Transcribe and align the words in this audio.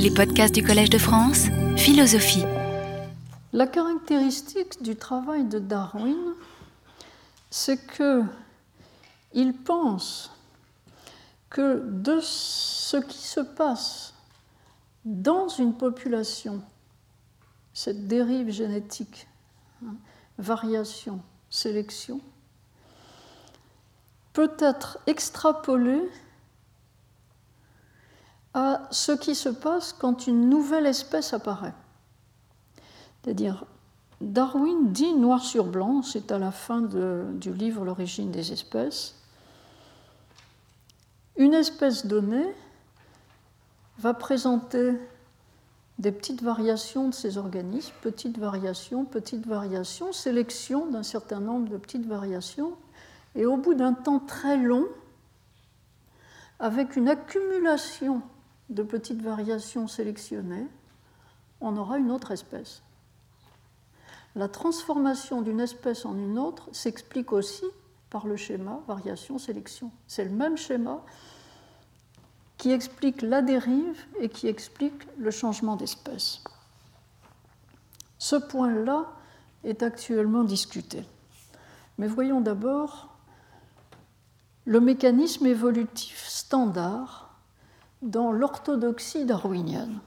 Les 0.00 0.12
podcasts 0.12 0.54
du 0.54 0.62
Collège 0.62 0.90
de 0.90 0.98
France, 0.98 1.46
philosophie. 1.76 2.44
La 3.52 3.66
caractéristique 3.66 4.80
du 4.80 4.94
travail 4.94 5.44
de 5.44 5.58
Darwin, 5.58 6.34
c'est 7.50 7.84
que 7.84 8.22
il 9.32 9.54
pense 9.54 10.30
que 11.50 11.82
de 11.84 12.20
ce 12.22 12.96
qui 12.98 13.18
se 13.18 13.40
passe 13.40 14.14
dans 15.04 15.48
une 15.48 15.74
population, 15.74 16.62
cette 17.74 18.06
dérive 18.06 18.50
génétique, 18.50 19.26
hein, 19.84 19.96
variation, 20.38 21.20
sélection, 21.50 22.20
peut 24.32 24.54
être 24.60 25.00
extrapolée 25.08 26.08
à 28.58 28.88
ce 28.90 29.12
qui 29.12 29.36
se 29.36 29.48
passe 29.48 29.92
quand 29.92 30.26
une 30.26 30.50
nouvelle 30.50 30.86
espèce 30.86 31.32
apparaît. 31.32 31.74
C'est-à-dire, 33.22 33.64
Darwin 34.20 34.90
dit 34.90 35.14
noir 35.14 35.44
sur 35.44 35.66
blanc, 35.66 36.02
c'est 36.02 36.32
à 36.32 36.40
la 36.40 36.50
fin 36.50 36.80
du 36.80 37.52
livre 37.52 37.84
L'origine 37.84 38.32
des 38.32 38.50
espèces, 38.50 39.14
une 41.36 41.54
espèce 41.54 42.04
donnée 42.04 42.52
va 44.00 44.12
présenter 44.12 44.94
des 46.00 46.10
petites 46.10 46.42
variations 46.42 47.10
de 47.10 47.14
ces 47.14 47.38
organismes, 47.38 47.94
petites 48.02 48.38
variations, 48.38 49.04
petites 49.04 49.46
variations, 49.46 50.12
sélection 50.12 50.86
d'un 50.86 51.04
certain 51.04 51.38
nombre 51.38 51.68
de 51.68 51.76
petites 51.76 52.06
variations, 52.06 52.72
et 53.36 53.46
au 53.46 53.56
bout 53.56 53.74
d'un 53.74 53.92
temps 53.92 54.18
très 54.18 54.56
long, 54.56 54.86
avec 56.58 56.96
une 56.96 57.08
accumulation 57.08 58.20
de 58.68 58.82
petites 58.82 59.22
variations 59.22 59.88
sélectionnées, 59.88 60.66
on 61.60 61.76
aura 61.76 61.98
une 61.98 62.10
autre 62.10 62.30
espèce. 62.30 62.82
La 64.36 64.48
transformation 64.48 65.42
d'une 65.42 65.60
espèce 65.60 66.04
en 66.04 66.16
une 66.16 66.38
autre 66.38 66.68
s'explique 66.72 67.32
aussi 67.32 67.64
par 68.10 68.26
le 68.26 68.36
schéma 68.36 68.80
variation-sélection. 68.86 69.90
C'est 70.06 70.24
le 70.24 70.30
même 70.30 70.56
schéma 70.56 71.02
qui 72.56 72.72
explique 72.72 73.22
la 73.22 73.42
dérive 73.42 74.04
et 74.20 74.28
qui 74.28 74.48
explique 74.48 75.06
le 75.16 75.30
changement 75.30 75.76
d'espèce. 75.76 76.42
Ce 78.18 78.36
point-là 78.36 79.06
est 79.64 79.82
actuellement 79.82 80.44
discuté. 80.44 81.04
Mais 81.98 82.08
voyons 82.08 82.40
d'abord 82.40 83.16
le 84.64 84.80
mécanisme 84.80 85.46
évolutif 85.46 86.26
standard 86.26 87.27
dans 88.02 88.32
l'orthodoxie 88.32 89.24
darwinienne. 89.24 90.00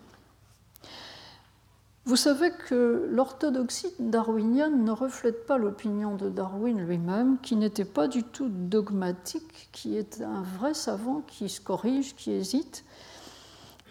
Vous 2.05 2.15
savez 2.15 2.51
que 2.51 3.07
l'orthodoxie 3.11 3.93
darwinienne 3.99 4.83
ne 4.83 4.91
reflète 4.91 5.45
pas 5.45 5.59
l'opinion 5.59 6.15
de 6.15 6.29
Darwin 6.29 6.79
lui-même, 6.83 7.37
qui 7.41 7.55
n'était 7.55 7.85
pas 7.85 8.07
du 8.07 8.23
tout 8.23 8.49
dogmatique, 8.49 9.69
qui 9.71 9.95
est 9.97 10.21
un 10.21 10.41
vrai 10.41 10.73
savant 10.73 11.21
qui 11.27 11.47
se 11.47 11.61
corrige, 11.61 12.15
qui 12.15 12.31
hésite, 12.31 12.83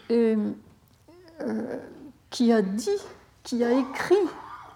et 0.09 0.37
euh, 1.41 1.77
qui 2.31 2.53
a 2.53 2.63
dit, 2.63 2.99
qui 3.45 3.63
a 3.63 3.73
écrit 3.73 4.17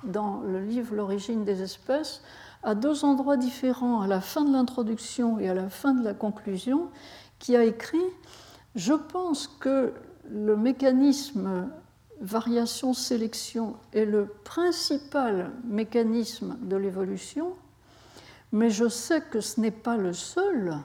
dans 0.05 0.41
le 0.41 0.61
livre 0.61 0.95
L'origine 0.95 1.45
des 1.45 1.61
espèces, 1.61 2.23
à 2.63 2.77
deux 2.77 3.05
endroits 3.05 3.37
différents, 3.37 4.01
à 4.01 4.07
la 4.07 4.21
fin 4.21 4.45
de 4.45 4.53
l'introduction 4.53 5.41
et 5.41 5.49
à 5.49 5.55
la 5.55 5.69
fin 5.69 5.93
de 5.93 6.05
la 6.05 6.15
conclusion, 6.15 6.89
qui 7.41 7.57
a 7.57 7.65
écrit 7.65 7.99
Je 8.75 8.93
pense 8.93 9.47
que 9.47 9.93
le 10.29 10.57
mécanisme 10.57 11.69
variation-sélection 12.21 13.77
est 13.93 14.05
le 14.05 14.27
principal 14.27 15.53
mécanisme 15.65 16.57
de 16.63 16.77
l'évolution, 16.77 17.55
mais 18.53 18.71
je 18.71 18.89
sais 18.89 19.21
que 19.21 19.41
ce 19.41 19.61
n'est 19.61 19.71
pas 19.71 19.97
le 19.97 20.13
seul. 20.13 20.77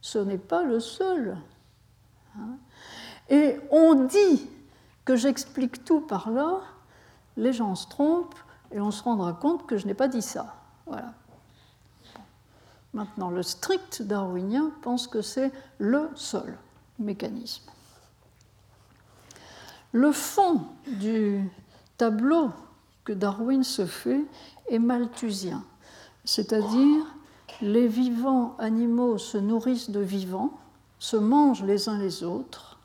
Ce 0.00 0.18
n'est 0.18 0.38
pas 0.38 0.62
le 0.62 0.80
seul. 0.80 1.36
Hein. 2.36 2.58
Et 3.28 3.56
on 3.70 4.06
dit 4.06 4.48
que 5.04 5.16
j'explique 5.16 5.84
tout 5.84 6.00
par 6.00 6.30
là, 6.30 6.60
les 7.36 7.52
gens 7.52 7.74
se 7.74 7.88
trompent 7.88 8.38
et 8.72 8.80
on 8.80 8.90
se 8.90 9.02
rendra 9.02 9.32
compte 9.32 9.66
que 9.66 9.76
je 9.76 9.86
n'ai 9.86 9.94
pas 9.94 10.08
dit 10.08 10.22
ça. 10.22 10.56
Voilà. 10.86 11.12
Maintenant, 12.94 13.30
le 13.30 13.42
strict 13.42 14.02
darwinien 14.02 14.70
pense 14.82 15.06
que 15.06 15.22
c'est 15.22 15.52
le 15.78 16.08
seul 16.14 16.56
Le 19.92 20.12
fond 20.12 20.62
du 20.86 21.42
tableau 21.96 22.50
que 23.04 23.12
Darwin 23.12 23.62
se 23.62 23.86
fait 23.86 24.24
est 24.68 24.78
malthusien, 24.78 25.64
c'est-à-dire 26.24 27.04
les 27.62 27.86
vivants 27.86 28.56
animaux 28.58 29.18
se 29.18 29.38
nourrissent 29.38 29.90
de 29.90 30.00
vivants, 30.00 30.58
se 30.98 31.16
mangent 31.16 31.62
les 31.64 31.88
uns 31.88 31.98
les 31.98 32.24
autres, 32.24 32.78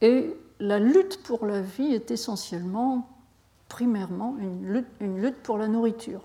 et 0.00 0.36
la 0.60 0.78
lutte 0.78 1.22
pour 1.22 1.46
la 1.46 1.60
vie 1.60 1.94
est 1.94 2.10
essentiellement, 2.10 3.08
primairement, 3.68 4.36
une 4.38 5.20
lutte 5.20 5.42
pour 5.42 5.58
la 5.58 5.68
nourriture. 5.68 6.22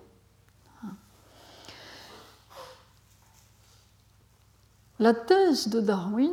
La 5.04 5.14
thèse 5.14 5.68
de 5.68 5.82
Darwin, 5.82 6.32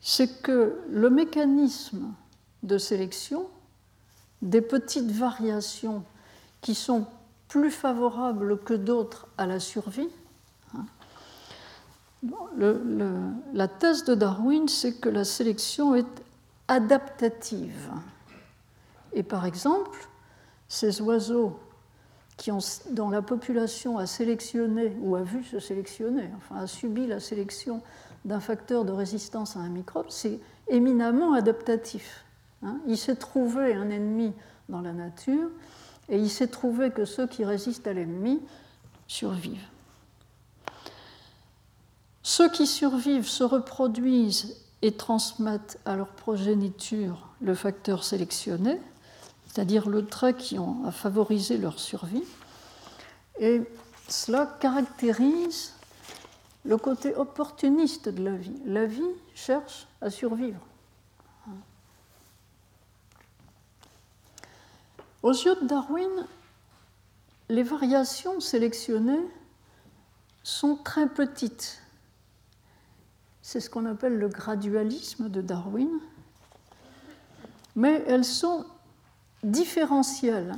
c'est 0.00 0.40
que 0.40 0.80
le 0.88 1.10
mécanisme 1.10 2.14
de 2.62 2.78
sélection, 2.78 3.46
des 4.40 4.62
petites 4.62 5.10
variations 5.10 6.02
qui 6.62 6.74
sont 6.74 7.06
plus 7.48 7.70
favorables 7.70 8.58
que 8.60 8.72
d'autres 8.72 9.26
à 9.36 9.44
la 9.44 9.60
survie. 9.60 10.08
Hein. 10.74 10.86
la 13.52 13.68
thèse 13.68 14.04
de 14.04 14.14
Darwin, 14.14 14.66
c'est 14.66 14.94
que 14.94 15.10
la 15.10 15.24
sélection 15.24 15.94
est 15.94 16.22
adaptative. 16.68 17.90
Et 19.12 19.22
par 19.22 19.44
exemple, 19.44 20.08
ces 20.68 21.02
oiseaux 21.02 21.60
dont 22.90 23.10
la 23.10 23.22
population 23.22 23.98
a 23.98 24.06
sélectionné 24.06 24.96
ou 25.02 25.16
a 25.16 25.22
vu 25.22 25.44
se 25.44 25.58
sélectionner, 25.58 26.30
enfin 26.36 26.56
a 26.56 26.66
subi 26.66 27.06
la 27.06 27.20
sélection 27.20 27.82
d'un 28.24 28.40
facteur 28.40 28.84
de 28.84 28.92
résistance 28.92 29.56
à 29.56 29.60
un 29.60 29.68
microbe, 29.68 30.06
c'est 30.08 30.38
éminemment 30.68 31.34
adaptatif. 31.34 32.24
Hein. 32.62 32.78
il 32.86 32.98
s'est 32.98 33.16
trouvé 33.16 33.74
un 33.74 33.88
ennemi 33.88 34.32
dans 34.68 34.82
la 34.82 34.92
nature 34.92 35.48
et 36.10 36.18
il 36.18 36.28
s'est 36.28 36.48
trouvé 36.48 36.90
que 36.90 37.06
ceux 37.06 37.26
qui 37.26 37.44
résistent 37.44 37.86
à 37.86 37.92
l'ennemi 37.92 38.40
survivent. 39.06 39.66
Ceux 42.22 42.50
qui 42.50 42.66
survivent 42.66 43.28
se 43.28 43.44
reproduisent 43.44 44.56
et 44.82 44.92
transmettent 44.92 45.78
à 45.84 45.96
leur 45.96 46.08
progéniture 46.08 47.28
le 47.40 47.54
facteur 47.54 48.04
sélectionné, 48.04 48.78
c'est-à-dire 49.50 49.88
le 49.88 50.06
trait 50.06 50.34
qui 50.34 50.56
a 50.58 50.92
favorisé 50.92 51.58
leur 51.58 51.80
survie. 51.80 52.22
Et 53.40 53.62
cela 54.08 54.46
caractérise 54.46 55.72
le 56.64 56.76
côté 56.76 57.16
opportuniste 57.16 58.08
de 58.08 58.22
la 58.22 58.36
vie. 58.36 58.62
La 58.64 58.86
vie 58.86 59.02
cherche 59.34 59.88
à 60.00 60.08
survivre. 60.10 60.60
Aux 65.24 65.32
yeux 65.32 65.56
de 65.56 65.66
Darwin, 65.66 66.26
les 67.48 67.64
variations 67.64 68.38
sélectionnées 68.38 69.26
sont 70.44 70.76
très 70.76 71.08
petites. 71.08 71.82
C'est 73.42 73.58
ce 73.58 73.68
qu'on 73.68 73.86
appelle 73.86 74.16
le 74.16 74.28
gradualisme 74.28 75.28
de 75.28 75.42
Darwin, 75.42 75.90
mais 77.74 78.04
elles 78.06 78.24
sont 78.24 78.64
différentielles. 79.42 80.54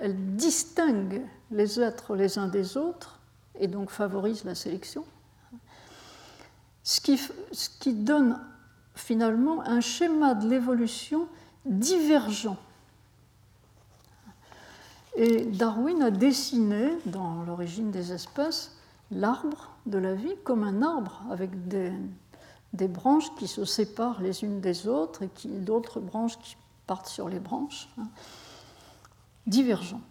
Elles 0.00 0.36
distinguent 0.36 1.22
les 1.50 1.80
êtres 1.80 2.14
les 2.16 2.38
uns 2.38 2.48
des 2.48 2.76
autres 2.76 3.18
et 3.58 3.68
donc 3.68 3.90
favorisent 3.90 4.44
la 4.44 4.54
sélection, 4.54 5.04
ce 6.82 7.00
qui, 7.00 7.18
ce 7.52 7.68
qui 7.78 7.92
donne 7.92 8.40
finalement 8.94 9.62
un 9.62 9.80
schéma 9.80 10.34
de 10.34 10.48
l'évolution 10.48 11.28
divergent 11.64 12.56
et 15.14 15.44
Darwin 15.44 16.02
a 16.02 16.10
dessiné, 16.10 16.96
dans 17.06 17.42
l'origine 17.42 17.90
des 17.90 18.12
espèces, 18.12 18.72
l'arbre 19.10 19.70
de 19.84 19.98
la 19.98 20.14
vie 20.14 20.36
comme 20.42 20.64
un 20.64 20.82
arbre 20.82 21.22
avec 21.30 21.68
des, 21.68 21.92
des, 22.72 22.88
branches 22.88 23.34
qui 23.36 23.46
se 23.46 23.64
séparent 23.66 24.22
les 24.22 24.42
unes 24.42 24.60
des 24.60 24.88
autres 24.88 25.22
et 25.22 25.28
d'autres 25.44 26.00
branches 26.00 26.38
qui 26.38 26.56
partent 26.86 27.08
sur 27.08 27.28
les 27.28 27.40
branches, 27.40 27.88
hein, 27.98 28.08
divergents. 29.46 30.02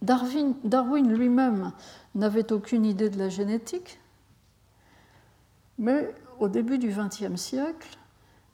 Darwin, 0.00 0.54
Darwin 0.64 1.12
lui-même 1.12 1.72
n'avait 2.14 2.52
aucune 2.52 2.84
idée 2.84 3.08
de 3.08 3.18
la 3.18 3.28
génétique, 3.28 4.00
mais 5.78 6.14
au 6.40 6.48
début 6.48 6.78
du 6.78 6.88
XXe 6.88 7.40
siècle, 7.40 7.96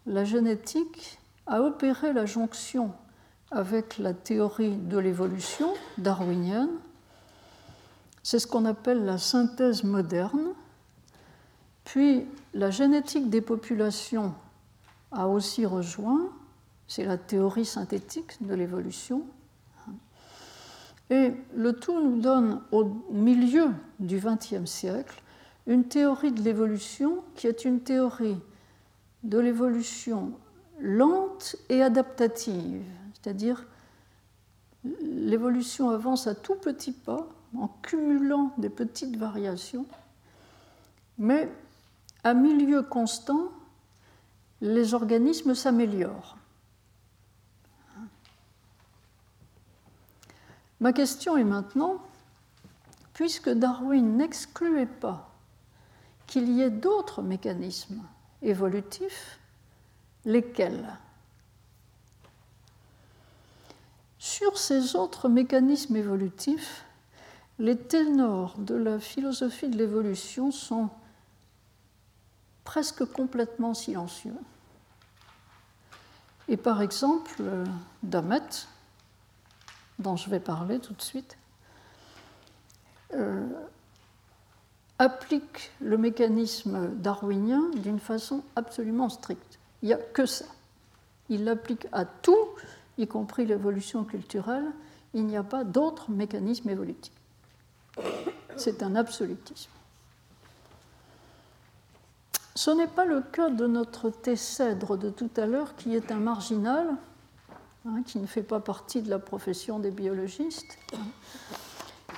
la 0.06 0.24
génétique 0.24 1.18
a 1.46 1.62
opéré 1.62 2.12
la 2.12 2.26
jonction 2.26 2.92
avec 3.50 3.98
la 3.98 4.12
théorie 4.12 4.76
de 4.76 4.98
l'évolution 4.98 5.72
darwinienne. 5.96 6.70
C'est 8.22 8.38
ce 8.38 8.46
qu'on 8.46 8.66
appelle 8.66 9.04
la 9.04 9.16
synthèse 9.16 9.84
moderne. 9.84 10.52
Puis 11.84 12.26
la 12.52 12.70
génétique 12.70 13.30
des 13.30 13.40
populations 13.40 14.34
a 15.12 15.28
aussi 15.28 15.66
rejoint, 15.66 16.30
c'est 16.86 17.04
la 17.04 17.18
théorie 17.18 17.64
synthétique 17.64 18.42
de 18.42 18.54
l'évolution. 18.54 19.22
Et 21.10 21.32
le 21.54 21.72
tout 21.72 22.00
nous 22.00 22.20
donne 22.20 22.60
au 22.70 22.84
milieu 23.10 23.70
du 23.98 24.20
XXe 24.20 24.70
siècle 24.70 25.22
une 25.66 25.84
théorie 25.84 26.32
de 26.32 26.42
l'évolution 26.42 27.22
qui 27.34 27.46
est 27.46 27.64
une 27.64 27.80
théorie 27.80 28.38
de 29.22 29.38
l'évolution 29.38 30.32
lente 30.80 31.56
et 31.68 31.82
adaptative, 31.82 32.82
c'est-à-dire 33.14 33.66
l'évolution 34.84 35.90
avance 35.90 36.26
à 36.26 36.34
tout 36.34 36.54
petits 36.54 36.92
pas 36.92 37.28
en 37.56 37.68
cumulant 37.82 38.52
des 38.58 38.68
petites 38.68 39.16
variations, 39.16 39.86
mais 41.18 41.50
à 42.22 42.34
milieu 42.34 42.82
constant, 42.82 43.50
les 44.60 44.94
organismes 44.94 45.54
s'améliorent. 45.54 46.36
Ma 50.80 50.92
question 50.92 51.36
est 51.36 51.44
maintenant, 51.44 52.02
puisque 53.14 53.50
Darwin 53.50 54.16
n'excluait 54.16 54.86
pas 54.86 55.30
qu'il 56.26 56.48
y 56.50 56.62
ait 56.62 56.70
d'autres 56.70 57.22
mécanismes 57.22 58.02
évolutifs, 58.42 59.40
lesquels? 60.24 60.96
Sur 64.18 64.58
ces 64.58 64.94
autres 64.94 65.28
mécanismes 65.28 65.96
évolutifs, 65.96 66.84
les 67.58 67.76
ténors 67.76 68.56
de 68.58 68.76
la 68.76 69.00
philosophie 69.00 69.68
de 69.68 69.76
l'évolution 69.76 70.52
sont 70.52 70.90
presque 72.68 73.06
complètement 73.06 73.72
silencieux. 73.72 74.36
Et 76.48 76.58
par 76.58 76.82
exemple, 76.82 77.42
Damet, 78.02 78.42
dont 79.98 80.16
je 80.16 80.28
vais 80.28 80.38
parler 80.38 80.78
tout 80.78 80.92
de 80.92 81.00
suite, 81.00 81.38
euh, 83.14 83.46
applique 84.98 85.72
le 85.80 85.96
mécanisme 85.96 86.94
darwinien 86.96 87.70
d'une 87.76 88.00
façon 88.00 88.42
absolument 88.54 89.08
stricte. 89.08 89.58
Il 89.80 89.86
n'y 89.86 89.94
a 89.94 89.96
que 89.96 90.26
ça. 90.26 90.44
Il 91.30 91.44
l'applique 91.44 91.86
à 91.92 92.04
tout, 92.04 92.48
y 92.98 93.06
compris 93.06 93.46
l'évolution 93.46 94.04
culturelle. 94.04 94.70
Il 95.14 95.24
n'y 95.24 95.38
a 95.38 95.42
pas 95.42 95.64
d'autres 95.64 96.10
mécanismes 96.10 96.68
évolutifs. 96.68 97.14
C'est 98.56 98.82
un 98.82 98.94
absolutisme. 98.94 99.70
Ce 102.58 102.72
n'est 102.72 102.88
pas 102.88 103.04
le 103.04 103.20
cas 103.20 103.50
de 103.50 103.68
notre 103.68 104.10
Tessèdre 104.10 104.98
de 104.98 105.10
tout 105.10 105.30
à 105.36 105.46
l'heure, 105.46 105.76
qui 105.76 105.94
est 105.94 106.10
un 106.10 106.18
marginal, 106.18 106.88
hein, 107.86 108.02
qui 108.04 108.18
ne 108.18 108.26
fait 108.26 108.42
pas 108.42 108.58
partie 108.58 109.00
de 109.00 109.08
la 109.08 109.20
profession 109.20 109.78
des 109.78 109.92
biologistes. 109.92 110.76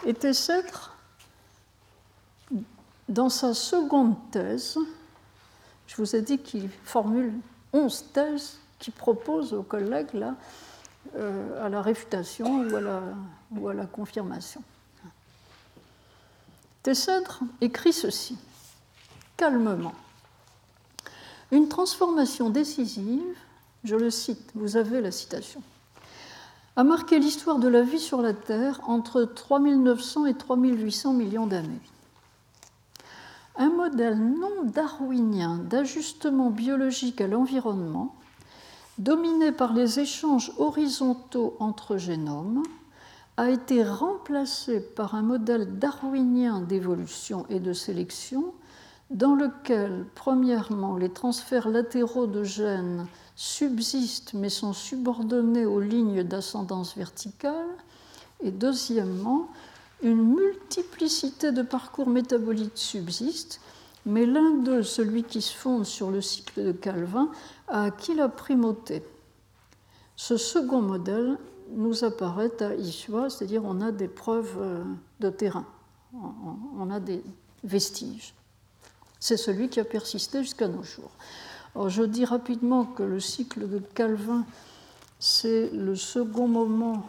Et 0.06 0.14
Tessèdre 0.14 0.96
dans 3.10 3.28
sa 3.28 3.52
seconde 3.52 4.16
thèse, 4.30 4.78
je 5.86 5.96
vous 5.96 6.16
ai 6.16 6.22
dit 6.22 6.38
qu'il 6.38 6.70
formule 6.84 7.34
onze 7.74 8.10
thèses 8.10 8.60
qui 8.78 8.92
proposent 8.92 9.52
aux 9.52 9.62
collègues 9.62 10.24
euh, 11.16 11.66
à 11.66 11.68
la 11.68 11.82
réfutation 11.82 12.62
ou 12.62 12.76
à 12.76 12.80
la, 12.80 13.02
ou 13.50 13.68
à 13.68 13.74
la 13.74 13.84
confirmation. 13.84 14.62
Tessèdre 16.82 17.40
écrit 17.60 17.92
ceci, 17.92 18.38
calmement. 19.36 19.92
Une 21.52 21.68
transformation 21.68 22.48
décisive, 22.50 23.36
je 23.82 23.96
le 23.96 24.10
cite, 24.10 24.50
vous 24.54 24.76
avez 24.76 25.00
la 25.00 25.10
citation, 25.10 25.62
a 26.76 26.84
marqué 26.84 27.18
l'histoire 27.18 27.58
de 27.58 27.66
la 27.66 27.82
vie 27.82 27.98
sur 27.98 28.22
la 28.22 28.32
Terre 28.32 28.80
entre 28.86 29.22
3900 29.24 30.26
et 30.26 30.34
3800 30.34 31.12
millions 31.12 31.46
d'années. 31.46 31.80
Un 33.56 33.70
modèle 33.70 34.16
non 34.16 34.64
darwinien 34.64 35.58
d'ajustement 35.58 36.50
biologique 36.50 37.20
à 37.20 37.26
l'environnement, 37.26 38.14
dominé 38.98 39.50
par 39.50 39.72
les 39.72 39.98
échanges 39.98 40.52
horizontaux 40.56 41.56
entre 41.58 41.96
génomes, 41.96 42.62
a 43.36 43.50
été 43.50 43.82
remplacé 43.82 44.80
par 44.80 45.14
un 45.16 45.22
modèle 45.22 45.78
darwinien 45.78 46.60
d'évolution 46.60 47.44
et 47.48 47.58
de 47.58 47.72
sélection 47.72 48.52
dans 49.10 49.34
lequel, 49.34 50.06
premièrement, 50.14 50.96
les 50.96 51.10
transferts 51.10 51.68
latéraux 51.68 52.28
de 52.28 52.44
gènes 52.44 53.06
subsistent 53.34 54.34
mais 54.34 54.48
sont 54.48 54.72
subordonnés 54.72 55.66
aux 55.66 55.80
lignes 55.80 56.22
d'ascendance 56.22 56.96
verticale, 56.96 57.66
et 58.42 58.52
deuxièmement, 58.52 59.48
une 60.02 60.34
multiplicité 60.34 61.52
de 61.52 61.62
parcours 61.62 62.08
métaboliques 62.08 62.78
subsiste, 62.78 63.60
mais 64.06 64.24
l'un 64.24 64.52
d'eux, 64.58 64.82
celui 64.82 65.24
qui 65.24 65.42
se 65.42 65.54
fonde 65.54 65.84
sur 65.84 66.10
le 66.10 66.20
cycle 66.20 66.64
de 66.64 66.72
Calvin, 66.72 67.30
a 67.68 67.84
acquis 67.84 68.14
la 68.14 68.28
primauté. 68.28 69.02
Ce 70.16 70.36
second 70.36 70.80
modèle 70.80 71.36
nous 71.72 72.04
apparaît 72.04 72.62
à 72.62 72.74
Ishwa, 72.74 73.28
c'est-à-dire 73.28 73.64
on 73.64 73.80
a 73.80 73.92
des 73.92 74.08
preuves 74.08 74.56
euh, 74.58 74.84
de 75.20 75.30
terrain, 75.30 75.66
on 76.14 76.90
a 76.90 77.00
des 77.00 77.22
vestiges. 77.62 78.34
C'est 79.20 79.36
celui 79.36 79.68
qui 79.68 79.78
a 79.80 79.84
persisté 79.84 80.42
jusqu'à 80.42 80.66
nos 80.66 80.82
jours. 80.82 81.10
je 81.88 82.02
dis 82.02 82.24
rapidement 82.24 82.84
que 82.86 83.02
le 83.02 83.20
cycle 83.20 83.68
de 83.68 83.78
Calvin, 83.78 84.44
c'est 85.18 85.70
le 85.70 85.94
second 85.94 86.48
moment 86.48 87.08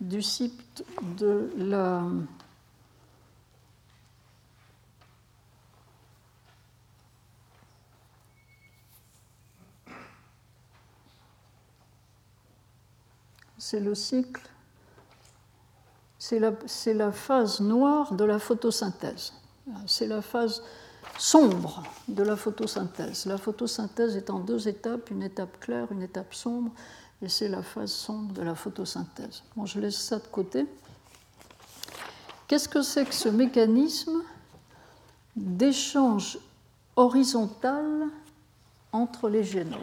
du 0.00 0.20
site 0.20 0.84
de 1.16 1.50
la 1.56 2.02
c'est 13.68 13.80
le 13.80 13.94
cycle, 13.94 14.40
c'est 16.18 16.38
la, 16.38 16.52
la, 16.86 17.12
phase 17.12 17.60
noire 17.60 18.14
de 18.14 18.24
la 18.24 18.38
photosynthèse. 18.38 19.34
C'est 19.86 20.06
la 20.06 20.22
phase 20.22 20.62
sombre 21.18 21.82
de 22.06 22.22
la 22.22 22.36
photosynthèse. 22.36 23.26
La 23.26 23.36
photosynthèse 23.36 24.16
est 24.16 24.30
en 24.30 24.38
deux 24.38 24.68
étapes, 24.68 25.10
une 25.10 25.22
étape 25.22 25.60
claire, 25.60 25.90
une 25.90 26.02
étape 26.02 26.32
sombre 26.32 26.70
et 27.20 27.28
c'est 27.28 27.48
la 27.48 27.62
phase 27.62 27.90
sombre 27.90 28.32
de 28.32 28.42
la 28.42 28.54
photosynthèse. 28.54 29.42
Bon, 29.56 29.66
je 29.66 29.80
laisse 29.80 29.98
ça 29.98 30.18
de 30.18 30.26
côté. 30.28 30.66
Qu'est-ce 32.46 32.68
que 32.68 32.82
c'est 32.82 33.04
que 33.04 33.14
ce 33.14 33.28
mécanisme 33.28 34.22
d'échange 35.36 36.38
horizontal 36.96 37.84
entre 38.92 39.28
les 39.28 39.42
génomes? 39.42 39.80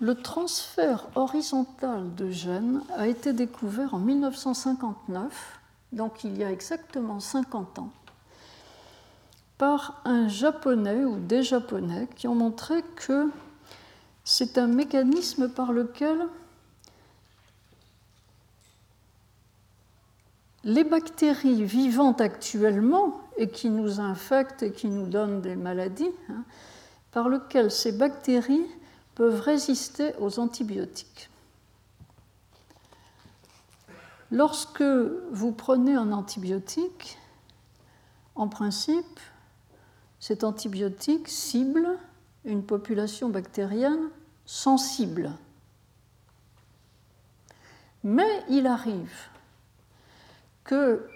Le 0.00 0.16
transfert 0.16 1.06
horizontal 1.14 2.12
de 2.16 2.28
gènes 2.30 2.82
a 2.96 3.06
été 3.06 3.32
découvert 3.32 3.94
en 3.94 4.00
1959, 4.00 5.60
donc 5.92 6.24
il 6.24 6.36
y 6.36 6.44
a 6.44 6.50
exactement 6.50 7.20
50 7.20 7.78
ans, 7.78 7.90
par 9.58 10.00
un 10.04 10.28
japonais 10.28 11.04
ou 11.04 11.18
des 11.18 11.42
japonais 11.42 12.08
qui 12.16 12.26
ont 12.26 12.34
montré 12.34 12.82
que 12.96 13.28
c'est 14.24 14.58
un 14.58 14.66
mécanisme 14.66 15.48
par 15.48 15.72
lequel 15.72 16.26
les 20.64 20.84
bactéries 20.84 21.64
vivantes 21.64 22.20
actuellement 22.20 23.20
et 23.36 23.48
qui 23.48 23.68
nous 23.68 24.00
infectent 24.00 24.62
et 24.62 24.72
qui 24.72 24.88
nous 24.88 25.06
donnent 25.06 25.40
des 25.40 25.56
maladies, 25.56 26.10
hein, 26.28 26.44
par 27.10 27.28
lequel 27.28 27.70
ces 27.70 27.92
bactéries 27.92 28.66
peuvent 29.14 29.40
résister 29.40 30.12
aux 30.20 30.38
antibiotiques. 30.38 31.31
Lorsque 34.32 34.82
vous 34.82 35.52
prenez 35.52 35.94
un 35.94 36.10
antibiotique, 36.10 37.18
en 38.34 38.48
principe, 38.48 39.20
cet 40.20 40.42
antibiotique 40.42 41.28
cible 41.28 41.86
une 42.46 42.64
population 42.64 43.28
bactérienne 43.28 44.08
sensible. 44.46 45.32
Mais 48.04 48.42
il 48.48 48.66
arrive 48.66 49.12
que 50.64 51.06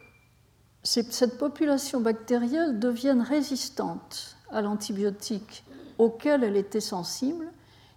cette 0.82 1.38
population 1.38 2.02
bactérienne 2.02 2.78
devienne 2.78 3.22
résistante 3.22 4.36
à 4.50 4.60
l'antibiotique 4.60 5.64
auquel 5.96 6.44
elle 6.44 6.56
était 6.58 6.80
sensible. 6.80 7.50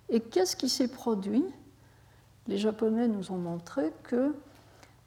Et 0.07 0.21
qu'est-ce 0.21 0.55
qui 0.55 0.69
s'est 0.69 0.87
produit? 0.87 1.43
Les 2.47 2.57
Japonais 2.57 3.09
nous 3.09 3.33
ont 3.33 3.37
montré 3.37 3.91
que 4.03 4.33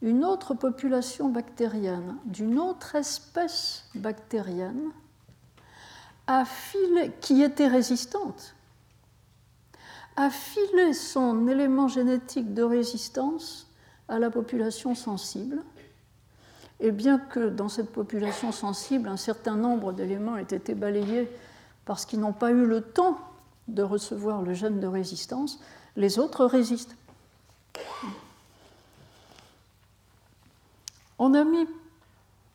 une 0.02 0.24
autre 0.24 0.54
population 0.54 1.28
bactérienne, 1.28 2.16
d'une 2.24 2.58
autre 2.58 2.96
espèce 2.96 3.84
bactérienne, 3.94 4.90
a 6.26 6.44
filé, 6.44 7.12
qui 7.20 7.42
était 7.42 7.68
résistante, 7.68 8.54
a 10.16 10.28
filé 10.28 10.92
son 10.92 11.46
élément 11.46 11.88
génétique 11.88 12.52
de 12.52 12.62
résistance 12.62 13.68
à 14.08 14.18
la 14.18 14.30
population 14.30 14.94
sensible. 14.94 15.62
Et 16.80 16.90
bien 16.90 17.18
que 17.18 17.48
dans 17.48 17.68
cette 17.68 17.92
population 17.92 18.50
sensible, 18.50 19.08
un 19.08 19.16
certain 19.16 19.54
nombre 19.54 19.92
d'éléments 19.92 20.36
aient 20.36 20.42
été 20.42 20.74
balayés 20.74 21.30
parce 21.84 22.04
qu'ils 22.04 22.20
n'ont 22.20 22.32
pas 22.32 22.50
eu 22.50 22.66
le 22.66 22.80
temps 22.80 23.18
de 23.68 23.82
recevoir 23.82 24.42
le 24.42 24.52
gène 24.52 24.80
de 24.80 24.86
résistance, 24.86 25.60
les 25.96 26.18
autres 26.18 26.44
résistent. 26.44 26.96
On 31.18 31.34
a 31.34 31.44
mis 31.44 31.66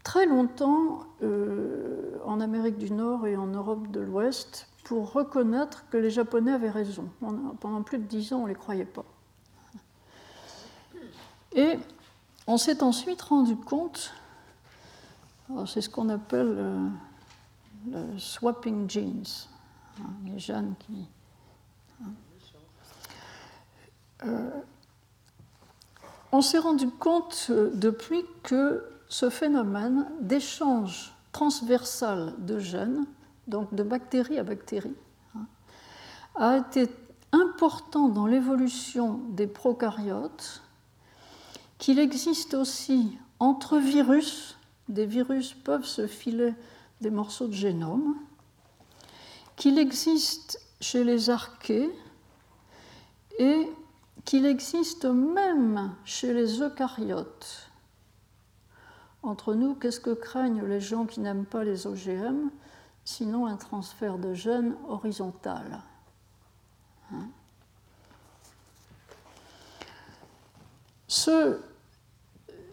très 0.03 0.25
longtemps 0.25 1.05
euh, 1.21 2.17
en 2.25 2.39
Amérique 2.39 2.77
du 2.77 2.91
Nord 2.91 3.27
et 3.27 3.35
en 3.35 3.47
Europe 3.47 3.91
de 3.91 3.99
l'Ouest 3.99 4.67
pour 4.83 5.11
reconnaître 5.11 5.83
que 5.89 5.97
les 5.97 6.09
Japonais 6.09 6.53
avaient 6.53 6.69
raison. 6.69 7.09
pendant 7.59 7.83
plus 7.83 7.97
de 7.97 8.03
dix 8.03 8.31
ans, 8.31 8.37
on 8.37 8.43
ne 8.43 8.49
les 8.49 8.55
croyait 8.55 8.85
pas. 8.85 9.05
Et 11.53 11.77
on 12.45 12.57
s'est 12.57 12.83
ensuite 12.83 13.21
rendu 13.21 13.57
compte, 13.57 14.13
c'est 15.65 15.81
ce 15.81 15.89
qu'on 15.89 16.07
appelle 16.09 16.55
euh, 16.57 16.87
le 17.91 18.17
swapping 18.17 18.89
genes, 18.89 19.25
hein, 19.99 20.09
les 20.25 20.39
gènes 20.39 20.75
qui. 20.79 21.07
Hein. 22.01 22.11
Euh, 24.23 24.61
on 26.31 26.41
s'est 26.41 26.59
rendu 26.59 26.89
compte 26.89 27.47
euh, 27.49 27.71
depuis 27.73 28.23
que 28.43 28.83
ce 29.09 29.29
phénomène 29.29 30.07
d'échange 30.19 31.13
transversal 31.31 32.33
de 32.39 32.59
gènes, 32.59 33.05
donc 33.47 33.73
de 33.73 33.83
bactérie 33.83 34.37
à 34.37 34.43
bactérie, 34.43 34.95
hein, 35.35 35.45
a 36.35 36.57
été 36.57 36.89
important 37.31 38.09
dans 38.09 38.25
l'évolution 38.25 39.19
des 39.29 39.47
prokaryotes, 39.47 40.61
qu'il 41.77 41.99
existe 41.99 42.53
aussi 42.53 43.17
entre 43.39 43.77
virus, 43.77 44.57
des 44.89 45.05
virus 45.05 45.53
peuvent 45.53 45.85
se 45.85 46.07
filer 46.07 46.53
des 47.01 47.11
morceaux 47.11 47.47
de 47.47 47.53
génome, 47.53 48.15
qu'il 49.55 49.77
existe 49.77 50.59
chez 50.81 51.03
les 51.03 51.29
archées 51.29 51.89
et 53.39 53.69
qu'il 54.27 54.45
existe 54.45 55.05
même 55.05 55.95
chez 56.03 56.33
les 56.33 56.61
eucaryotes. 56.61 57.71
Entre 59.23 59.53
nous, 59.53 59.73
qu'est-ce 59.73 60.01
que 60.01 60.13
craignent 60.13 60.65
les 60.65 60.81
gens 60.81 61.05
qui 61.05 61.21
n'aiment 61.21 61.45
pas 61.45 61.63
les 61.63 61.87
OGM 61.87 62.49
sinon 63.05 63.45
un 63.47 63.55
transfert 63.55 64.17
de 64.17 64.33
gènes 64.33 64.75
horizontal 64.89 65.79
hein? 67.13 67.29
Ce 71.07 71.61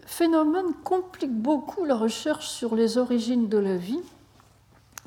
phénomène 0.06 0.74
complique 0.82 1.32
beaucoup 1.32 1.84
la 1.84 1.94
recherche 1.94 2.48
sur 2.48 2.74
les 2.74 2.98
origines 2.98 3.48
de 3.48 3.58
la 3.58 3.76
vie, 3.76 4.02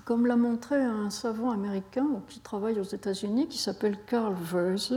comme 0.06 0.26
l'a 0.26 0.38
montré 0.38 0.82
un 0.82 1.10
savant 1.10 1.52
américain 1.52 2.08
qui 2.30 2.40
travaille 2.40 2.80
aux 2.80 2.84
États-Unis, 2.84 3.50
qui 3.50 3.58
s'appelle 3.58 3.98
Carl 4.06 4.34
Verse, 4.34 4.94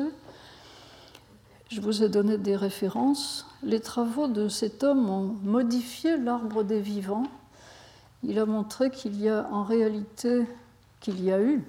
je 1.71 1.81
vous 1.81 2.03
ai 2.03 2.09
donné 2.09 2.37
des 2.37 2.57
références. 2.57 3.47
Les 3.63 3.81
travaux 3.81 4.27
de 4.27 4.49
cet 4.49 4.83
homme 4.83 5.09
ont 5.09 5.37
modifié 5.43 6.17
l'arbre 6.17 6.65
des 6.65 6.81
vivants. 6.81 7.29
Il 8.25 8.39
a 8.41 8.45
montré 8.45 8.91
qu'il 8.91 9.21
y 9.21 9.29
a 9.29 9.47
en 9.53 9.63
réalité, 9.63 10.47
qu'il 10.99 11.23
y 11.23 11.31
a 11.31 11.41
eu, 11.41 11.65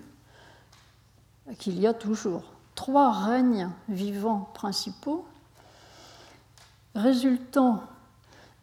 qu'il 1.59 1.79
y 1.79 1.85
a 1.85 1.93
toujours 1.93 2.43
trois 2.73 3.11
règnes 3.11 3.69
vivants 3.89 4.49
principaux, 4.55 5.23
résultant 6.95 7.83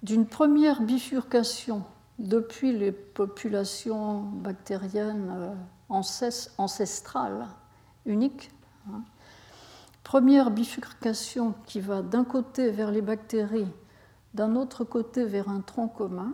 d'une 0.02 0.26
première 0.26 0.82
bifurcation 0.82 1.84
depuis 2.18 2.76
les 2.76 2.90
populations 2.90 4.22
bactériennes 4.22 5.32
euh, 5.38 5.54
ancestrales 6.58 7.46
uniques, 8.06 8.50
hein, 8.90 9.02
Première 10.08 10.50
bifurcation 10.50 11.52
qui 11.66 11.80
va 11.80 12.00
d'un 12.00 12.24
côté 12.24 12.70
vers 12.70 12.90
les 12.90 13.02
bactéries, 13.02 13.68
d'un 14.32 14.56
autre 14.56 14.82
côté 14.82 15.26
vers 15.26 15.50
un 15.50 15.60
tronc 15.60 15.88
commun, 15.88 16.32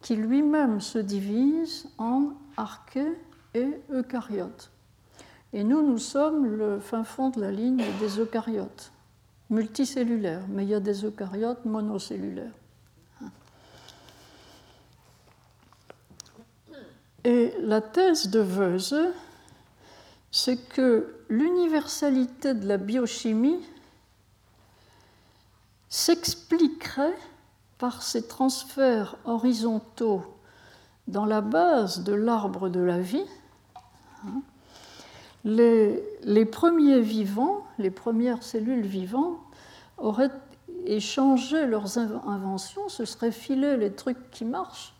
qui 0.00 0.14
lui-même 0.14 0.80
se 0.80 1.00
divise 1.00 1.88
en 1.98 2.34
archées 2.56 3.18
et 3.54 3.66
eucaryotes. 3.90 4.70
Et 5.52 5.64
nous, 5.64 5.82
nous 5.82 5.98
sommes 5.98 6.46
le 6.46 6.78
fin 6.78 7.02
fond 7.02 7.30
de 7.30 7.40
la 7.40 7.50
ligne 7.50 7.82
des 7.98 8.20
eucaryotes, 8.20 8.92
multicellulaires, 9.50 10.46
mais 10.48 10.62
il 10.62 10.68
y 10.68 10.74
a 10.74 10.78
des 10.78 11.04
eucaryotes 11.04 11.64
monocellulaires. 11.64 12.54
Et 17.24 17.54
la 17.60 17.80
thèse 17.80 18.30
de 18.30 18.38
Weuse, 18.38 18.94
c'est 20.30 20.56
que 20.56 21.14
l'universalité 21.28 22.54
de 22.54 22.66
la 22.66 22.76
biochimie 22.76 23.60
s'expliquerait 25.88 27.16
par 27.78 28.02
ces 28.02 28.26
transferts 28.26 29.16
horizontaux 29.24 30.22
dans 31.06 31.24
la 31.24 31.40
base 31.40 32.04
de 32.04 32.12
l'arbre 32.12 32.68
de 32.68 32.80
la 32.80 33.00
vie. 33.00 33.24
Les, 35.44 36.44
premiers 36.44 37.00
vivants, 37.00 37.64
les 37.78 37.90
premières 37.90 38.42
cellules 38.42 38.84
vivantes, 38.84 39.38
auraient 39.96 40.32
échangé 40.84 41.66
leurs 41.66 41.96
inventions, 41.96 42.88
se 42.88 43.04
seraient 43.04 43.32
filé 43.32 43.76
les 43.76 43.92
trucs 43.92 44.30
qui 44.30 44.44
marchent. 44.44 44.94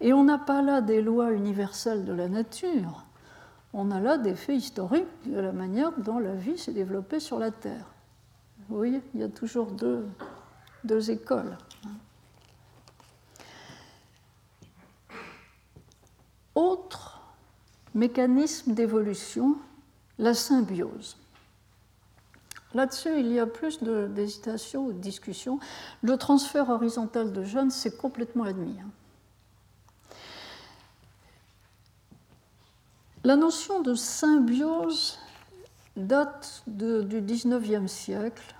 Et 0.00 0.12
on 0.12 0.24
n'a 0.24 0.38
pas 0.38 0.62
là 0.62 0.80
des 0.80 1.02
lois 1.02 1.32
universelles 1.32 2.04
de 2.04 2.12
la 2.12 2.28
nature 2.28 3.04
on 3.72 3.90
a 3.90 4.00
là 4.00 4.18
des 4.18 4.34
faits 4.34 4.56
historiques 4.56 5.06
de 5.26 5.38
la 5.38 5.52
manière 5.52 5.92
dont 5.98 6.18
la 6.18 6.34
vie 6.34 6.58
s'est 6.58 6.72
développée 6.72 7.20
sur 7.20 7.38
la 7.38 7.50
Terre. 7.50 7.86
Vous 8.68 8.76
voyez, 8.76 9.00
il 9.14 9.20
y 9.20 9.24
a 9.24 9.28
toujours 9.28 9.72
deux, 9.72 11.10
écoles. 11.10 11.56
Autre 16.54 17.20
mécanisme 17.94 18.74
d'évolution, 18.74 19.56
la 20.18 20.34
symbiose. 20.34 21.16
Là-dessus, 22.74 23.18
il 23.18 23.32
y 23.32 23.40
a 23.40 23.46
plus 23.46 23.82
d'hésitation 23.82 24.86
ou 24.86 24.92
de 24.92 24.98
discussion. 24.98 25.58
Le 26.02 26.16
transfert 26.16 26.68
horizontal 26.70 27.32
de 27.32 27.42
gènes, 27.42 27.70
c'est 27.70 27.96
complètement 27.96 28.44
admis. 28.44 28.76
Hein. 28.80 28.90
La 33.30 33.36
notion 33.36 33.80
de 33.80 33.94
symbiose 33.94 35.16
date 35.96 36.64
du 36.66 37.22
19e 37.22 37.86
siècle. 37.86 38.56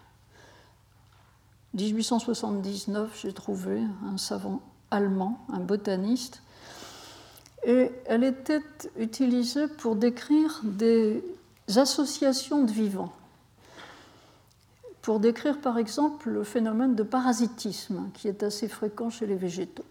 1879, 1.74 3.20
j'ai 3.20 3.32
trouvé 3.32 3.82
un 4.06 4.16
savant 4.16 4.62
allemand, 4.92 5.44
un 5.52 5.58
botaniste, 5.58 6.44
et 7.64 7.90
elle 8.06 8.22
était 8.22 8.62
utilisée 8.96 9.66
pour 9.66 9.96
décrire 9.96 10.60
des 10.62 11.20
associations 11.74 12.62
de 12.62 12.70
vivants, 12.70 13.12
pour 15.02 15.18
décrire 15.18 15.60
par 15.60 15.78
exemple 15.78 16.30
le 16.30 16.44
phénomène 16.44 16.94
de 16.94 17.02
parasitisme 17.02 18.08
qui 18.14 18.28
est 18.28 18.44
assez 18.44 18.68
fréquent 18.68 19.10
chez 19.10 19.26
les 19.26 19.34
végétaux 19.34 19.84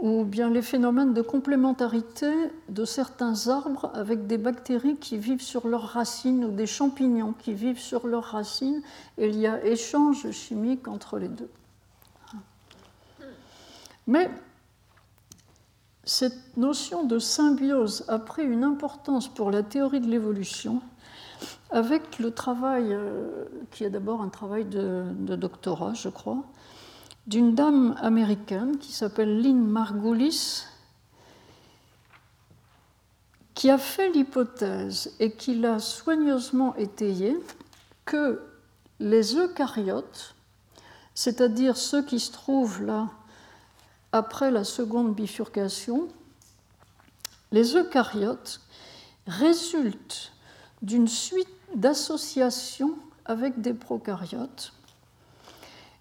ou 0.00 0.24
bien 0.24 0.48
les 0.50 0.62
phénomènes 0.62 1.12
de 1.12 1.20
complémentarité 1.20 2.32
de 2.68 2.84
certains 2.84 3.48
arbres 3.48 3.90
avec 3.94 4.26
des 4.26 4.38
bactéries 4.38 4.96
qui 4.96 5.18
vivent 5.18 5.42
sur 5.42 5.68
leurs 5.68 5.88
racines 5.88 6.44
ou 6.44 6.50
des 6.50 6.66
champignons 6.66 7.34
qui 7.38 7.52
vivent 7.52 7.80
sur 7.80 8.06
leurs 8.06 8.24
racines, 8.24 8.82
il 9.18 9.38
y 9.38 9.46
a 9.46 9.64
échange 9.64 10.30
chimique 10.30 10.88
entre 10.88 11.18
les 11.18 11.28
deux. 11.28 11.50
Mais 14.06 14.30
cette 16.04 16.56
notion 16.56 17.04
de 17.04 17.18
symbiose 17.18 18.04
a 18.08 18.18
pris 18.18 18.42
une 18.42 18.64
importance 18.64 19.28
pour 19.28 19.50
la 19.50 19.62
théorie 19.62 20.00
de 20.00 20.08
l'évolution 20.08 20.80
avec 21.70 22.18
le 22.18 22.30
travail, 22.32 22.86
euh, 22.90 23.44
qui 23.70 23.84
est 23.84 23.90
d'abord 23.90 24.22
un 24.22 24.28
travail 24.28 24.64
de, 24.64 25.04
de 25.20 25.36
doctorat, 25.36 25.94
je 25.94 26.08
crois, 26.08 26.42
d'une 27.30 27.54
dame 27.54 27.94
américaine 28.00 28.76
qui 28.78 28.90
s'appelle 28.90 29.40
Lynn 29.40 29.64
Margulis, 29.64 30.64
qui 33.54 33.70
a 33.70 33.78
fait 33.78 34.10
l'hypothèse 34.10 35.14
et 35.20 35.30
qui 35.30 35.54
l'a 35.54 35.78
soigneusement 35.78 36.74
étayée 36.74 37.38
que 38.04 38.42
les 38.98 39.36
eucaryotes, 39.36 40.34
c'est-à-dire 41.14 41.76
ceux 41.76 42.02
qui 42.04 42.18
se 42.18 42.32
trouvent 42.32 42.82
là 42.82 43.08
après 44.10 44.50
la 44.50 44.64
seconde 44.64 45.14
bifurcation, 45.14 46.08
les 47.52 47.76
eucaryotes 47.76 48.60
résultent 49.28 50.32
d'une 50.82 51.06
suite 51.06 51.46
d'associations 51.76 52.98
avec 53.24 53.60
des 53.60 53.74
prokaryotes. 53.74 54.72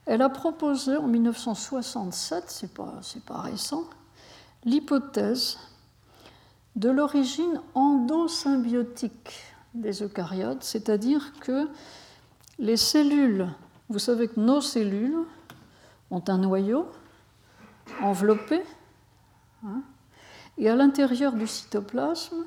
Elle 0.10 0.24
a 0.24 0.30
proposé 0.30 0.98
en 0.98 1.06
1967, 1.06 2.46
c'est 2.48 2.74
pas, 2.74 3.00
pas 3.28 3.42
récent, 3.42 3.84
l'hypothèse 4.66 5.60
de 6.76 6.90
l'origine 6.90 7.62
endosymbiotique 7.76 9.54
des 9.76 10.02
eucaryotes, 10.02 10.64
c'est-à-dire 10.64 11.32
que 11.42 11.70
les 12.58 12.76
cellules, 12.76 13.50
vous 13.90 14.00
savez 14.00 14.28
que 14.30 14.40
nos 14.40 14.62
cellules 14.62 15.20
ont 16.10 16.24
un 16.28 16.40
noyau 16.40 16.88
enveloppé, 18.02 18.64
hein, 19.64 19.84
et 20.58 20.72
à 20.72 20.76
l'intérieur 20.76 21.34
du 21.34 21.46
cytoplasme, 21.46 22.46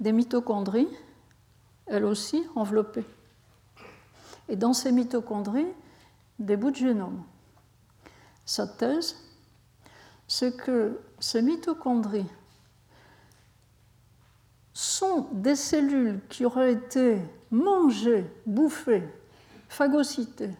des 0.00 0.12
mitochondries, 0.12 0.90
elles 1.86 2.04
aussi 2.04 2.44
enveloppées. 2.54 3.06
Et 4.50 4.56
dans 4.56 4.74
ces 4.74 4.92
mitochondries, 4.92 5.72
des 6.38 6.56
bouts 6.56 6.70
de 6.70 6.76
génome. 6.76 7.22
Sa 8.44 8.66
thèse, 8.66 9.16
c'est 10.26 10.56
que 10.56 11.00
ces 11.18 11.42
mitochondries 11.42 12.30
sont 14.72 15.28
des 15.32 15.56
cellules 15.56 16.20
qui 16.28 16.44
auraient 16.44 16.72
été 16.72 17.20
mangées, 17.50 18.26
bouffées, 18.46 19.08
phagocytées 19.68 20.56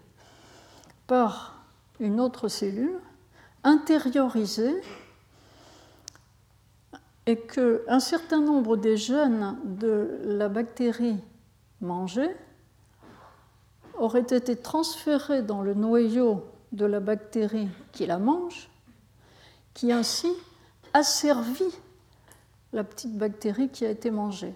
par 1.07 1.65
une 2.01 2.21
autre 2.21 2.49
cellule, 2.49 2.99
intériorisées, 3.63 4.81
et 7.27 7.39
qu'un 7.39 8.01
certain 8.01 8.41
nombre 8.41 8.77
des 8.77 8.97
gènes 8.97 9.57
de 9.65 10.21
la 10.25 10.49
bactérie 10.49 11.19
mangée 11.81 12.37
auraient 13.99 14.21
été 14.21 14.57
transférés 14.57 15.43
dans 15.43 15.63
le 15.63 15.75
noyau 15.75 16.45
de 16.73 16.85
la 16.87 17.01
bactérie 17.01 17.69
qui 17.93 18.07
la 18.07 18.19
mange, 18.19 18.69
qui 19.75 19.93
ainsi 19.93 20.29
asservit 20.93 21.75
la 22.73 22.85
petite 22.85 23.17
bactérie 23.17 23.69
qui 23.69 23.87
a 23.87 23.91
été 23.91 24.11
mangée, 24.11 24.55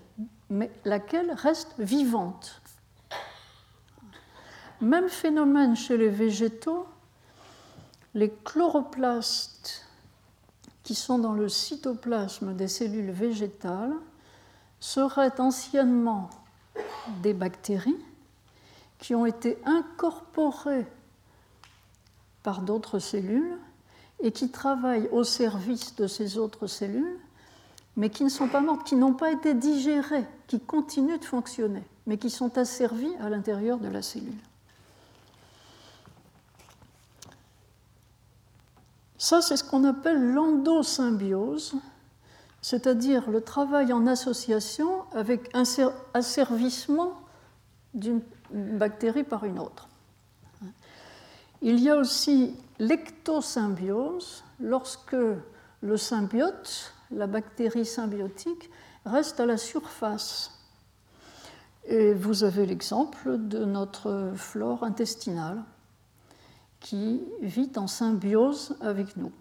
mais 0.51 0.71
laquelle 0.85 1.33
reste 1.33 1.75
vivante. 1.79 2.61
Même 4.81 5.09
phénomène 5.09 5.77
chez 5.77 5.97
les 5.97 6.09
végétaux, 6.09 6.87
les 8.15 8.33
chloroplastes 8.45 9.85
qui 10.83 10.95
sont 10.95 11.19
dans 11.19 11.35
le 11.35 11.49
cytoplasme 11.49 12.55
des 12.55 12.69
cellules 12.69 13.11
végétales 13.11 13.95
seraient 14.81 15.41
anciennement 15.41 16.31
des 17.23 17.35
bactéries 17.35 17.99
qui 18.99 19.15
ont 19.15 19.27
été 19.27 19.59
incorporées 19.65 20.87
par 22.43 22.63
d'autres 22.63 22.99
cellules 22.99 23.59
et 24.21 24.33
qui 24.33 24.51
travaillent 24.51 25.09
au 25.13 25.25
service 25.25 25.95
de 25.97 26.07
ces 26.07 26.39
autres 26.39 26.67
cellules, 26.67 27.19
mais 27.97 28.11
qui 28.11 28.25
ne 28.25 28.29
sont 28.29 28.49
pas 28.49 28.61
mortes, 28.61 28.87
qui 28.87 28.97
n'ont 28.97 29.15
pas 29.15 29.31
été 29.31 29.55
digérées, 29.55 30.27
qui 30.47 30.61
continuent 30.61 31.19
de 31.19 31.25
fonctionner, 31.25 31.83
mais 32.07 32.19
qui 32.19 32.31
sont 32.31 32.59
asservies 32.59 33.15
à 33.21 33.29
l'intérieur 33.29 33.79
de 33.79 33.89
la 33.89 34.03
cellule. 34.03 34.33
Ça, 39.19 39.43
c'est 39.43 39.57
ce 39.57 39.65
qu'on 39.65 39.85
appelle 39.85 40.33
l'endosymbiose, 40.33 41.75
c'est-à-dire 42.63 43.29
le 43.31 43.41
travail 43.41 43.93
en 43.93 44.07
association 44.07 45.03
avec 45.13 45.51
un 45.55 45.65
asservissement 46.15 47.13
d'une 47.95 48.21
bactérie 48.53 49.25
par 49.25 49.45
une 49.45 49.59
autre. 49.59 49.89
Il 51.61 51.81
y 51.81 51.91
a 51.91 51.97
aussi 51.97 52.55
l'ectosymbiose, 52.79 54.45
lorsque 54.61 55.17
le 55.81 55.97
symbiote, 55.97 56.95
la 57.11 57.27
bactérie 57.27 57.87
symbiotique, 57.87 58.71
reste 59.05 59.41
à 59.41 59.47
la 59.47 59.57
surface. 59.57 60.55
Et 61.85 62.13
vous 62.13 62.45
avez 62.45 62.67
l'exemple 62.67 63.39
de 63.39 63.65
notre 63.65 64.33
flore 64.37 64.85
intestinale 64.85 65.65
qui 66.81 67.23
vit 67.41 67.73
en 67.77 67.87
symbiose 67.87 68.77
avec 68.81 69.17
nous. 69.17 69.33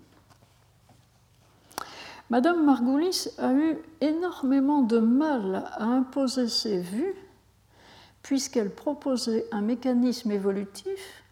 Madame 2.29 2.65
Margulis 2.65 3.27
a 3.37 3.53
eu 3.53 3.77
énormément 4.01 4.81
de 4.81 4.99
mal 4.99 5.65
à 5.73 5.83
imposer 5.83 6.47
ses 6.47 6.79
vues 6.79 7.15
puisqu'elle 8.27 8.71
proposait 8.71 9.45
un 9.53 9.61
mécanisme 9.61 10.31
évolutif 10.31 11.23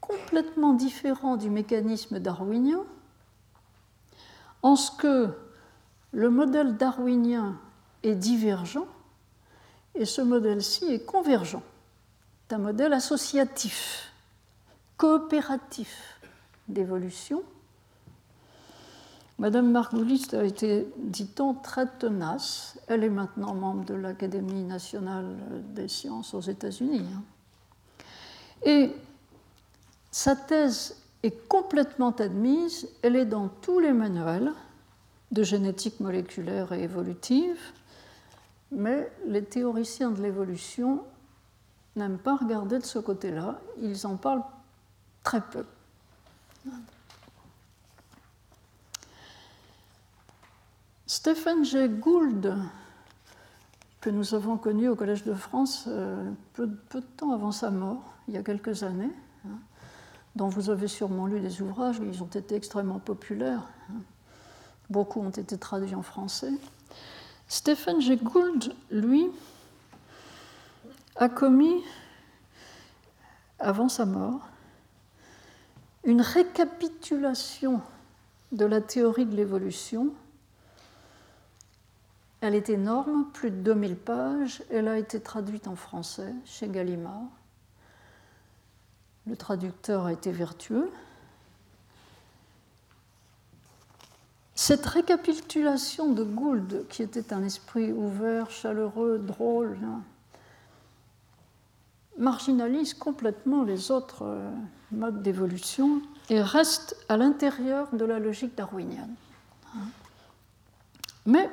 complètement 0.00 0.72
différent 0.72 1.36
du 1.36 1.50
mécanisme 1.50 2.18
darwinien, 2.18 2.82
en 4.62 4.74
ce 4.74 4.90
que 4.90 5.28
le 6.10 6.28
modèle 6.28 6.76
darwinien 6.76 7.56
est 8.02 8.16
divergent 8.16 8.88
et 9.94 10.04
ce 10.04 10.20
modèle-ci 10.20 10.86
est 10.86 11.04
convergent. 11.04 11.62
C'est 12.48 12.56
un 12.56 12.58
modèle 12.58 12.92
associatif, 12.92 14.10
coopératif 14.96 16.18
d'évolution. 16.66 17.44
Madame 19.38 19.70
Margulis 19.70 20.28
a 20.32 20.44
été, 20.44 20.86
dit-on, 20.96 21.54
très 21.54 21.86
tenace. 21.86 22.78
Elle 22.86 23.04
est 23.04 23.10
maintenant 23.10 23.54
membre 23.54 23.84
de 23.84 23.94
l'Académie 23.94 24.64
nationale 24.64 25.36
des 25.74 25.88
sciences 25.88 26.32
aux 26.32 26.40
États-Unis. 26.40 27.04
Hein. 27.14 27.22
Et 28.64 28.94
sa 30.10 30.36
thèse 30.36 31.02
est 31.22 31.46
complètement 31.48 32.12
admise. 32.12 32.88
Elle 33.02 33.16
est 33.16 33.26
dans 33.26 33.48
tous 33.48 33.78
les 33.78 33.92
manuels 33.92 34.52
de 35.32 35.42
génétique 35.42 36.00
moléculaire 36.00 36.72
et 36.72 36.82
évolutive, 36.82 37.60
mais 38.70 39.12
les 39.26 39.44
théoriciens 39.44 40.10
de 40.10 40.22
l'évolution 40.22 41.02
n'aiment 41.94 42.18
pas 42.18 42.36
regarder 42.36 42.78
de 42.78 42.84
ce 42.84 42.98
côté-là. 42.98 43.60
Ils 43.82 44.06
en 44.06 44.16
parlent 44.16 44.44
très 45.22 45.42
peu. 45.42 45.64
Stephen 51.08 51.64
Jay 51.64 51.88
Gould, 51.88 52.56
que 54.00 54.10
nous 54.10 54.34
avons 54.34 54.56
connu 54.56 54.88
au 54.88 54.96
Collège 54.96 55.22
de 55.22 55.34
France 55.34 55.84
euh, 55.86 56.32
peu, 56.52 56.66
de 56.66 57.00
temps 57.00 57.30
avant 57.30 57.52
sa 57.52 57.70
mort, 57.70 58.14
il 58.26 58.34
y 58.34 58.36
a 58.36 58.42
quelques 58.42 58.82
années, 58.82 59.12
hein, 59.46 59.58
dont 60.34 60.48
vous 60.48 60.68
avez 60.68 60.88
sûrement 60.88 61.26
lu 61.26 61.38
des 61.38 61.62
ouvrages, 61.62 62.00
ils 62.02 62.24
ont 62.24 62.26
été 62.26 62.56
extrêmement 62.56 62.98
populaires. 62.98 63.62
Hein. 63.90 64.00
Beaucoup 64.90 65.20
ont 65.20 65.30
été 65.30 65.56
traduits 65.56 65.94
en 65.94 66.02
français. 66.02 66.50
Stephen 67.46 68.00
Jay 68.00 68.16
Gould, 68.16 68.74
lui, 68.90 69.28
a 71.14 71.28
commis, 71.28 71.84
avant 73.60 73.88
sa 73.88 74.06
mort, 74.06 74.40
une 76.02 76.20
récapitulation 76.20 77.80
de 78.50 78.64
la 78.64 78.80
théorie 78.80 79.24
de 79.24 79.36
l'évolution 79.36 80.12
elle 82.46 82.54
est 82.54 82.68
énorme, 82.68 83.26
plus 83.32 83.50
de 83.50 83.56
2000 83.56 83.96
pages. 83.96 84.62
Elle 84.70 84.86
a 84.86 84.98
été 84.98 85.20
traduite 85.20 85.66
en 85.66 85.74
français 85.74 86.32
chez 86.44 86.68
Gallimard. 86.68 87.24
Le 89.26 89.36
traducteur 89.36 90.06
a 90.06 90.12
été 90.12 90.30
vertueux. 90.30 90.88
Cette 94.54 94.86
récapitulation 94.86 96.12
de 96.12 96.22
Gould, 96.22 96.86
qui 96.88 97.02
était 97.02 97.32
un 97.32 97.42
esprit 97.42 97.92
ouvert, 97.92 98.48
chaleureux, 98.50 99.18
drôle, 99.18 99.76
hein, 99.84 100.02
marginalise 102.16 102.94
complètement 102.94 103.64
les 103.64 103.90
autres 103.90 104.22
euh, 104.22 104.50
modes 104.92 105.20
d'évolution 105.20 106.00
et 106.30 106.40
reste 106.40 106.96
à 107.08 107.16
l'intérieur 107.16 107.88
de 107.92 108.04
la 108.04 108.20
logique 108.20 108.54
darwinienne. 108.54 109.14
Mais 111.26 111.50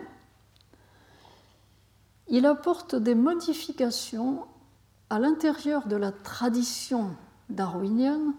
il 2.33 2.47
apporte 2.47 2.95
des 2.95 3.13
modifications 3.13 4.47
à 5.11 5.19
l'intérieur 5.19 5.85
de 5.85 5.95
la 5.95 6.11
tradition 6.11 7.15
darwinienne 7.49 8.33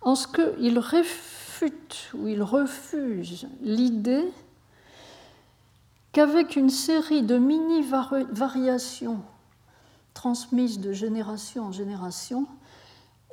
en 0.00 0.14
ce 0.14 0.26
qu'il 0.26 0.78
réfute 0.78 2.08
ou 2.14 2.28
il 2.28 2.42
refuse 2.42 3.46
l'idée 3.60 4.24
qu'avec 6.12 6.56
une 6.56 6.70
série 6.70 7.22
de 7.22 7.36
mini-variations 7.36 9.20
transmises 10.14 10.80
de 10.80 10.94
génération 10.94 11.66
en 11.66 11.72
génération, 11.72 12.46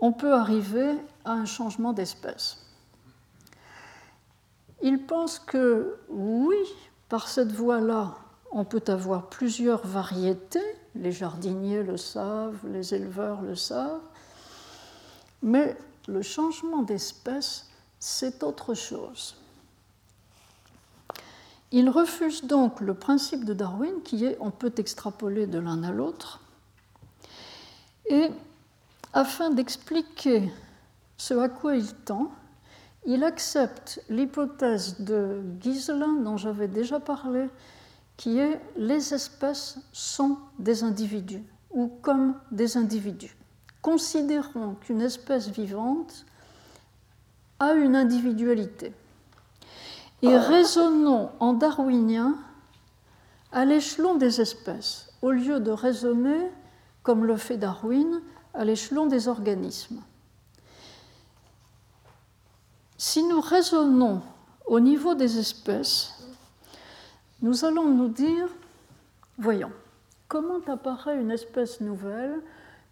on 0.01 0.11
peut 0.11 0.33
arriver 0.33 0.97
à 1.23 1.31
un 1.31 1.45
changement 1.45 1.93
d'espèce. 1.93 2.57
Il 4.81 5.05
pense 5.05 5.39
que 5.39 5.97
oui, 6.09 6.57
par 7.07 7.29
cette 7.29 7.53
voie-là, 7.53 8.17
on 8.55 8.63
peut 8.63 8.83
avoir 8.87 9.27
plusieurs 9.27 9.85
variétés, 9.85 10.63
les 10.95 11.11
jardiniers 11.11 11.83
le 11.83 11.97
savent, 11.97 12.57
les 12.65 12.95
éleveurs 12.95 13.41
le 13.41 13.53
savent, 13.53 13.99
mais 15.43 15.75
le 16.07 16.21
changement 16.21 16.81
d'espèce, 16.81 17.67
c'est 17.99 18.43
autre 18.43 18.73
chose. 18.73 19.35
Il 21.73 21.89
refuse 21.89 22.45
donc 22.45 22.79
le 22.79 22.93
principe 22.93 23.43
de 23.43 23.53
Darwin 23.53 24.01
qui 24.05 24.23
est 24.23 24.37
on 24.39 24.51
peut 24.51 24.73
extrapoler 24.77 25.47
de 25.47 25.59
l'un 25.59 25.83
à 25.83 25.91
l'autre. 25.91 26.39
Et 28.09 28.29
afin 29.11 29.49
d'expliquer 29.49 30.49
ce 31.17 31.33
à 31.33 31.49
quoi 31.49 31.75
il 31.75 31.93
tend, 31.93 32.31
il 33.05 33.25
accepte 33.25 34.01
l'hypothèse 34.07 35.01
de 35.01 35.41
Giselin 35.59 36.21
dont 36.21 36.37
j'avais 36.37 36.69
déjà 36.69 37.01
parlé, 37.01 37.49
qui 38.17 38.39
est 38.39 38.61
les 38.77 39.13
espèces 39.13 39.77
sont 39.91 40.37
des 40.59 40.83
individus 40.83 41.43
ou 41.71 41.87
comme 42.01 42.35
des 42.51 42.77
individus. 42.77 43.35
Considérons 43.81 44.75
qu'une 44.75 45.01
espèce 45.01 45.49
vivante 45.49 46.25
a 47.59 47.73
une 47.73 47.95
individualité 47.95 48.93
et 50.21 50.37
raisonnons 50.37 51.31
en 51.39 51.53
darwinien 51.53 52.35
à 53.51 53.63
l'échelon 53.65 54.15
des 54.15 54.41
espèces, 54.41 55.09
au 55.21 55.31
lieu 55.31 55.59
de 55.59 55.71
raisonner, 55.71 56.49
comme 57.03 57.25
le 57.25 57.37
fait 57.37 57.57
Darwin, 57.57 58.21
à 58.53 58.65
l'échelon 58.65 59.05
des 59.05 59.27
organismes. 59.27 60.01
Si 62.97 63.23
nous 63.23 63.41
raisonnons 63.41 64.21
au 64.65 64.79
niveau 64.79 65.13
des 65.15 65.37
espèces, 65.37 66.14
nous 67.45 67.63
allons 67.63 67.91
nous 67.91 68.07
dire, 68.07 68.47
voyons, 69.37 69.71
comment 70.27 70.61
apparaît 70.65 71.21
une 71.21 71.29
espèce 71.29 71.79
nouvelle 71.79 72.41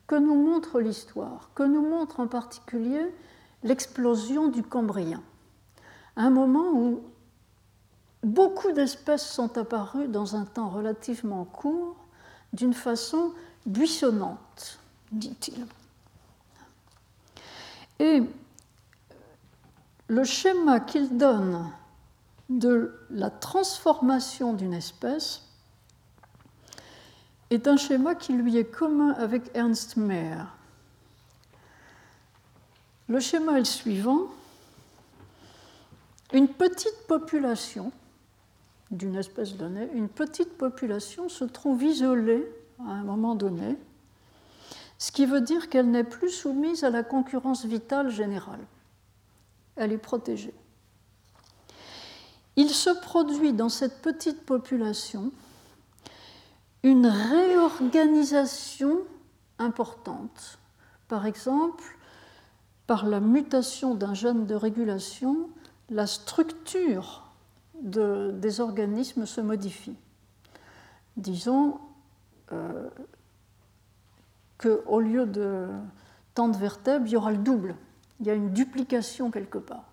que 0.06 0.14
nous 0.14 0.36
montre 0.36 0.80
l'histoire, 0.80 1.50
que 1.56 1.64
nous 1.64 1.82
montre 1.82 2.20
en 2.20 2.28
particulier 2.28 3.04
l'explosion 3.64 4.50
du 4.50 4.62
Cambrien, 4.62 5.24
un 6.18 6.30
moment 6.30 6.70
où 6.72 7.02
beaucoup 8.22 8.72
d'espèces 8.74 9.28
sont 9.28 9.58
apparues 9.58 10.08
dans 10.08 10.36
un 10.36 10.46
temps 10.46 10.70
relativement 10.70 11.46
court 11.46 11.96
d'une 12.54 12.76
façon 12.76 13.32
buissonnante, 13.66 14.78
dit-il. 15.12 15.66
Et 17.98 18.22
le 20.10 20.24
schéma 20.24 20.80
qu'il 20.80 21.18
donne 21.18 21.72
de 22.60 22.94
la 23.10 23.30
transformation 23.30 24.54
d'une 24.54 24.74
espèce 24.74 25.44
est 27.50 27.68
un 27.68 27.78
schéma 27.78 28.16
qui 28.16 28.34
lui 28.34 28.58
est 28.58 28.66
commun 28.66 29.12
avec 29.12 29.44
Ernst 29.54 29.98
Mayr. 29.98 30.48
Le 33.08 33.20
schéma 33.20 33.54
est 33.54 33.60
le 33.60 33.66
suivant. 33.66 34.28
Une 36.32 36.48
petite 36.48 37.08
population 37.08 37.92
d'une 38.92 39.16
espèce 39.16 39.56
donnée, 39.56 39.90
une 39.94 40.10
petite 40.10 40.58
population 40.58 41.30
se 41.30 41.44
trouve 41.44 41.84
isolée 41.84 42.48
à 42.80 42.92
un 42.92 43.04
moment 43.04 43.36
donné, 43.36 43.78
ce 44.98 45.12
qui 45.12 45.26
veut 45.26 45.42
dire 45.42 45.70
qu'elle 45.70 45.90
n'est 45.90 46.04
plus 46.04 46.30
soumise 46.30 46.84
à 46.84 46.90
la 46.90 47.04
concurrence 47.04 47.66
vitale 47.66 48.10
générale. 48.10 48.66
Elle 49.76 49.92
est 49.92 49.98
protégée. 49.98 50.54
Il 52.56 52.70
se 52.70 52.90
produit 52.90 53.54
dans 53.54 53.70
cette 53.70 54.02
petite 54.02 54.46
population 54.46 55.32
une 56.84 57.08
réorganisation 57.08 59.00
importante. 59.58 60.60
Par 61.08 61.26
exemple, 61.26 61.84
par 62.88 63.06
la 63.08 63.20
mutation 63.20 63.96
d'un 63.96 64.14
gène 64.14 64.46
de 64.46 64.56
régulation, 64.56 65.50
la 65.90 66.06
structure 66.06 67.24
des 67.82 68.62
organismes 68.62 69.26
se 69.26 69.42
modifient. 69.42 69.98
Disons 71.18 71.80
euh, 72.52 72.90
qu'au 74.58 75.00
lieu 75.00 75.26
de 75.26 75.68
tant 76.34 76.48
de 76.48 76.58
vertèbres, 76.58 77.06
il 77.08 77.14
y 77.14 77.18
aura 77.18 77.32
le 77.32 77.38
double. 77.38 77.76
Il 78.20 78.28
y 78.28 78.30
a 78.30 78.34
une 78.34 78.52
duplication 78.52 79.32
quelque 79.32 79.58
part. 79.58 79.93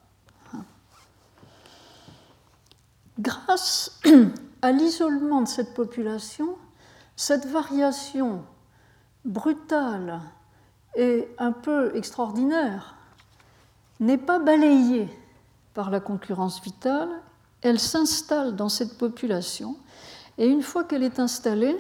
Grâce 3.21 4.01
à 4.63 4.73
l'isolement 4.73 5.43
de 5.43 5.49
cette 5.49 5.75
population, 5.75 6.57
cette 7.17 7.45
variation 7.45 8.45
brutale 9.27 10.23
et 10.97 11.29
un 11.37 11.53
peu 11.53 11.95
extraordinaire 11.95 12.97
n'est 14.01 14.17
pas 14.17 14.39
balayée 14.39 15.07
par 15.75 15.91
la 15.91 16.01
concurrence 16.01 16.63
vitale. 16.63 17.11
Elle 17.61 17.79
s'installe 17.79 18.57
dans 18.57 18.71
cette 18.71 18.97
population 18.97 19.77
et 20.39 20.47
une 20.47 20.63
fois 20.63 20.85
qu'elle 20.85 21.03
est 21.03 21.19
installée, 21.19 21.77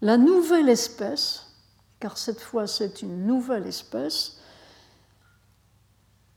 la 0.00 0.16
nouvelle 0.16 0.68
espèce, 0.68 1.54
car 2.00 2.18
cette 2.18 2.40
fois 2.40 2.66
c'est 2.66 3.02
une 3.02 3.26
nouvelle 3.26 3.68
espèce, 3.68 4.40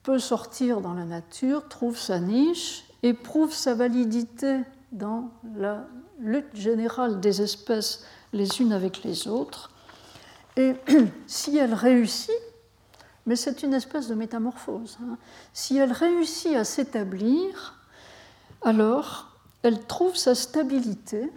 peut 0.03 0.19
sortir 0.19 0.79
dans 0.79 0.93
la 0.93 1.05
nature, 1.05 1.67
trouve 1.67 1.97
sa 1.97 2.19
niche 2.19 2.86
et 3.03 3.13
prouve 3.13 3.53
sa 3.53 3.73
validité 3.73 4.61
dans 4.91 5.29
la 5.55 5.87
lutte 6.19 6.55
générale 6.55 7.19
des 7.19 7.41
espèces 7.41 8.05
les 8.33 8.61
unes 8.61 8.73
avec 8.73 9.03
les 9.03 9.27
autres. 9.27 9.71
Et 10.55 10.75
si 11.27 11.57
elle 11.57 11.73
réussit, 11.73 12.31
mais 13.25 13.35
c'est 13.35 13.63
une 13.63 13.73
espèce 13.73 14.07
de 14.07 14.15
métamorphose, 14.15 14.97
hein, 15.03 15.17
si 15.53 15.77
elle 15.77 15.91
réussit 15.91 16.55
à 16.55 16.63
s'établir, 16.63 17.79
alors 18.61 19.31
elle 19.63 19.85
trouve 19.85 20.15
sa 20.15 20.33
stabilité 20.33 21.31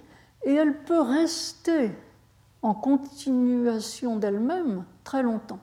et 0.45 0.55
elle 0.55 0.77
peut 0.85 1.01
rester 1.01 1.91
en 2.63 2.75
continuation 2.75 4.17
d'elle-même 4.17 4.85
très 5.05 5.23
longtemps, 5.23 5.61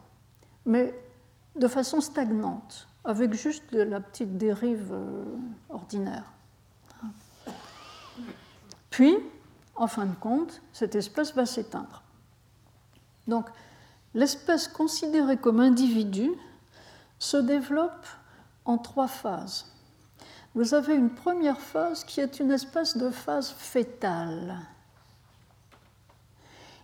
mais 0.66 0.94
de 1.56 1.68
façon 1.68 2.02
stagnante, 2.02 2.87
avec 3.08 3.34
juste 3.34 3.72
la 3.72 4.00
petite 4.00 4.38
dérive 4.38 4.92
euh, 4.92 5.26
ordinaire. 5.70 6.32
Puis, 8.92 9.18
en 9.76 9.88
fin 9.88 10.06
de 10.06 10.16
compte, 10.16 10.62
cette 10.74 10.94
espèce 10.94 11.34
va 11.34 11.48
s'éteindre. 11.48 12.04
Donc, 13.28 13.48
l'espèce 14.14 14.68
considérée 14.68 15.38
comme 15.38 15.60
individu 15.60 16.30
se 17.18 17.38
développe 17.38 18.06
en 18.66 18.78
trois 18.78 19.08
phases 19.08 19.74
vous 20.58 20.74
avez 20.74 20.96
une 20.96 21.12
première 21.12 21.62
phase 21.62 22.04
qui 22.04 22.20
est 22.20 22.40
une 22.40 22.52
espèce 22.52 22.98
de 22.98 23.12
phase 23.12 23.52
fétale. 23.52 24.58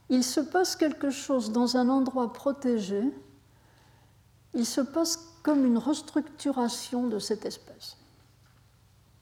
Il 0.09 0.23
se 0.23 0.41
passe 0.41 0.75
quelque 0.75 1.09
chose 1.09 1.51
dans 1.51 1.75
un 1.75 1.89
endroit 1.89 2.31
protégé, 2.33 3.01
il 4.53 4.67
se 4.67 4.79
passe 4.79 5.32
comme 5.43 5.65
une 5.65 5.77
restructuration 5.77 7.07
de 7.07 7.19
cette 7.19 7.45
espèce 7.45 7.97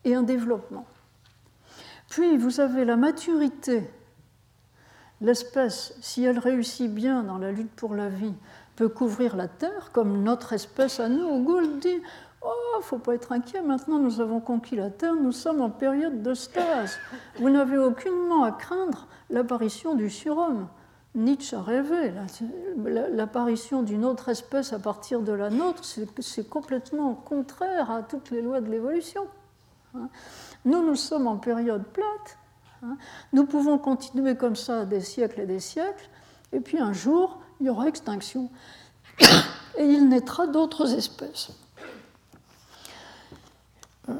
et 0.06 0.16
un 0.16 0.24
développement. 0.24 0.86
Puis 2.10 2.38
vous 2.38 2.60
avez 2.60 2.86
la 2.86 2.96
maturité. 2.96 3.90
L'espèce, 5.20 5.94
si 6.02 6.24
elle 6.24 6.40
réussit 6.40 6.92
bien 6.92 7.24
dans 7.24 7.38
la 7.38 7.52
lutte 7.52 7.72
pour 7.72 7.96
la 7.96 8.10
vie, 8.10 8.34
peut 8.76 8.90
couvrir 8.90 9.36
la 9.36 9.48
Terre, 9.48 9.92
comme 9.92 10.24
notre 10.24 10.54
espèce 10.54 11.00
à 11.00 11.10
nous. 11.10 11.44
Gould 11.44 11.80
dit 11.80 12.02
Oh, 12.44 12.82
faut 12.82 12.98
pas 12.98 13.14
être 13.14 13.32
inquiet, 13.32 13.62
maintenant 13.62 14.00
nous 14.00 14.20
avons 14.20 14.40
conquis 14.40 14.76
la 14.76 14.90
Terre, 14.90 15.16
nous 15.16 15.32
sommes 15.32 15.62
en 15.62 15.70
période 15.70 16.24
de 16.24 16.34
stase. 16.34 16.98
Vous 17.38 17.50
n'avez 17.50 17.78
aucunement 17.78 18.44
à 18.44 18.52
craindre 18.52 19.08
l'apparition 19.30 19.94
du 19.94 20.10
surhomme. 20.10 20.68
Nietzsche 21.14 21.56
a 21.56 21.62
rêvé. 21.62 22.14
L'apparition 23.12 23.84
d'une 23.84 24.06
autre 24.06 24.30
espèce 24.30 24.72
à 24.72 24.80
partir 24.80 25.22
de 25.22 25.34
la 25.34 25.50
nôtre, 25.50 25.84
c'est 25.84 26.50
complètement 26.50 27.14
contraire 27.14 27.92
à 27.92 28.02
toutes 28.02 28.32
les 28.32 28.42
lois 28.42 28.62
de 28.62 28.70
l'évolution. 28.70 29.28
Hein. 29.96 30.10
Nous, 30.64 30.86
nous 30.86 30.96
sommes 30.96 31.28
en 31.28 31.38
période 31.38 31.84
plate. 31.88 32.38
Hein. 32.84 32.98
Nous 33.34 33.46
pouvons 33.46 33.78
continuer 33.78 34.36
comme 34.38 34.56
ça 34.56 34.86
des 34.86 35.02
siècles 35.02 35.42
et 35.42 35.46
des 35.46 35.60
siècles, 35.60 36.10
et 36.54 36.62
puis 36.62 36.80
un 36.80 36.94
jour, 36.94 37.40
il 37.60 37.68
y 37.68 37.70
aura 37.70 37.88
extinction. 37.88 38.50
et 39.78 39.84
il 39.84 40.08
naîtra 40.08 40.48
d'autres 40.48 40.94
espèces. 40.94 41.52
Euh, 44.08 44.14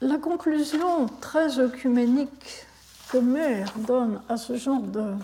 la 0.00 0.18
conclusion 0.18 1.06
très 1.20 1.60
œcuménique 1.60 2.66
que 3.12 3.18
Maire 3.18 3.72
donne 3.78 4.20
à 4.28 4.36
ce 4.36 4.56
genre 4.56 4.82
de, 4.82 5.14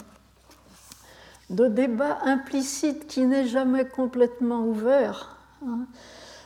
de 1.50 1.68
débat 1.68 2.18
implicite 2.22 3.06
qui 3.06 3.24
n'est 3.26 3.46
jamais 3.46 3.86
complètement 3.86 4.66
ouvert, 4.66 5.36
hein, 5.66 5.86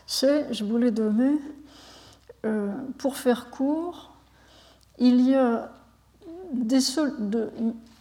c'est, 0.06 0.52
je 0.52 0.64
vous 0.64 0.76
l'ai 0.76 0.90
donné, 0.90 1.38
euh, 2.44 2.72
pour 2.98 3.16
faire 3.16 3.50
court, 3.50 4.12
il 4.98 5.20
y 5.20 5.34
a 5.34 5.70
des 6.52 6.78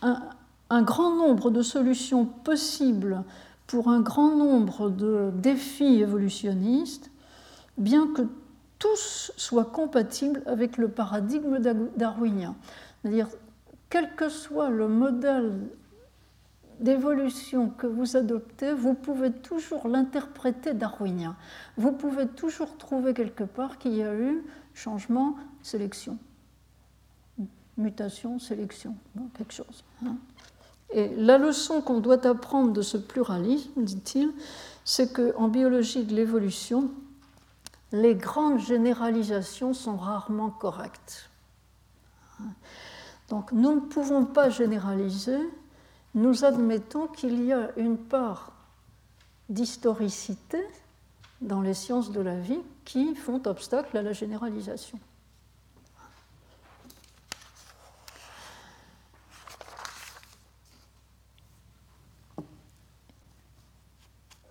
un, 0.02 0.82
grand 0.82 1.16
nombre 1.16 1.52
de 1.52 1.62
solutions 1.62 2.26
possibles 2.26 3.24
pour 3.68 3.90
un 3.90 4.02
grand 4.02 4.36
nombre 4.36 4.90
de 4.90 5.32
défis 5.36 6.02
évolutionnistes, 6.02 7.12
bien 7.78 8.08
que 8.08 8.24
tous 8.80 9.32
soient 9.38 9.66
compatibles 9.66 10.42
avec 10.46 10.78
le 10.78 10.88
paradigme 10.88 11.60
darwinien. 11.96 12.56
C'est-à-dire, 13.02 13.28
quel 13.90 14.16
que 14.16 14.30
soit 14.30 14.70
le 14.70 14.88
modèle 14.88 15.54
d'évolution 16.80 17.70
que 17.70 17.88
vous 17.88 18.18
adoptez, 18.18 18.74
vous 18.74 18.94
pouvez 18.94 19.32
toujours 19.32 19.88
l'interpréter 19.88 20.74
darwinien. 20.74 21.36
Vous 21.78 21.92
pouvez 21.92 22.28
toujours 22.28 22.78
trouver 22.78 23.14
quelque 23.14 23.44
part 23.44 23.78
qu'il 23.78 23.94
y 23.94 24.04
a 24.04 24.16
eu 24.16 24.44
changement, 24.74 25.36
sélection. 25.62 26.18
Mutation, 27.78 28.40
sélection, 28.40 28.96
quelque 29.38 29.54
chose. 29.54 29.84
Hein. 30.06 30.16
Et 30.92 31.16
la 31.16 31.38
leçon 31.38 31.82
qu'on 31.82 32.00
doit 32.00 32.26
apprendre 32.26 32.74
de 32.74 32.82
ce 32.82 32.98
pluralisme, 32.98 33.84
dit-il, 33.84 34.32
c'est 34.84 35.14
qu'en 35.14 35.48
biologie 35.48 36.04
de 36.04 36.16
l'évolution, 36.16 36.90
les 37.92 38.16
grandes 38.16 38.60
généralisations 38.60 39.74
sont 39.74 39.98
rarement 39.98 40.50
correctes. 40.50 41.30
Donc 43.30 43.52
nous 43.52 43.76
ne 43.76 43.80
pouvons 43.82 44.26
pas 44.26 44.50
généraliser, 44.50 45.38
nous 46.16 46.44
admettons 46.46 47.08
qu'il 47.08 47.44
y 47.44 47.54
a 47.54 47.70
une 47.78 47.98
part 47.98 48.54
d'historicité 49.50 50.60
dans 51.42 51.62
les 51.62 51.74
sciences 51.74 52.12
de 52.12 52.22
la 52.22 52.40
vie 52.40 52.60
qui 52.86 53.16
font 53.16 53.42
obstacle 53.46 53.98
à 53.98 54.02
la 54.02 54.14
généralisation. 54.14 55.00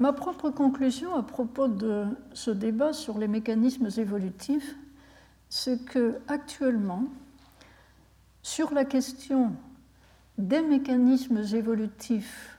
Ma 0.01 0.12
propre 0.12 0.51
conclusion 0.51 1.16
à 1.16 1.25
propos 1.25 1.66
de 1.66 2.07
ce 2.33 2.53
débat 2.53 2.92
sur 2.92 3.18
les 3.18 3.27
mécanismes 3.27 3.88
évolutifs, 3.97 4.77
c'est 5.49 5.85
que 5.85 6.21
actuellement, 6.29 7.05
sur 8.42 8.73
la 8.73 8.85
question 8.85 9.53
des 10.38 10.62
mécanismes 10.62 11.42
évolutifs, 11.53 12.57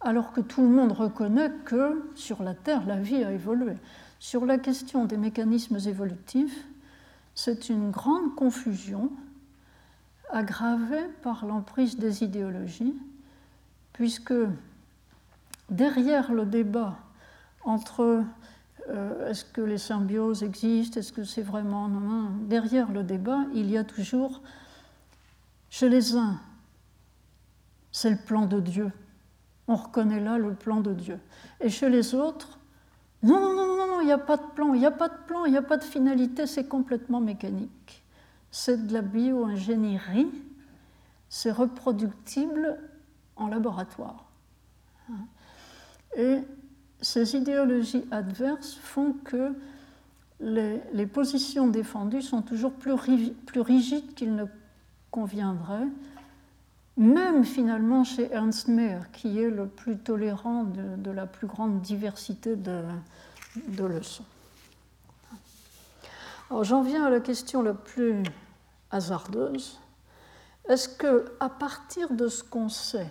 alors 0.00 0.32
que 0.32 0.40
tout 0.40 0.62
le 0.62 0.68
monde 0.68 0.92
reconnaît 0.92 1.50
que 1.64 2.10
sur 2.14 2.42
la 2.42 2.54
Terre, 2.54 2.86
la 2.86 3.00
vie 3.00 3.24
a 3.24 3.32
évolué. 3.32 3.74
Sur 4.20 4.46
la 4.46 4.58
question 4.58 5.04
des 5.04 5.16
mécanismes 5.16 5.78
évolutifs, 5.86 6.64
c'est 7.34 7.68
une 7.68 7.90
grande 7.90 8.34
confusion 8.36 9.10
aggravée 10.30 11.04
par 11.22 11.44
l'emprise 11.44 11.96
des 11.96 12.22
idéologies, 12.22 12.94
puisque 13.92 14.34
derrière 15.70 16.32
le 16.32 16.46
débat 16.46 16.98
entre 17.64 18.22
euh, 18.88 19.30
est-ce 19.30 19.44
que 19.44 19.60
les 19.60 19.78
symbioses 19.78 20.42
existent, 20.42 21.00
est-ce 21.00 21.12
que 21.12 21.24
c'est 21.24 21.42
vraiment 21.42 21.88
derrière 22.48 22.92
le 22.92 23.02
débat, 23.02 23.44
il 23.54 23.70
y 23.70 23.76
a 23.76 23.84
toujours 23.84 24.40
chez 25.70 25.88
les 25.88 26.16
uns 26.16 26.38
c'est 27.92 28.10
le 28.10 28.16
plan 28.16 28.46
de 28.46 28.60
Dieu. 28.60 28.92
On 29.66 29.76
reconnaît 29.76 30.20
là 30.20 30.38
le 30.38 30.54
plan 30.54 30.80
de 30.80 30.94
Dieu. 30.94 31.18
Et 31.60 31.68
chez 31.68 31.88
les 31.90 32.14
autres, 32.14 32.58
non, 33.22 33.40
non, 33.40 33.54
non, 33.54 33.86
non, 33.86 34.00
il 34.00 34.06
n'y 34.06 34.12
a 34.12 34.18
pas 34.18 34.36
de 34.36 34.46
plan, 34.54 34.74
il 34.74 34.80
n'y 34.80 34.86
a 34.86 34.90
pas 34.90 35.08
de 35.08 35.18
plan, 35.26 35.44
il 35.44 35.50
n'y 35.50 35.58
a 35.58 35.62
pas 35.62 35.76
de 35.76 35.84
finalité, 35.84 36.46
c'est 36.46 36.66
complètement 36.66 37.20
mécanique. 37.20 38.02
C'est 38.50 38.86
de 38.86 38.92
la 38.92 39.02
bio-ingénierie, 39.02 40.30
c'est 41.28 41.50
reproductible 41.50 42.78
en 43.36 43.48
laboratoire. 43.48 44.24
Et 46.16 46.38
ces 47.00 47.36
idéologies 47.36 48.04
adverses 48.10 48.74
font 48.74 49.12
que 49.24 49.52
les, 50.40 51.06
positions 51.06 51.66
défendues 51.66 52.22
sont 52.22 52.42
toujours 52.42 52.72
plus, 52.72 53.32
plus 53.46 53.60
rigides 53.60 54.14
qu'il 54.14 54.34
ne 54.34 54.44
conviendrait 55.10 55.88
même 56.98 57.44
finalement 57.44 58.02
chez 58.02 58.28
Ernst 58.32 58.66
Mayr, 58.66 59.10
qui 59.12 59.38
est 59.38 59.50
le 59.50 59.68
plus 59.68 59.96
tolérant 59.98 60.64
de, 60.64 61.10
la 61.10 61.26
plus 61.26 61.46
grande 61.46 61.80
diversité 61.80 62.56
de, 62.56 62.82
leçons. 63.78 64.24
Alors 66.50 66.64
j'en 66.64 66.82
viens 66.82 67.04
à 67.06 67.10
la 67.10 67.20
question 67.20 67.62
la 67.62 67.74
plus 67.74 68.22
hasardeuse. 68.90 69.78
Est-ce 70.68 70.88
que, 70.88 71.32
à 71.38 71.48
partir 71.48 72.12
de 72.12 72.26
ce 72.26 72.42
qu'on 72.42 72.68
sait 72.68 73.10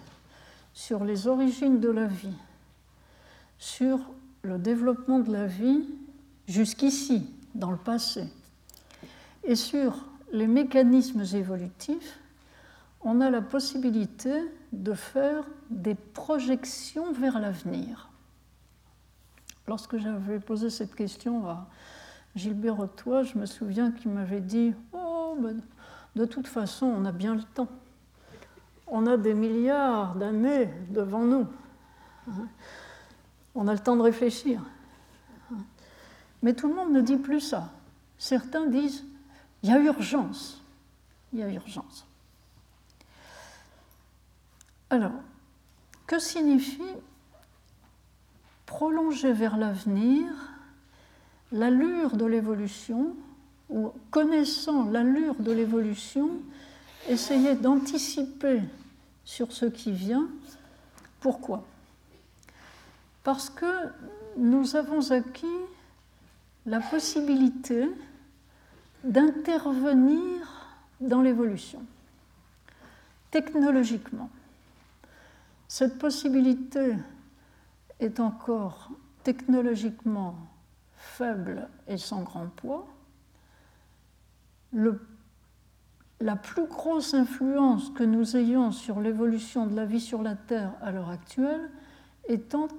sur 0.73 1.05
les 1.05 1.27
origines 1.27 1.79
de 1.79 1.89
la 1.89 2.05
vie, 2.05 2.37
sur 3.57 3.99
le 4.41 4.59
développement 4.59 5.19
de 5.19 5.31
la 5.31 5.45
vie 5.45 5.87
jusqu'ici, 6.47 7.33
dans 7.55 7.71
le 7.71 7.77
passé, 7.77 8.25
et 9.43 9.55
sur 9.55 9.95
les 10.31 10.45
mécanismes 10.45 11.23
évolutifs, 11.33 12.19
on 13.07 13.21
a 13.21 13.29
la 13.29 13.41
possibilité 13.41 14.33
de 14.73 14.93
faire 14.93 15.45
des 15.69 15.95
projections 15.95 17.13
vers 17.13 17.39
l'avenir. 17.39 18.09
Lorsque 19.65 19.97
j'avais 19.97 20.41
posé 20.41 20.69
cette 20.69 20.93
question 20.93 21.47
à 21.47 21.67
Gilbert 22.35 22.77
Ottois, 22.81 23.23
je 23.23 23.37
me 23.37 23.45
souviens 23.45 23.91
qu'il 23.91 24.11
m'avait 24.11 24.41
dit 24.41 24.73
Oh, 24.91 25.37
ben, 25.39 25.61
de 26.17 26.25
toute 26.25 26.47
façon, 26.47 26.85
on 26.85 27.05
a 27.05 27.13
bien 27.13 27.35
le 27.35 27.43
temps. 27.43 27.69
On 28.87 29.07
a 29.07 29.15
des 29.15 29.33
milliards 29.33 30.15
d'années 30.15 30.69
devant 30.89 31.23
nous. 31.23 31.47
On 33.55 33.69
a 33.69 33.73
le 33.73 33.79
temps 33.79 33.95
de 33.95 34.01
réfléchir. 34.01 34.61
Mais 36.43 36.53
tout 36.53 36.67
le 36.67 36.75
monde 36.75 36.91
ne 36.91 36.99
dit 36.99 37.17
plus 37.17 37.39
ça. 37.39 37.71
Certains 38.17 38.65
disent 38.65 39.05
Il 39.63 39.69
y 39.69 39.71
a 39.71 39.79
urgence. 39.79 40.61
Il 41.31 41.39
y 41.39 41.43
a 41.43 41.49
urgence. 41.49 42.06
Alors, 44.89 45.11
que 46.05 46.19
signifie 46.19 46.81
prolonger 48.65 49.33
vers 49.33 49.57
l'avenir 49.57 50.31
l'allure 51.51 52.15
de 52.15 52.25
l'évolution, 52.25 53.15
ou 53.69 53.91
connaissant 54.11 54.89
l'allure 54.89 55.35
de 55.35 55.51
l'évolution, 55.51 56.29
essayer 57.09 57.55
d'anticiper 57.55 58.61
sur 59.25 59.51
ce 59.51 59.65
qui 59.65 59.91
vient? 59.91 60.27
Pourquoi? 61.19 61.65
Parce 63.23 63.49
que 63.49 63.65
nous 64.37 64.75
avons 64.75 65.11
acquis 65.11 65.45
la 66.65 66.79
possibilité 66.79 67.89
d'intervenir 69.03 70.77
dans 71.01 71.21
l'évolution, 71.21 71.81
technologiquement. 73.31 74.29
Cette 75.67 75.99
possibilité 75.99 76.95
est 77.99 78.19
encore 78.19 78.89
technologiquement 79.23 80.35
faible 80.93 81.67
et 81.87 81.97
sans 81.97 82.23
grand 82.23 82.47
poids. 82.47 82.87
la 86.19 86.35
plus 86.35 86.65
grosse 86.65 87.13
influence 87.13 87.91
que 87.91 88.03
nous 88.03 88.37
ayons 88.37 88.71
sur 88.71 89.01
l'évolution 89.01 89.67
de 89.67 89.75
la 89.75 89.85
vie 89.85 89.99
sur 89.99 90.23
la 90.23 90.35
Terre 90.35 90.73
à 90.81 90.91
l'heure 90.91 91.09
actuelle 91.09 91.69
étant 92.27 92.69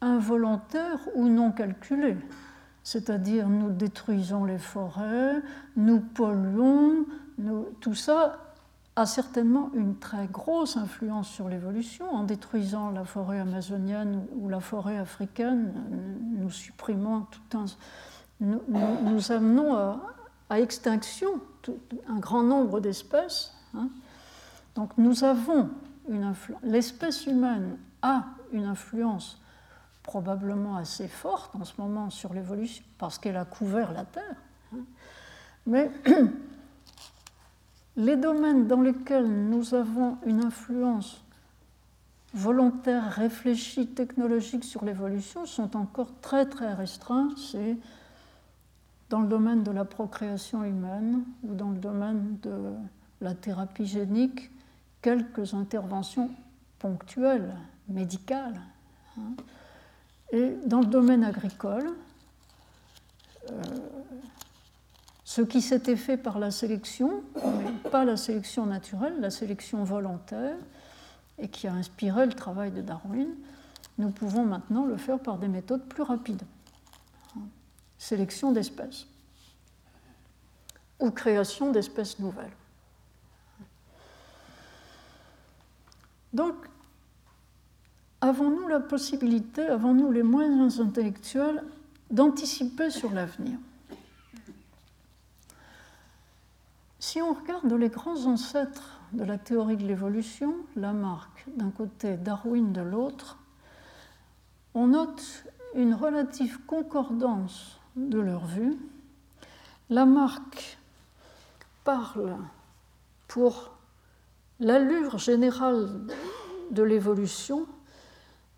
involontaire 0.00 0.98
ou 1.14 1.28
non 1.28 1.52
calculée. 1.52 2.16
C'est-à-dire 2.82 3.48
nous 3.48 3.70
détruisons 3.70 4.44
les 4.44 4.58
forêts, 4.58 5.40
nous 5.76 6.00
polluons, 6.00 7.06
tout 7.80 7.94
ça 7.94 8.49
a 9.00 9.06
certainement 9.06 9.70
une 9.74 9.96
très 9.96 10.26
grosse 10.26 10.76
influence 10.76 11.28
sur 11.28 11.48
l'évolution. 11.48 12.10
En 12.12 12.24
détruisant 12.24 12.90
la 12.90 13.04
forêt 13.04 13.40
amazonienne 13.40 14.26
ou 14.36 14.48
la 14.50 14.60
forêt 14.60 14.98
africaine, 14.98 15.72
nous 16.36 16.50
supprimons 16.50 17.22
tout 17.22 17.58
un. 17.58 17.64
Nous, 18.40 19.32
amenons 19.32 19.74
à, 19.74 20.60
extinction 20.60 21.40
un 22.08 22.18
grand 22.18 22.42
nombre 22.42 22.80
d'espèces. 22.80 23.54
Hein. 23.74 23.88
Donc 24.74 24.90
nous 24.98 25.24
avons 25.24 25.70
une 26.08 26.24
influence. 26.24 26.62
L'espèce 26.62 27.26
humaine 27.26 27.78
a 28.02 28.24
une 28.52 28.64
influence 28.64 29.40
probablement 30.02 30.76
assez 30.76 31.08
forte 31.08 31.54
en 31.54 31.64
ce 31.64 31.74
moment 31.78 32.10
sur 32.10 32.34
l'évolution, 32.34 32.84
parce 32.98 33.18
qu'elle 33.18 33.36
a 33.36 33.44
couvert 33.44 33.92
la 33.92 34.04
Terre. 34.04 34.36
Hein. 34.74 34.80
Mais 35.66 35.90
les 37.96 38.16
domaines 38.16 38.66
dans 38.66 38.80
lesquels 38.80 39.26
nous 39.26 39.74
avons 39.74 40.16
une 40.24 40.44
influence 40.44 41.22
volontaire, 42.32 43.10
réfléchie, 43.10 43.88
technologique 43.88 44.64
sur 44.64 44.84
l'évolution 44.84 45.46
sont 45.46 45.76
encore 45.76 46.08
très 46.20 46.46
très 46.46 46.72
restreints. 46.72 47.30
C'est 47.36 47.76
dans 49.08 49.20
le 49.20 49.28
domaine 49.28 49.64
de 49.64 49.72
la 49.72 49.84
procréation 49.84 50.64
humaine 50.64 51.24
ou 51.42 51.54
dans 51.54 51.70
le 51.70 51.78
domaine 51.78 52.38
de 52.42 52.72
la 53.20 53.34
thérapie 53.34 53.86
génique, 53.86 54.50
quelques 55.02 55.54
interventions 55.54 56.30
ponctuelles, 56.78 57.54
médicales. 57.88 58.60
Hein. 59.18 59.34
Et 60.32 60.54
dans 60.64 60.80
le 60.80 60.86
domaine 60.86 61.24
agricole, 61.24 61.90
euh, 63.50 63.62
ce 65.30 65.42
qui 65.42 65.62
s'était 65.62 65.94
fait 65.94 66.16
par 66.16 66.40
la 66.40 66.50
sélection, 66.50 67.22
mais 67.36 67.90
pas 67.92 68.04
la 68.04 68.16
sélection 68.16 68.66
naturelle, 68.66 69.20
la 69.20 69.30
sélection 69.30 69.84
volontaire, 69.84 70.56
et 71.38 71.46
qui 71.46 71.68
a 71.68 71.72
inspiré 71.72 72.26
le 72.26 72.32
travail 72.32 72.72
de 72.72 72.80
Darwin, 72.80 73.28
nous 73.98 74.10
pouvons 74.10 74.44
maintenant 74.44 74.86
le 74.86 74.96
faire 74.96 75.20
par 75.20 75.38
des 75.38 75.46
méthodes 75.46 75.84
plus 75.84 76.02
rapides. 76.02 76.42
Sélection 77.96 78.50
d'espèces 78.50 79.06
ou 80.98 81.12
création 81.12 81.70
d'espèces 81.70 82.18
nouvelles. 82.18 82.56
Donc, 86.32 86.56
avons-nous 88.20 88.66
la 88.66 88.80
possibilité, 88.80 89.62
avons-nous 89.62 90.10
les 90.10 90.24
moyens 90.24 90.80
intellectuels 90.80 91.62
d'anticiper 92.10 92.90
sur 92.90 93.12
l'avenir? 93.12 93.56
Si 97.02 97.22
on 97.22 97.32
regarde 97.32 97.72
les 97.72 97.88
grands 97.88 98.26
ancêtres 98.26 99.00
de 99.14 99.24
la 99.24 99.38
théorie 99.38 99.78
de 99.78 99.86
l'évolution, 99.86 100.54
Lamarck 100.76 101.46
d'un 101.56 101.70
côté, 101.70 102.18
Darwin 102.18 102.74
de 102.74 102.82
l'autre, 102.82 103.38
on 104.74 104.88
note 104.88 105.44
une 105.74 105.94
relative 105.94 106.58
concordance 106.66 107.80
de 107.96 108.20
leur 108.20 108.44
vue. 108.44 108.76
Lamarck 109.88 110.78
parle 111.84 112.36
pour 113.28 113.72
l'allure 114.60 115.16
générale 115.16 115.88
de 116.70 116.82
l'évolution 116.82 117.66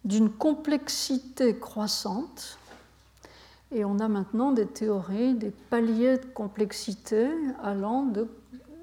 d'une 0.05 0.31
complexité 0.31 1.57
croissante. 1.61 2.59
Et 3.74 3.85
on 3.85 3.98
a 4.00 4.08
maintenant 4.08 4.52
des 4.52 4.66
théories, 4.66 5.35
des 5.35 5.50
paliers 5.50 6.18
de 6.18 6.26
complexité 6.26 7.28
allant 7.62 8.04
de 8.04 8.28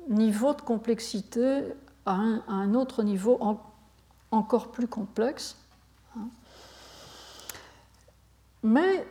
niveau 0.07 0.53
de 0.53 0.61
complexité 0.61 1.61
à 2.05 2.13
un, 2.13 2.73
autre 2.73 3.03
niveau 3.03 3.39
encore 4.31 4.71
plus 4.71 4.87
complexe. 4.87 5.57
Mais 8.63 9.05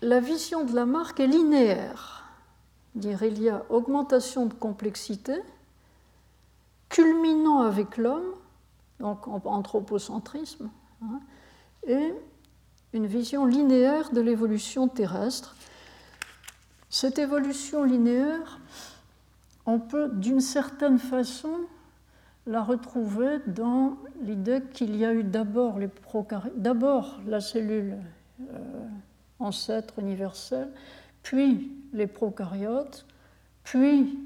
la 0.00 0.18
vision 0.18 0.64
de 0.64 0.74
Lamarck 0.74 1.20
est 1.20 1.28
linéaire. 1.28 2.24
Il 2.96 3.42
y 3.42 3.48
a 3.48 3.64
augmentation 3.70 4.46
de 4.46 4.54
complexité, 4.54 5.34
culminant 6.88 7.62
avec 7.62 7.96
l'homme, 7.96 8.34
donc 9.00 9.26
anthropocentrisme, 9.28 10.70
hein, 11.02 11.20
et 11.86 12.14
une 12.94 13.06
vision 13.06 13.44
linéaire 13.44 14.12
de 14.12 14.20
l'évolution 14.20 14.88
terrestre. 14.88 15.56
Cette 16.88 17.18
évolution 17.18 17.82
linéaire, 17.82 18.60
on 19.66 19.80
peut 19.80 20.08
d'une 20.12 20.40
certaine 20.40 20.98
façon 20.98 21.50
la 22.46 22.62
retrouver 22.62 23.38
dans 23.48 23.96
l'idée 24.22 24.62
qu'il 24.72 24.96
y 24.96 25.04
a 25.04 25.12
eu 25.12 25.24
d'abord 25.24 25.78
les 25.78 25.88
d'abord 26.54 27.20
la 27.26 27.40
cellule 27.40 27.96
euh, 28.40 28.86
ancêtre 29.40 29.98
universelle, 29.98 30.68
puis 31.22 31.72
les 31.92 32.06
prokaryotes, 32.06 33.06
puis 33.64 34.18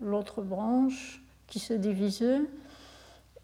l'autre 0.00 0.42
branche 0.42 1.22
qui 1.46 1.60
s'est 1.60 1.78
divisée, 1.78 2.40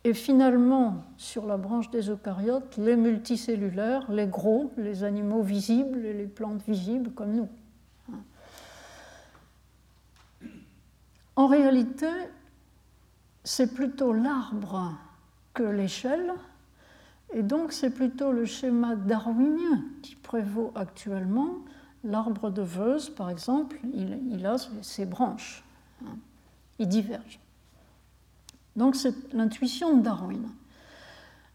et 0.05 0.15
finalement, 0.15 1.05
sur 1.17 1.47
la 1.47 1.57
branche 1.57 1.91
des 1.91 2.11
eucaryotes, 2.11 2.77
les 2.77 2.97
multicellulaires, 2.97 4.11
les 4.11 4.27
gros, 4.27 4.73
les 4.77 5.05
animaux 5.05 5.43
visibles 5.43 6.05
et 6.05 6.12
les 6.12 6.27
plantes 6.27 6.62
visibles 6.67 7.12
comme 7.12 7.33
nous. 7.33 7.49
En 11.37 11.47
réalité, 11.47 12.11
c'est 13.45 13.73
plutôt 13.73 14.12
l'arbre 14.12 14.93
que 15.55 15.62
l'échelle, 15.62 16.33
et 17.33 17.43
donc 17.43 17.73
c'est 17.73 17.91
plutôt 17.91 18.33
le 18.33 18.45
schéma 18.45 18.97
darwinien 18.97 19.85
qui 20.03 20.17
prévaut 20.17 20.73
actuellement. 20.75 21.55
L'arbre 22.05 22.51
de 22.51 22.62
Veuse, 22.62 23.09
par 23.11 23.31
exemple, 23.31 23.79
il, 23.95 24.45
a 24.45 24.57
ses 24.83 25.07
branches, 25.07 25.65
hein. 26.05 26.17
il 26.81 26.88
diverge. 26.88 27.38
Donc 28.77 28.97
c'est 28.97 29.33
l'intuition 29.33 29.97
de 29.97 30.03
Darwin. 30.03 30.49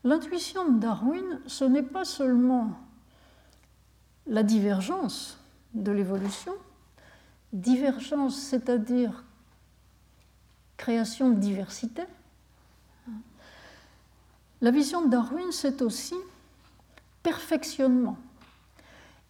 L'intuition 0.03 0.71
de 0.71 0.80
Darwin, 0.80 1.41
ce 1.47 1.65
n'est 1.65 1.84
pas 1.84 2.06
seulement 2.06 2.71
la 4.27 4.43
divergence 4.43 5.39
de 5.73 5.91
l'évolution, 5.91 6.53
divergence, 7.53 8.38
c'est-à-dire 8.38 9.23
création 10.75 11.30
de 11.32 11.39
diversité. 11.39 12.03
La 14.62 14.71
vision 14.71 15.06
de 15.06 15.10
Darwin, 15.10 15.51
c'est 15.51 15.82
aussi 15.82 16.15
perfectionnement. 17.23 18.17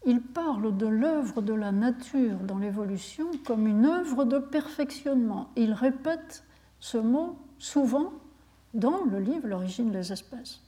Il 0.06 0.22
parle 0.22 0.78
de 0.78 0.88
l'œuvre 0.88 1.42
de 1.42 1.54
la 1.54 1.72
nature 1.72 2.38
dans 2.40 2.58
l'évolution 2.58 3.28
comme 3.46 3.68
une 3.68 3.86
œuvre 3.86 4.24
de 4.26 4.40
perfectionnement. 4.40 5.50
Il 5.56 5.74
répète 5.74 6.44
ce 6.80 6.98
mot 6.98 7.38
souvent 7.60 8.14
dans 8.74 9.04
le 9.06 9.20
livre 9.20 9.48
L'origine 9.48 9.92
des 9.92 10.12
espèces. 10.12 10.60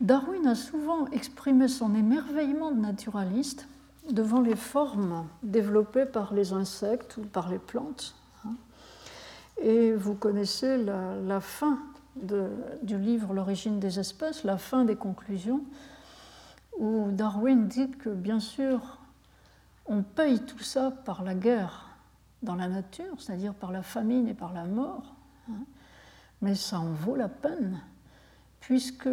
Darwin 0.00 0.46
a 0.48 0.56
souvent 0.56 1.06
exprimé 1.08 1.68
son 1.68 1.94
émerveillement 1.94 2.72
de 2.72 2.80
naturaliste 2.80 3.68
devant 4.10 4.40
les 4.40 4.56
formes 4.56 5.26
développées 5.44 6.06
par 6.06 6.34
les 6.34 6.52
insectes 6.52 7.18
ou 7.18 7.22
par 7.22 7.48
les 7.48 7.60
plantes. 7.60 8.16
Et 9.60 9.92
vous 9.92 10.14
connaissez 10.14 10.76
la, 10.76 11.40
fin 11.40 11.78
du 12.16 12.98
livre 12.98 13.32
L'origine 13.32 13.78
des 13.78 14.00
espèces, 14.00 14.42
la 14.42 14.58
fin 14.58 14.84
des 14.84 14.96
conclusions, 14.96 15.62
où 16.78 17.10
Darwin 17.12 17.68
dit 17.68 17.90
que 17.92 18.08
bien 18.08 18.40
sûr, 18.40 18.98
on 19.86 20.02
paye 20.02 20.40
tout 20.40 20.58
ça 20.58 20.90
par 20.90 21.22
la 21.22 21.34
guerre 21.34 21.91
dans 22.42 22.54
la 22.54 22.68
nature, 22.68 23.14
c'est-à-dire 23.18 23.54
par 23.54 23.72
la 23.72 23.82
famine 23.82 24.28
et 24.28 24.34
par 24.34 24.52
la 24.52 24.64
mort, 24.64 25.14
hein. 25.48 25.64
mais 26.40 26.54
ça 26.54 26.80
en 26.80 26.92
vaut 26.92 27.16
la 27.16 27.28
peine, 27.28 27.80
puisque 28.60 29.08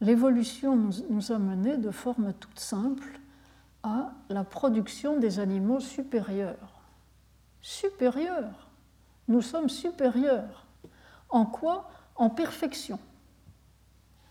l'évolution 0.00 0.76
nous, 0.76 1.32
a 1.32 1.38
menés 1.38 1.76
de 1.76 1.90
forme 1.90 2.32
toute 2.34 2.58
simple 2.58 3.20
à 3.82 4.12
la 4.28 4.44
production 4.44 5.18
des 5.18 5.38
animaux 5.38 5.80
supérieurs. 5.80 6.80
Supérieurs. 7.62 8.68
Nous 9.28 9.42
sommes 9.42 9.68
supérieurs. 9.68 10.66
En 11.28 11.46
quoi? 11.46 11.90
En 12.16 12.30
perfection. 12.30 12.98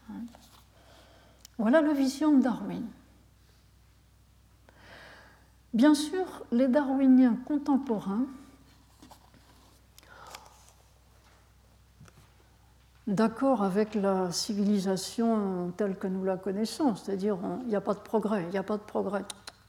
Hein. 0.10 0.22
Voilà 1.58 1.82
la 1.82 1.94
vision 1.94 2.38
de 2.38 2.44
Darwin. 2.44 2.86
Bien 5.74 5.94
sûr, 5.94 6.26
les 6.52 6.68
darwiniens 6.68 7.38
contemporains 7.46 8.26
d'accord 13.06 13.64
avec 13.64 13.96
la 13.96 14.32
civilisation 14.32 15.72
telle 15.78 15.96
que 15.96 16.08
nous 16.08 16.24
la 16.24 16.38
connaissons, 16.38 16.96
c'est-à-dire 16.96 17.38
il 17.64 17.68
n'y 17.68 17.76
a 17.76 17.82
pas 17.82 17.94
de 17.94 18.00
progrès, 18.00 18.44
il 18.44 18.50
n'y 18.50 18.58
a 18.58 18.64
pas 18.64 18.78
de 18.78 18.84
progrès. 18.84 19.24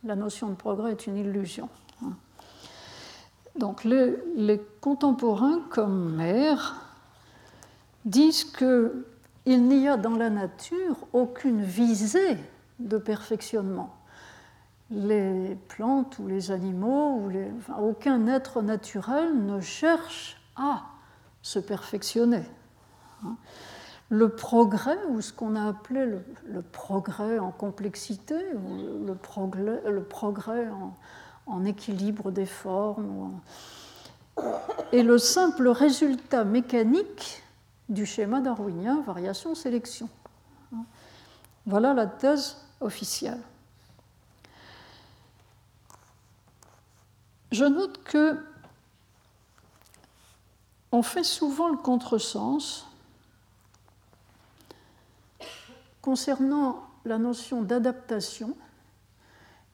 La 0.05 0.17
notion 0.17 0.49
de 0.49 0.55
progrès 0.55 0.93
est 0.93 1.07
une 1.07 1.17
illusion. 1.17 1.69
Hein. 2.03 2.13
Donc 3.57 3.85
les, 3.85 4.17
les 4.37 4.61
contemporains 4.81 5.61
comme 5.71 6.17
Mère 6.17 6.77
disent 8.05 8.45
qu'il 8.45 9.67
n'y 9.67 9.89
a 9.89 9.97
dans 9.97 10.17
la 10.17 10.31
nature 10.31 10.97
aucune 11.13 11.63
visée 11.63 12.39
de 12.79 12.97
perfectionnement 12.97 14.00
les 14.91 15.57
plantes 15.69 16.19
ou 16.19 16.27
les 16.27 16.51
animaux, 16.51 17.21
ou 17.21 17.31
aucun 17.81 18.27
être 18.27 18.63
naturel 18.63 19.47
ne 19.47 19.61
cherche 19.61 20.41
à 20.57 20.83
se 21.43 21.59
perfectionner. 21.59 22.43
Hein. 23.25 23.37
le 24.09 24.31
progrès, 24.31 24.99
ou 25.11 25.21
ce 25.21 25.33
qu'on 25.33 25.55
a 25.55 25.69
appelé 25.69 26.07
le, 26.07 26.63
progrès 26.63 27.39
en 27.39 27.51
complexité, 27.51 28.35
ou 28.55 29.07
le 29.07 29.15
progrès, 30.03 30.69
en, 31.47 31.65
équilibre 31.65 32.31
des 32.31 32.47
formes, 32.47 33.41
et 34.93 35.03
le 35.03 35.19
simple 35.19 35.69
résultat 35.69 36.45
mécanique 36.45 37.43
du 37.89 38.07
schéma 38.07 38.41
darwinien 38.41 39.03
variation-sélection. 39.03 40.09
Voilà 41.67 41.93
la 41.93 42.07
thèse 42.07 42.57
officielle. 42.81 43.41
Je 47.51 47.65
note 47.65 48.03
que 48.05 48.39
on 50.93 51.03
fait 51.03 51.25
souvent 51.25 51.69
le 51.69 51.77
contresens 51.77 52.87
concernant 56.03 56.83
la 57.05 57.19
notion 57.19 57.63
d'adaptation, 57.63 58.57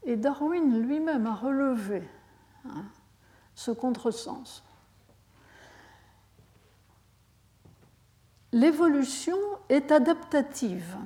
et 0.05 0.17
Darwin 0.17 0.83
lui-même 0.83 1.27
a 1.27 1.35
relevé 1.35 2.09
hein, 2.67 2.85
ce 3.55 3.71
contresens. 3.71 4.63
L'évolution 8.53 9.37
est 9.69 9.91
adaptative 9.91 10.97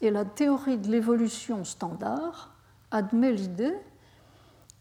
et 0.00 0.10
la 0.10 0.24
théorie 0.24 0.78
de 0.78 0.88
l'évolution 0.88 1.64
standard 1.64 2.54
admet 2.90 3.32
l'idée 3.32 3.76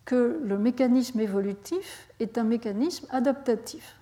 que 0.08 0.40
le 0.42 0.58
mécanisme 0.58 1.20
évolutif 1.20 2.08
est 2.22 2.38
un 2.38 2.46
mécanisme 2.46 3.06
adaptatif. 3.10 3.98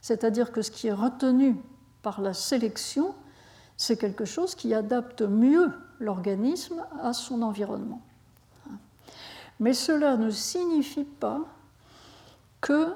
C'est-à-dire 0.00 0.50
que 0.50 0.62
ce 0.62 0.72
qui 0.72 0.88
est 0.88 0.92
retenu 0.92 1.56
par 2.02 2.20
la 2.20 2.34
sélection, 2.34 3.14
c'est 3.76 3.96
quelque 3.96 4.24
chose 4.24 4.56
qui 4.56 4.74
adapte 4.74 5.22
mieux 5.22 5.70
l'organisme 6.00 6.84
à 7.00 7.12
son 7.12 7.42
environnement. 7.42 8.02
Mais 9.60 9.74
cela 9.74 10.16
ne 10.16 10.30
signifie 10.30 11.04
pas 11.04 11.40
que 12.60 12.92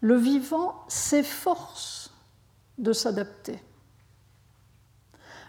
le 0.00 0.16
vivant 0.16 0.82
s'efforce 0.88 2.10
de 2.78 2.94
s'adapter. 2.94 3.62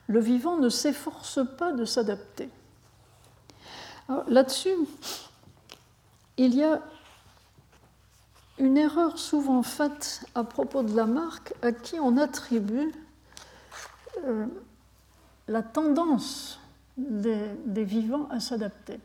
Le 0.08 0.20
vivant 0.20 0.58
ne 0.58 0.68
s'efforce 0.68 1.40
pas 1.58 1.72
de 1.72 1.86
s'adapter. 1.86 2.50
Là-dessus, 4.28 4.76
il 6.38 6.56
y 6.56 6.64
a 6.64 6.82
une 8.58 8.78
erreur 8.78 9.18
souvent 9.18 9.64
faite 9.64 10.26
à 10.36 10.44
propos 10.44 10.84
de 10.84 10.96
la 10.96 11.06
marque 11.06 11.54
à 11.62 11.72
qui 11.72 12.00
on 12.00 12.18
attribue 12.18 12.92
euh, 14.26 14.46
la 15.48 15.64
tendance 15.64 16.60
des, 16.98 17.84
vivants 17.84 18.28
à 18.30 18.40
s'adapter. 18.40 19.00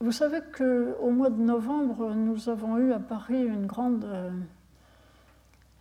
Vous 0.00 0.12
savez 0.12 0.40
qu'au 0.56 1.10
mois 1.10 1.30
de 1.30 1.40
novembre, 1.40 2.14
nous 2.14 2.48
avons 2.48 2.78
eu 2.78 2.92
à 2.92 2.98
Paris 2.98 3.44
une 3.44 3.66
grande 3.66 4.04
euh, 4.04 4.30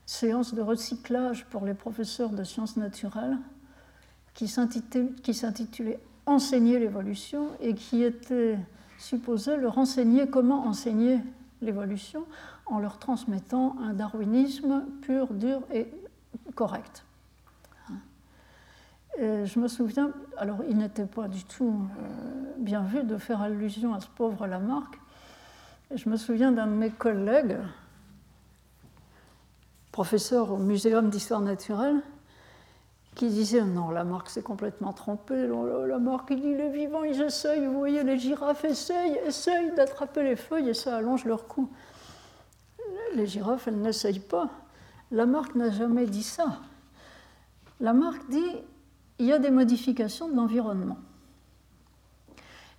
séance 0.05 0.53
de 0.53 0.61
recyclage 0.61 1.45
pour 1.45 1.65
les 1.65 1.73
professeurs 1.73 2.31
de 2.31 2.43
sciences 2.43 2.75
naturelles 2.75 3.37
qui 4.33 4.47
s'intitulait 4.47 5.99
Enseigner 6.25 6.77
l'évolution 6.77 7.49
et 7.59 7.73
qui 7.73 8.03
était 8.03 8.59
supposé 8.99 9.57
leur 9.57 9.79
enseigner 9.79 10.29
comment 10.29 10.67
enseigner 10.67 11.19
l'évolution 11.61 12.25
en 12.67 12.77
leur 12.77 12.99
transmettant 12.99 13.75
un 13.81 13.93
darwinisme 13.93 14.85
pur, 15.01 15.33
dur 15.33 15.61
et 15.73 15.87
correct. 16.53 17.03
Et 19.17 19.45
je 19.45 19.59
me 19.59 19.67
souviens, 19.67 20.11
alors 20.37 20.59
il 20.69 20.77
n'était 20.77 21.07
pas 21.07 21.27
du 21.27 21.43
tout 21.43 21.81
euh, 21.99 22.53
bien 22.57 22.83
vu 22.83 23.03
de 23.03 23.17
faire 23.17 23.41
allusion 23.41 23.93
à 23.93 23.99
ce 23.99 24.07
pauvre 24.07 24.45
Lamarck. 24.45 24.99
Je 25.93 26.07
me 26.09 26.15
souviens 26.15 26.51
d'un 26.51 26.67
de 26.67 26.73
mes 26.73 26.91
collègues, 26.91 27.57
professeur 29.91 30.51
au 30.51 30.57
Muséum 30.57 31.09
d'histoire 31.09 31.41
naturelle, 31.41 32.01
qui 33.15 33.27
disait 33.27 33.63
non, 33.63 33.89
Lamarck 33.89 34.29
s'est 34.29 34.43
complètement 34.43 34.93
trompé. 34.93 35.47
Lamarck, 35.87 36.29
il 36.31 36.41
dit 36.41 36.55
les 36.55 36.69
vivants, 36.69 37.03
ils 37.03 37.21
essayent, 37.21 37.65
vous 37.65 37.77
voyez, 37.77 38.03
les 38.03 38.17
girafes 38.17 38.63
essayent, 38.65 39.19
essayent 39.25 39.73
d'attraper 39.75 40.23
les 40.23 40.35
feuilles 40.35 40.69
et 40.69 40.73
ça 40.73 40.97
allonge 40.97 41.25
leur 41.25 41.47
cou. 41.47 41.69
Les 43.15 43.27
girafes, 43.27 43.67
elles 43.67 43.81
n'essayent 43.81 44.19
pas. 44.19 44.49
Lamarck 45.11 45.55
n'a 45.55 45.71
jamais 45.71 46.05
dit 46.05 46.23
ça. 46.23 46.59
Lamarck 47.79 48.29
dit 48.29 48.55
il 49.19 49.25
y 49.25 49.33
a 49.33 49.39
des 49.39 49.51
modifications 49.51 50.29
de 50.29 50.35
l'environnement. 50.35 50.97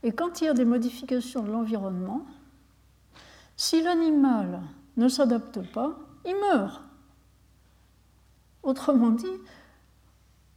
Et 0.03 0.12
quand 0.12 0.41
il 0.41 0.45
y 0.45 0.49
a 0.49 0.55
des 0.55 0.64
modifications 0.64 1.43
de 1.43 1.51
l'environnement, 1.51 2.24
si 3.57 3.83
l'animal 3.83 4.62
ne 4.97 5.09
s'adapte 5.09 5.61
pas, 5.72 5.99
il 6.24 6.35
meurt. 6.37 6.83
Autrement 8.62 9.11
dit, 9.11 9.26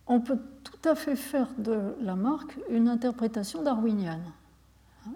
on 0.07 0.19
peut 0.19 0.39
tout 0.63 0.89
à 0.89 0.95
fait 0.95 1.15
faire 1.15 1.47
de 1.57 1.95
Lamarck 2.01 2.57
une 2.69 2.87
interprétation 2.87 3.63
darwinienne. 3.63 4.31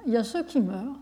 Il 0.05 0.13
y 0.13 0.17
a 0.17 0.23
ceux 0.23 0.43
qui 0.43 0.61
meurent, 0.61 0.99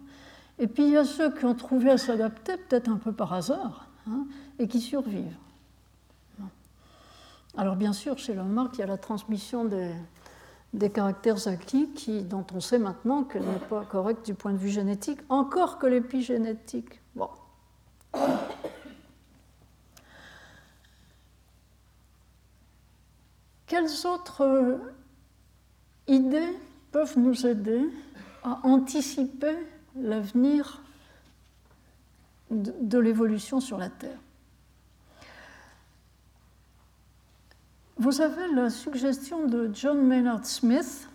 et 0.59 0.67
puis 0.67 0.83
il 0.83 0.91
y 0.91 0.97
a 0.97 1.05
ceux 1.05 1.33
qui 1.33 1.45
ont 1.45 1.55
trouvé 1.55 1.91
à 1.91 1.97
s'adapter, 1.97 2.57
peut-être 2.57 2.89
un 2.89 2.97
peu 2.97 3.11
par 3.11 3.33
hasard, 3.33 3.87
hein, 4.07 4.25
et 4.59 4.67
qui 4.67 4.79
survivent. 4.79 5.37
Alors 7.57 7.75
bien 7.75 7.93
sûr, 7.93 8.17
chez 8.17 8.33
Lamarck, 8.33 8.75
il 8.77 8.81
y 8.81 8.83
a 8.83 8.87
la 8.87 8.97
transmission 8.97 9.65
des, 9.65 10.89
caractères 10.89 11.47
acquis 11.47 11.89
qui, 11.93 12.21
dont 12.23 12.45
on 12.53 12.59
sait 12.59 12.79
maintenant 12.79 13.23
qu'elle 13.23 13.45
n'est 13.45 13.59
pas 13.69 13.85
correcte 13.85 14.25
du 14.25 14.33
point 14.33 14.51
de 14.51 14.57
vue 14.57 14.69
génétique, 14.69 15.19
encore 15.29 15.79
que 15.79 15.87
l'épigénétique. 15.87 17.01
Bon. 17.15 17.29
Quelles 23.67 24.05
autres 24.05 24.79
idées 26.07 26.55
peuvent 26.91 27.17
nous 27.17 27.47
aider 27.47 27.81
à 28.43 28.59
anticiper 28.63 29.57
l'avenir 29.95 30.81
de, 32.51 32.99
l'évolution 32.99 33.59
sur 33.59 33.77
la 33.77 33.89
Terre? 33.89 34.19
Vous 37.97 38.21
avez 38.21 38.47
la 38.53 38.69
suggestion 38.69 39.47
de 39.47 39.71
John 39.73 40.05
Maynard 40.05 40.45
Smith 40.45 41.07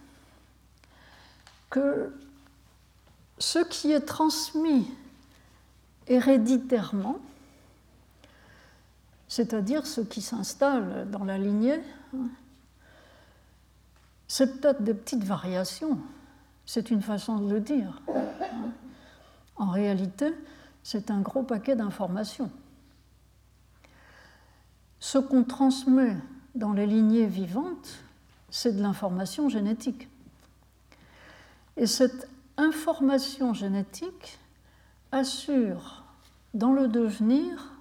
que 1.69 2.13
ce 3.39 3.61
qui 3.61 3.93
est 3.93 4.01
transmis 4.01 4.91
héréditairement, 6.09 7.21
c'est-à-dire 9.29 9.87
ce 9.87 10.01
qui 10.01 10.21
s'installe 10.21 11.09
dans 11.11 11.25
la 11.25 11.39
lignée, 11.39 11.81
c'est 14.29 14.61
peut-être 14.61 14.83
des 14.83 14.95
petites 14.95 15.25
variations, 15.25 15.99
c'est 16.67 16.91
une 16.91 17.03
façon 17.03 17.39
de 17.39 17.53
le 17.53 17.61
dire. 17.61 18.01
En 19.57 19.71
réalité, 19.71 20.33
c'est 20.83 21.11
un 21.11 21.21
gros 21.21 21.43
paquet 21.43 21.77
d'informations. 21.77 22.51
Ce 25.01 25.19
qu'on 25.19 25.45
transmet 25.45 26.17
dans 26.55 26.73
les 26.73 26.87
lignées 26.87 27.27
vivantes, 27.27 28.03
c'est 28.51 28.77
de 28.77 28.83
l'information 28.83 29.49
génétique. 29.49 30.09
Et 31.77 31.87
cette 31.87 32.29
information 32.57 33.55
génétique 33.55 34.39
assure 35.13 36.05
dans 36.55 36.73
le 36.73 36.89
devenir 36.89 37.73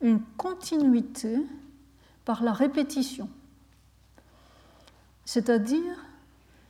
une 0.00 0.20
continuité 0.36 1.38
par 2.24 2.42
la 2.42 2.52
répétition. 2.52 3.28
C'est-à-dire 5.24 6.04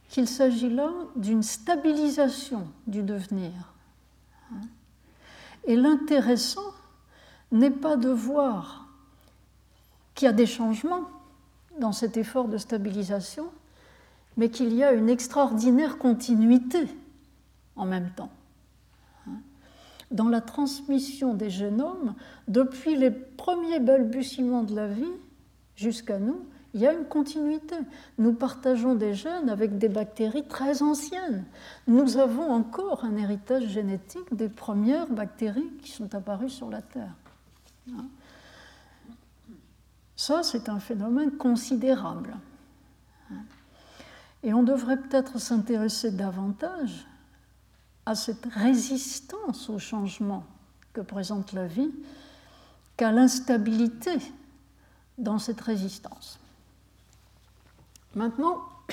qu'il 0.08 0.28
s'agit 0.28 0.70
là 0.70 0.90
d'une 1.16 1.42
stabilisation 1.42 2.68
du 2.86 3.02
devenir. 3.02 3.52
Et 5.64 5.76
l'intéressant 5.76 6.74
n'est 7.50 7.70
pas 7.70 7.96
de 7.96 8.10
voir 8.10 8.88
qu'il 10.14 10.26
y 10.26 10.28
a 10.28 10.32
des 10.32 10.46
changements 10.46 11.08
dans 11.80 11.92
cet 11.92 12.16
effort 12.16 12.48
de 12.48 12.58
stabilisation, 12.58 13.46
mais 14.36 14.50
qu'il 14.50 14.74
y 14.74 14.84
a 14.84 14.92
une 14.92 15.08
extraordinaire 15.08 15.98
continuité 15.98 16.86
en 17.76 17.86
même 17.86 18.10
temps. 18.10 18.30
Dans 20.10 20.28
la 20.28 20.42
transmission 20.42 21.32
des 21.32 21.48
génomes, 21.48 22.14
depuis 22.48 22.96
les 22.96 23.10
premiers 23.10 23.80
balbutiements 23.80 24.62
de 24.62 24.74
la 24.74 24.88
vie 24.88 25.12
jusqu'à 25.74 26.18
nous, 26.18 26.44
il 26.74 26.80
y 26.80 26.86
a 26.86 26.92
une 26.92 27.04
continuité. 27.04 27.76
Nous 28.18 28.32
partageons 28.32 28.94
des 28.94 29.14
gènes 29.14 29.50
avec 29.50 29.78
des 29.78 29.88
bactéries 29.88 30.46
très 30.46 30.82
anciennes. 30.82 31.44
Nous 31.86 32.16
avons 32.16 32.50
encore 32.50 33.04
un 33.04 33.16
héritage 33.16 33.66
génétique 33.68 34.34
des 34.34 34.48
premières 34.48 35.08
bactéries 35.08 35.70
qui 35.82 35.90
sont 35.90 36.14
apparues 36.14 36.50
sur 36.50 36.70
la 36.70 36.80
Terre. 36.80 37.14
Ça, 40.16 40.42
c'est 40.42 40.68
un 40.68 40.78
phénomène 40.78 41.32
considérable. 41.32 42.36
Et 44.42 44.54
on 44.54 44.62
devrait 44.62 44.96
peut-être 44.96 45.38
s'intéresser 45.38 46.10
davantage 46.10 47.06
à 48.06 48.14
cette 48.14 48.46
résistance 48.46 49.68
au 49.68 49.78
changement 49.78 50.44
que 50.92 51.00
présente 51.00 51.52
la 51.52 51.66
vie 51.66 51.90
qu'à 52.96 53.12
l'instabilité 53.12 54.12
dans 55.18 55.38
cette 55.38 55.60
résistance. 55.60 56.40
Maintenant, 58.14 58.58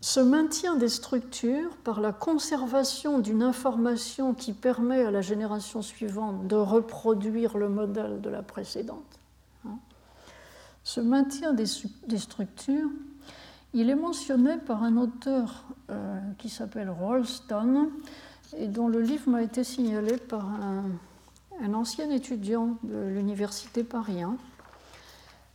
ce 0.00 0.20
maintien 0.20 0.76
des 0.76 0.88
structures 0.88 1.76
par 1.84 2.00
la 2.00 2.12
conservation 2.12 3.18
d'une 3.18 3.42
information 3.42 4.34
qui 4.34 4.52
permet 4.52 5.02
à 5.02 5.10
la 5.10 5.20
génération 5.20 5.82
suivante 5.82 6.46
de 6.46 6.56
reproduire 6.56 7.56
le 7.56 7.68
modèle 7.68 8.20
de 8.20 8.30
la 8.30 8.42
précédente. 8.42 9.20
Hein, 9.64 9.78
ce 10.84 11.00
maintien 11.00 11.52
des, 11.52 11.66
structures, 12.18 12.90
il 13.74 13.90
est 13.90 13.96
mentionné 13.96 14.56
par 14.56 14.82
un 14.82 14.96
auteur 14.96 15.64
euh, 15.90 16.20
qui 16.38 16.48
s'appelle 16.48 16.90
Rolston 16.90 17.90
et 18.56 18.68
dont 18.68 18.88
le 18.88 19.00
livre 19.00 19.28
m'a 19.28 19.42
été 19.42 19.64
signalé 19.64 20.16
par 20.16 20.46
un, 20.46 21.74
ancien 21.74 22.10
étudiant 22.10 22.76
de 22.82 23.08
l'université 23.08 23.82
Paris 23.82 24.22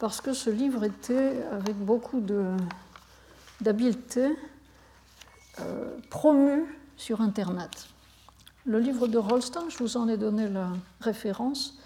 parce 0.02 0.20
que 0.20 0.34
ce 0.34 0.50
livre 0.50 0.84
était, 0.84 1.44
avec 1.52 1.76
beaucoup 1.76 2.24
d'habileté, 3.62 4.36
euh, 5.60 5.96
promu 6.10 6.66
sur 6.98 7.22
Internet. 7.22 7.88
Le 8.66 8.80
livre 8.80 9.06
de 9.06 9.20
Rolston, 9.20 9.70
je 9.70 9.78
vous 9.78 9.98
en 9.98 10.08
ai 10.08 10.18
donné 10.18 10.50
la 10.50 10.70
référence, 11.02 11.78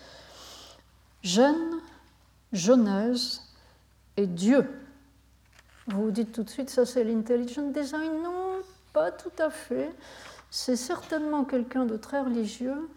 Gêne, 1.23 1.81
Genèse 2.53 3.41
et 4.15 4.27
Dieu. 4.27 4.65
Vous 5.87 6.05
vous 6.05 6.11
dites 6.11 6.31
tout 6.31 6.43
de 6.43 6.49
suite, 6.49 6.69
ça 6.69 6.85
c'est 6.85 7.03
l'intelligent 7.03 7.69
design? 7.69 8.23
Non, 8.23 8.61
pas 8.93 9.11
tout 9.11 9.35
à 9.39 9.49
fait. 9.49 9.93
C'est 10.49 10.77
certainement 10.77 11.43
quelqu'un 11.43 11.83
de 11.85 11.97
très 11.97 12.21
religieux, 12.21 12.87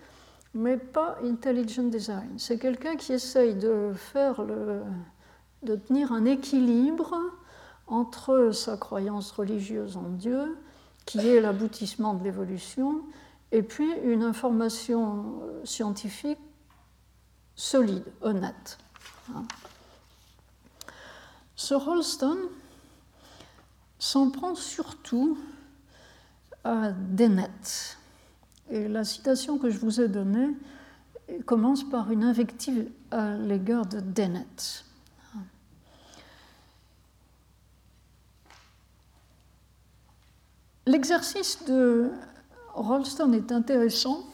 mais 0.55 0.77
pas 0.77 1.19
intelligent 1.25 1.85
design. 1.85 2.35
C'est 2.39 2.59
quelqu'un 2.59 2.97
qui 2.97 3.13
essaye 3.13 3.55
de 3.55 3.93
faire 3.95 4.45
de 5.63 5.77
tenir 5.77 6.13
un 6.13 6.25
équilibre 6.25 7.17
entre 7.87 8.51
sa 8.53 8.77
croyance 8.77 9.33
religieuse 9.33 9.97
en 9.97 10.09
Dieu, 10.11 10.59
qui 11.07 11.27
est 11.27 11.41
l'aboutissement 11.41 12.15
de 12.15 12.25
l'évolution, 12.25 13.03
et 13.51 13.63
puis 13.63 13.91
une 14.05 14.23
information 14.23 15.41
euh, 15.43 15.65
scientifique 15.65 16.39
solide, 17.55 18.05
honnête. 18.21 18.79
Hein. 19.35 19.45
Ce 21.57 21.75
Rolston 21.75 22.37
s'en 23.99 24.31
prend 24.31 24.55
surtout 24.55 25.39
à 26.63 26.93
Dennett. 26.93 27.98
Et 28.71 28.89
la 28.89 29.05
citation 29.05 29.59
que 29.59 29.71
je 29.71 29.79
vous 29.79 30.01
ai 30.01 30.09
donnée 30.09 30.51
commence 31.47 31.89
par 31.89 32.11
une 32.11 32.25
invective 32.25 32.91
à 33.11 33.35
l'égard 33.35 33.87
de 33.87 34.01
Dennett. 34.01 34.85
L'exercice 40.87 41.65
de 41.65 42.11
Rolston 42.73 43.33
est 43.35 43.53
intéressant 43.53 44.25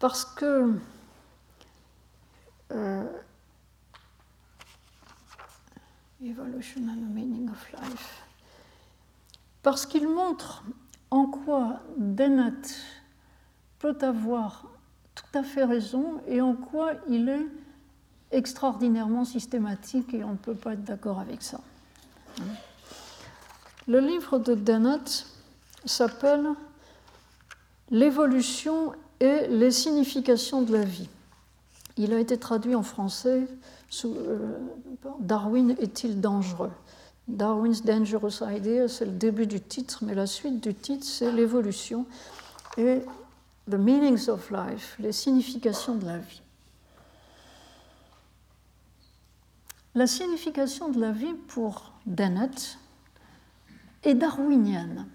parce 0.00 0.24
que 0.24 0.72
euh, 2.72 3.04
meaning 6.20 7.48
of 7.48 7.72
life 7.72 8.22
parce 9.62 9.86
qu'il 9.86 10.08
montre 10.08 10.64
en 11.10 11.26
quoi 11.26 11.80
Dennett 11.96 12.76
peut 13.78 13.96
avoir 14.00 14.64
tout 15.14 15.38
à 15.38 15.42
fait 15.42 15.64
raison 15.64 16.20
et 16.28 16.40
en 16.40 16.54
quoi 16.54 16.92
il 17.08 17.28
est 17.28 17.46
extraordinairement 18.32 19.24
systématique 19.24 20.12
et 20.14 20.24
on 20.24 20.32
ne 20.32 20.36
peut 20.36 20.54
pas 20.54 20.72
être 20.72 20.84
d'accord 20.84 21.20
avec 21.20 21.42
ça. 21.42 21.60
Le 23.88 24.00
livre 24.00 24.38
de 24.38 24.54
Dennett 24.54 25.26
s'appelle 25.84 26.48
L'évolution 27.90 28.92
et 29.20 29.46
les 29.48 29.70
significations 29.70 30.62
de 30.62 30.72
la 30.72 30.84
vie. 30.84 31.08
Il 31.96 32.12
a 32.12 32.18
été 32.18 32.36
traduit 32.36 32.74
en 32.74 32.82
français 32.82 33.46
sous 33.88 34.14
euh, 34.14 34.58
Darwin 35.20 35.76
est-il 35.78 36.20
dangereux? 36.20 36.72
Darwin's 37.28 37.82
Dangerous 37.82 38.42
Idea, 38.42 38.88
c'est 38.88 39.04
le 39.04 39.12
début 39.12 39.46
du 39.46 39.60
titre, 39.60 40.00
mais 40.02 40.14
la 40.14 40.26
suite 40.26 40.62
du 40.62 40.74
titre, 40.74 41.04
c'est 41.04 41.32
l'évolution 41.32 42.06
et 42.76 43.00
The 43.68 43.74
Meanings 43.74 44.28
of 44.28 44.50
Life, 44.50 44.96
les 45.00 45.12
significations 45.12 45.96
de 45.96 46.06
la 46.06 46.18
vie. 46.18 46.42
La 49.96 50.06
signification 50.06 50.90
de 50.90 51.00
la 51.00 51.10
vie 51.10 51.34
pour 51.48 51.92
Dennett 52.06 52.78
est 54.04 54.14
darwinienne. 54.14 55.06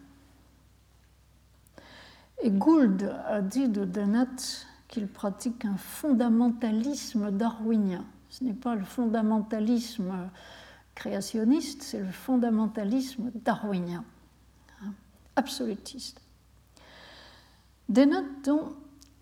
Et 2.41 2.49
Gould 2.49 3.04
a 3.26 3.41
dit 3.41 3.70
de 3.70 3.86
Dennett 3.86 4.68
qu'il 4.88 5.08
pratique 5.08 5.64
un 5.64 5.78
fondamentalisme 5.78 7.32
darwinien. 7.32 8.04
Ce 8.30 8.43
n'est 8.43 8.54
pas 8.54 8.76
le 8.76 8.84
fondamentalisme 8.84 10.30
créationniste, 10.95 11.84
c'est 11.84 11.99
le 11.99 12.12
fondamentalisme 12.12 13.32
darwinien, 13.36 14.04
hein, 14.84 14.93
absolutiste. 15.36 16.20
Dennett, 17.92 18.50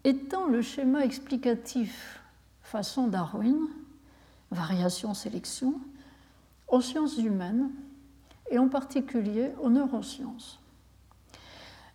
étant 0.04 0.46
le 0.46 0.62
schéma 0.62 1.04
explicatif 1.04 2.22
façon 2.62 3.08
Darwin, 3.08 3.58
variation-sélection, 4.52 5.74
aux 6.68 6.80
sciences 6.80 7.18
humaines 7.18 7.72
et 8.52 8.60
en 8.60 8.68
particulier 8.68 9.50
aux 9.60 9.72
neurosciences. 9.72 10.60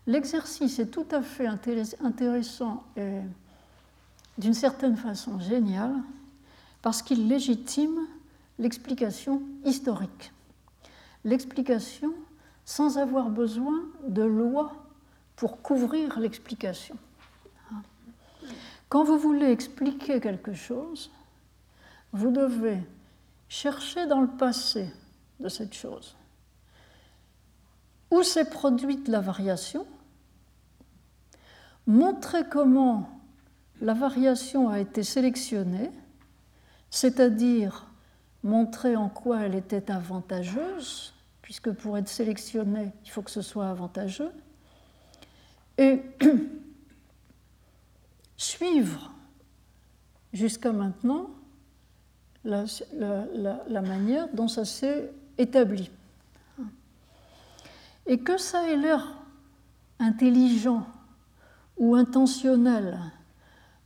L'exercice 0.08 0.80
est 0.80 0.88
tout 0.88 1.06
à 1.12 1.22
fait 1.22 1.46
intéressant 1.46 2.82
et 2.96 3.20
d'une 4.36 4.52
certaine 4.52 4.96
façon 4.96 5.38
génial 5.38 5.94
parce 6.82 7.02
qu'il 7.02 7.28
légitime 7.28 8.00
l'explication 8.58 9.42
historique. 9.64 10.32
L'explication 11.22 12.12
sans 12.64 12.98
avoir 12.98 13.30
besoin 13.30 13.80
de 14.08 14.24
loi 14.24 14.83
pour 15.36 15.62
couvrir 15.62 16.18
l'explication. 16.18 16.96
Quand 18.88 19.04
vous 19.04 19.18
voulez 19.18 19.50
expliquer 19.50 20.20
quelque 20.20 20.52
chose, 20.52 21.10
vous 22.12 22.30
devez 22.30 22.80
chercher 23.48 24.06
dans 24.06 24.20
le 24.20 24.28
passé 24.28 24.92
de 25.40 25.48
cette 25.48 25.74
chose. 25.74 26.16
Où 28.10 28.22
s'est 28.22 28.48
produite 28.48 29.08
la 29.08 29.20
variation, 29.20 29.86
montrer 31.86 32.48
comment 32.48 33.20
la 33.80 33.94
variation 33.94 34.68
a 34.68 34.78
été 34.78 35.02
sélectionnée, 35.02 35.90
c'est-à-dire 36.90 37.86
montrer 38.44 38.94
en 38.94 39.08
quoi 39.08 39.40
elle 39.40 39.56
était 39.56 39.90
avantageuse, 39.90 41.14
puisque 41.42 41.72
pour 41.72 41.98
être 41.98 42.08
sélectionnée, 42.08 42.92
il 43.04 43.10
faut 43.10 43.22
que 43.22 43.30
ce 43.30 43.42
soit 43.42 43.68
avantageux, 43.68 44.30
et 45.78 46.02
suivre 48.36 49.12
jusqu'à 50.32 50.72
maintenant 50.72 51.30
la, 52.44 53.82
manière 53.82 54.28
dont 54.32 54.48
ça 54.48 54.64
s'est 54.64 55.10
établi. 55.38 55.90
Et 58.06 58.18
que 58.18 58.36
ça 58.36 58.68
ait 58.68 58.76
l'air 58.76 59.16
intelligent 59.98 60.86
ou 61.78 61.94
intentionnel 61.94 62.98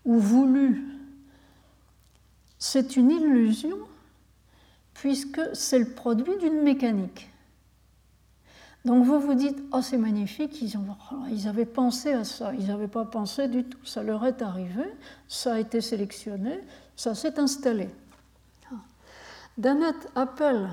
ou 0.04 0.18
voulu, 0.18 0.84
c'est 2.58 2.96
une 2.96 3.10
illusion 3.10 3.78
puisque 4.94 5.40
c'est 5.52 5.78
le 5.78 5.90
produit 5.90 6.36
d'une 6.38 6.62
mécanique. 6.62 7.27
Donc 8.88 9.04
vous 9.04 9.20
vous 9.20 9.34
dites, 9.34 9.58
oh 9.72 9.82
c'est 9.82 9.98
magnifique, 9.98 10.62
ils, 10.62 10.72
ils, 11.30 11.46
avaient 11.46 11.66
pensé 11.66 12.12
à 12.12 12.24
ça, 12.24 12.54
ils 12.54 12.68
n'avaient 12.68 12.88
pas 12.88 13.04
pensé 13.04 13.46
du 13.46 13.62
tout, 13.64 13.84
ça 13.84 14.02
leur 14.02 14.24
est 14.24 14.40
arrivé, 14.40 14.82
ça 15.28 15.52
a 15.52 15.58
été 15.58 15.82
sélectionné, 15.82 16.58
ça 16.96 17.14
s'est 17.14 17.38
installé. 17.38 17.90
Dannett 19.58 19.94
appelle 20.14 20.70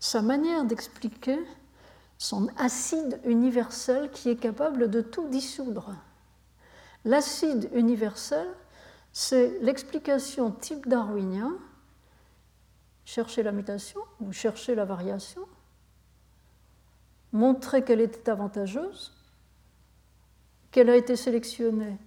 sa 0.00 0.22
manière 0.22 0.64
d'expliquer 0.64 1.38
son 2.16 2.48
acide 2.56 3.20
universel 3.26 4.10
qui 4.10 4.30
est 4.30 4.36
capable 4.36 4.88
de 4.88 5.02
tout 5.02 5.28
dissoudre. 5.28 5.94
L'acide 7.04 7.68
universel, 7.74 8.48
c'est 9.12 9.58
l'explication 9.60 10.50
type 10.50 10.88
darwinien, 10.88 11.52
chercher 13.04 13.42
la 13.42 13.52
mutation 13.52 14.00
ou 14.22 14.32
chercher 14.32 14.74
la 14.74 14.86
variation, 14.86 15.42
montrer 17.34 17.82
qu'elle 17.82 18.00
était 18.00 18.30
avantageuse, 18.30 19.12
qu'elle 20.70 20.88
a 20.88 20.96
été 20.96 21.16
sélectionnée, 21.16 21.98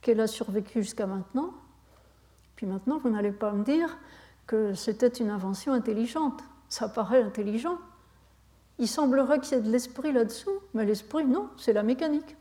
qu'elle 0.00 0.20
a 0.20 0.26
survécu 0.26 0.82
jusqu'à 0.82 1.06
maintenant. 1.06 1.52
Puis 2.56 2.66
maintenant, 2.66 2.98
vous 2.98 3.10
n'allez 3.10 3.30
pas 3.30 3.52
me 3.52 3.62
dire 3.62 3.98
que 4.46 4.74
c'était 4.74 5.08
une 5.08 5.30
invention 5.30 5.72
intelligente. 5.74 6.42
Ça 6.68 6.88
paraît 6.88 7.22
intelligent. 7.22 7.78
Il 8.78 8.88
semblerait 8.88 9.40
qu'il 9.40 9.58
y 9.58 9.60
ait 9.60 9.62
de 9.62 9.70
l'esprit 9.70 10.12
là-dessous, 10.12 10.58
mais 10.72 10.86
l'esprit, 10.86 11.26
non, 11.26 11.50
c'est 11.58 11.74
la 11.74 11.82
mécanique. 11.82 12.36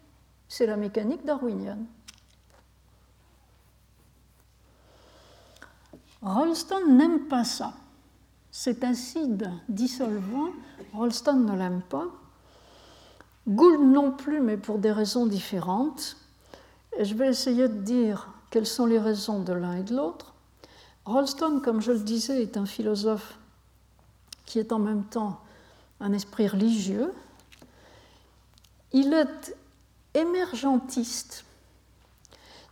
C'est 0.48 0.66
la 0.66 0.78
mécanique 0.78 1.26
darwinienne. 1.26 1.86
Rolston 6.22 6.88
n'aime 6.88 7.28
pas 7.28 7.44
ça. 7.44 7.74
Cet 8.52 8.84
acide 8.84 9.52
dissolvant, 9.68 10.50
Rolston 10.94 11.36
ne 11.36 11.58
l'aime 11.58 11.82
pas. 11.82 12.08
Gould 13.48 13.82
non 13.82 14.12
plus, 14.12 14.42
mais 14.42 14.58
pour 14.58 14.80
des 14.80 14.92
raisons 14.92 15.26
différentes. 15.26 16.18
Et 16.98 17.06
je 17.06 17.16
vais 17.16 17.28
essayer 17.28 17.68
de 17.68 17.82
dire 17.82 18.30
quelles 18.52 18.66
sont 18.66 18.86
les 18.86 19.00
raisons 19.00 19.42
de 19.42 19.54
l'un 19.54 19.78
et 19.78 19.84
de 19.84 19.96
l'autre. 19.96 20.34
Rolston, 21.06 21.62
comme 21.64 21.82
je 21.82 21.92
le 21.92 22.00
disais, 22.00 22.42
est 22.42 22.58
un 22.58 22.66
philosophe 22.66 23.38
qui 24.46 24.60
est 24.60 24.72
en 24.72 24.80
même 24.80 25.04
temps 25.04 25.40
un 26.00 26.14
esprit 26.14 26.48
religieux. 26.48 27.12
Il 28.92 29.14
est 29.14 29.56
émergentiste, 30.14 31.46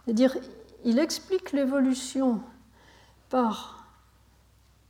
c'est-à-dire 0.03 0.35
il 0.85 0.99
explique 0.99 1.51
l'évolution 1.51 2.41
par 3.29 3.85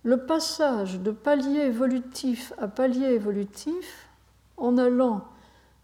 le 0.03 0.25
passage 0.25 0.99
de 0.99 1.11
palier 1.11 1.59
évolutif 1.61 2.53
à 2.57 2.67
palier 2.67 3.07
évolutif 3.07 4.07
en 4.55 4.77
allant 4.77 5.25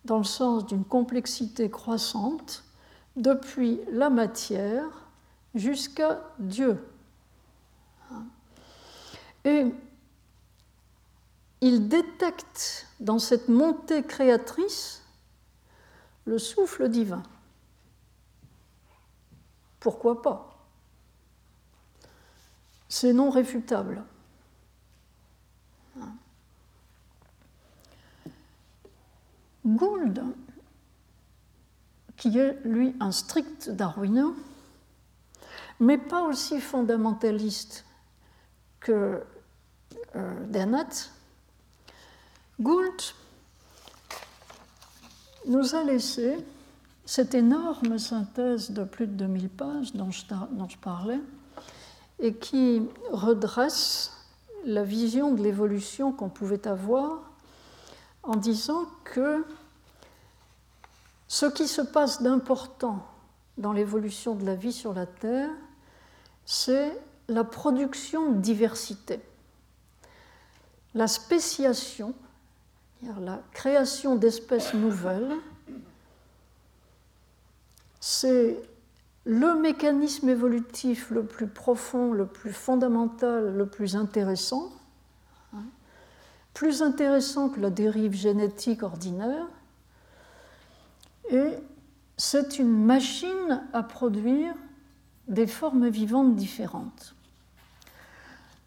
dans 0.06 0.18
le 0.18 0.24
sens 0.24 0.66
d'une 0.66 0.84
complexité 0.84 1.70
croissante 1.70 2.64
depuis 3.16 3.80
la 3.92 4.10
matière 4.10 5.08
jusqu'à 5.56 6.22
Dieu. 6.40 6.84
Et 9.46 9.74
il 11.62 11.88
détecte 11.88 12.88
dans 13.00 13.20
cette 13.20 13.50
montée 13.50 14.04
créatrice 14.04 15.04
le 16.26 16.38
souffle 16.38 16.90
divin. 16.90 17.24
Pourquoi 19.80 20.22
pas? 20.22 20.66
C'est 22.88 23.14
non 23.14 23.30
réfutable. 23.30 24.04
Gould, 29.66 30.24
qui 32.18 32.38
est 32.38 32.60
lui 32.66 32.96
un 33.00 33.12
strict 33.12 33.70
darwinien, 33.70 34.34
mais 35.80 35.98
pas 35.98 36.24
aussi 36.24 36.60
fondamentaliste 36.60 37.86
que 38.80 39.22
euh, 40.16 40.78
Gould 42.60 43.02
nous 45.48 45.76
a 45.76 45.84
laissé 45.84 46.38
cette 47.06 47.34
énorme 47.34 47.98
synthèse 47.98 48.72
de 48.72 48.84
plus 48.84 49.08
de 49.08 49.14
2000 49.14 49.50
pages 49.50 49.94
dont 49.94 50.12
je 50.12 50.78
parlais, 50.78 51.20
et 52.20 52.36
qui 52.36 52.82
redresse 53.12 54.12
la 54.66 54.84
vision 54.84 55.34
de 55.34 55.44
l'évolution 55.44 56.12
qu'on 56.14 56.30
pouvait 56.30 56.68
avoir 56.68 57.33
en 58.24 58.36
disant 58.36 58.86
que 59.04 59.46
ce 61.28 61.46
qui 61.46 61.68
se 61.68 61.82
passe 61.82 62.22
d'important 62.22 63.06
dans 63.58 63.74
l'évolution 63.74 64.36
de 64.36 64.46
la 64.46 64.56
vie 64.56 64.74
sur 64.74 64.94
la 64.94 65.06
Terre, 65.06 65.50
c'est 66.46 66.98
la 67.28 67.44
production 67.44 68.32
de 68.32 68.42
diversité, 68.42 69.20
la 70.94 71.08
spéciation, 71.08 72.14
la 73.22 73.42
création 73.52 74.16
d'espèces 74.16 74.74
nouvelles, 74.74 75.36
c'est 78.00 78.62
le 79.26 79.56
mécanisme 79.56 80.28
évolutif 80.28 81.10
le 81.10 81.24
plus 81.24 81.48
profond, 81.48 82.12
le 82.12 82.26
plus 82.26 82.52
fondamental, 82.52 83.56
le 83.56 83.66
plus 83.66 83.96
intéressant, 83.96 84.72
plus 86.54 86.82
intéressant 86.82 87.50
que 87.50 87.60
la 87.60 87.70
dérive 87.70 88.14
génétique 88.14 88.84
ordinaire, 88.84 89.48
et 91.30 91.54
c'est 92.18 92.60
une 92.60 92.86
machine 92.86 93.64
à 93.74 93.84
produire 93.84 94.54
des 95.28 95.48
formes 95.48 95.88
vivantes 95.88 96.36
différentes. 96.36 97.16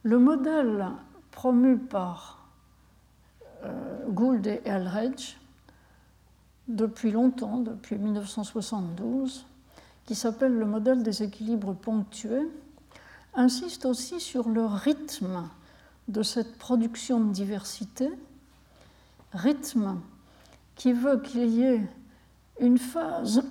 Le 0.03 0.18
modèle 0.18 0.89
promu 1.30 1.78
par 1.78 2.49
euh, 3.64 4.07
Gould 4.09 4.47
et 4.47 4.62
Elredge 4.64 5.37
depuis 6.68 7.11
longtemps, 7.11 7.59
depuis 7.59 7.97
1972, 7.97 9.47
qui 10.07 10.14
s'appelle 10.14 10.53
le 10.53 10.66
modèle 10.66 11.03
des 11.03 11.22
équilibres 11.22 11.74
ponctués, 11.74 12.49
insiste 13.34 13.84
aussi 13.84 14.20
sur 14.20 14.49
le 14.49 14.64
rythme 14.64 15.49
de 16.09 16.22
cette 16.22 16.57
production 16.59 17.20
de 17.20 17.32
diversité, 17.32 18.09
rythme 19.32 20.00
qui 20.76 20.92
veut 20.92 21.18
qu'il 21.20 21.46
y 21.48 21.62
ait 21.62 21.82
une 22.61 22.78
phase 22.78 23.42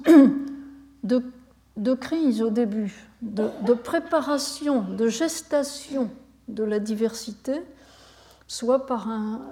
de, 1.03 1.93
crise 1.93 2.41
au 2.41 2.49
début, 2.49 2.93
de, 3.21 3.73
préparation, 3.73 4.81
de 4.81 5.07
gestation 5.07 6.09
de 6.47 6.63
la 6.63 6.79
diversité, 6.79 7.61
soit 8.47 8.85
par 8.85 9.07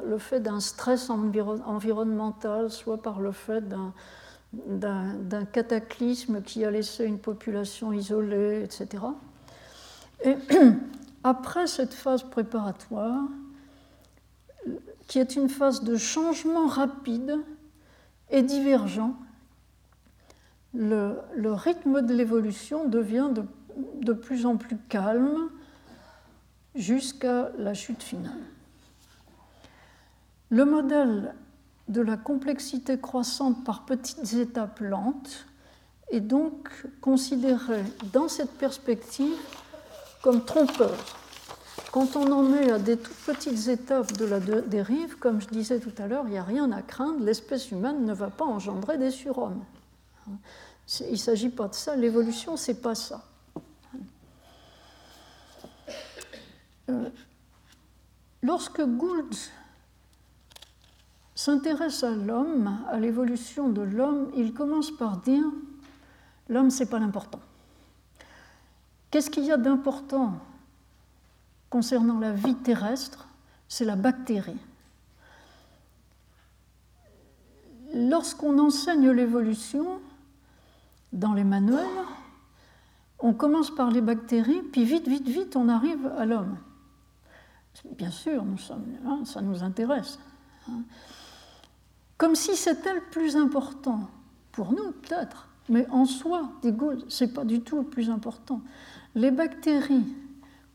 le 0.05 0.17
fait 0.17 0.39
d'un 0.39 0.59
stress 0.59 1.09
environnemental, 1.09 2.69
soit 2.71 3.01
par 3.01 3.19
le 3.19 3.31
fait 3.31 3.63
d'un 4.53 5.45
cataclysme 5.51 6.41
qui 6.41 6.63
a 6.63 6.71
laissé 6.71 7.05
une 7.05 7.19
population 7.19 7.91
isolée, 7.91 8.63
etc. 8.63 9.03
Et 10.23 10.37
après 11.23 11.67
cette 11.67 11.93
phase 11.93 12.23
préparatoire, 12.23 13.23
qui 15.07 15.19
est 15.19 15.35
une 15.35 15.49
phase 15.49 15.83
de 15.83 15.95
changement 15.95 16.67
rapide 16.67 17.37
et 18.29 18.41
divergent, 18.41 19.15
le, 20.73 21.15
rythme 21.53 22.01
de 22.01 22.13
l'évolution 22.13 22.87
devient 22.87 23.29
de, 24.01 24.13
plus 24.13 24.45
en 24.45 24.57
plus 24.57 24.77
calme 24.89 25.49
jusqu'à 26.75 27.51
la 27.57 27.73
chute 27.73 28.01
finale. 28.01 28.41
Le 30.49 30.65
modèle 30.65 31.35
de 31.87 32.01
la 32.01 32.17
complexité 32.17 32.99
croissante 32.99 33.63
par 33.63 33.85
petites 33.85 34.33
étapes 34.33 34.79
lentes 34.79 35.45
est 36.09 36.21
donc 36.21 36.69
considéré 37.01 37.83
dans 38.13 38.27
cette 38.27 38.51
perspective 38.51 39.35
comme 40.23 40.43
trompeur. 40.43 40.97
Quand 41.91 42.15
on 42.15 42.31
en 42.31 42.53
est 42.55 42.71
à 42.71 42.79
des 42.79 42.97
toutes 42.97 43.13
petites 43.17 43.67
étapes 43.67 44.13
de 44.13 44.25
la 44.25 44.39
dérive, 44.39 45.17
comme 45.19 45.39
je 45.39 45.47
disais 45.49 45.79
tout 45.79 45.91
à 45.99 46.07
l'heure, 46.07 46.23
il 46.25 46.31
n'y 46.31 46.37
a 46.39 46.43
rien 46.43 46.71
à 46.71 46.81
craindre, 46.81 47.23
l'espèce 47.23 47.69
humaine 47.69 48.05
ne 48.05 48.13
va 48.13 48.31
pas 48.31 48.45
engendrer 48.45 48.97
des 48.97 49.11
surhommes. 49.11 49.63
Il 51.01 51.11
ne 51.11 51.15
s'agit 51.15 51.49
pas 51.49 51.67
de 51.67 51.75
ça, 51.75 51.95
l'évolution, 51.95 52.57
c'est 52.57 52.81
pas 52.81 52.95
ça. 52.95 53.23
Euh, 56.89 57.09
lorsque 58.41 58.81
Gould 58.81 59.35
s'intéresse 61.35 62.03
à 62.03 62.11
l'homme, 62.11 62.79
à 62.89 62.97
l'évolution 62.97 63.69
de 63.69 63.81
l'homme, 63.81 64.31
il 64.35 64.53
commence 64.53 64.89
par 64.91 65.17
dire 65.17 65.45
l'homme, 66.49 66.69
c'est 66.69 66.89
pas 66.89 66.99
l'important. 66.99 67.39
Qu'est-ce 69.13 69.29
qu'il 69.29 69.45
y 69.45 69.51
a 69.51 69.57
d'important 69.57 70.39
concernant 71.69 72.17
la 72.17 72.31
vie 72.31 72.55
terrestre? 72.55 73.27
C'est 73.67 73.85
la 73.85 73.95
bactérie. 73.95 74.57
Lorsqu'on 77.93 78.57
enseigne 78.57 79.11
l'évolution 79.11 79.99
dans 81.11 81.33
les 81.33 81.43
manuels, 81.43 81.85
on 83.19 83.33
commence 83.33 83.69
par 83.69 83.91
les 83.91 84.01
bactéries, 84.01 84.63
puis 84.71 84.83
vite, 84.83 85.07
vite, 85.07 85.27
vite, 85.27 85.55
on 85.55 85.69
arrive 85.69 86.07
à 86.17 86.25
l'homme. 86.25 86.57
Bien 87.91 88.09
sûr, 88.09 88.43
nous 88.43 88.57
sommes, 88.57 88.97
ça 89.25 89.41
nous 89.41 89.61
intéresse. 89.61 90.17
Hein 90.67 90.81
comme 92.17 92.33
si 92.33 92.55
c'était 92.55 92.95
le 92.95 93.01
plus 93.11 93.35
important, 93.35 94.09
pour 94.53 94.71
nous 94.71 94.91
peut-être, 94.91 95.49
Mais 95.69 95.87
en 95.89 96.05
soi, 96.05 96.51
ce 96.63 97.23
n'est 97.23 97.31
pas 97.31 97.45
du 97.45 97.61
tout 97.61 97.77
le 97.77 97.83
plus 97.83 98.09
important. 98.09 98.61
Les 99.15 99.31
bactéries 99.31 100.05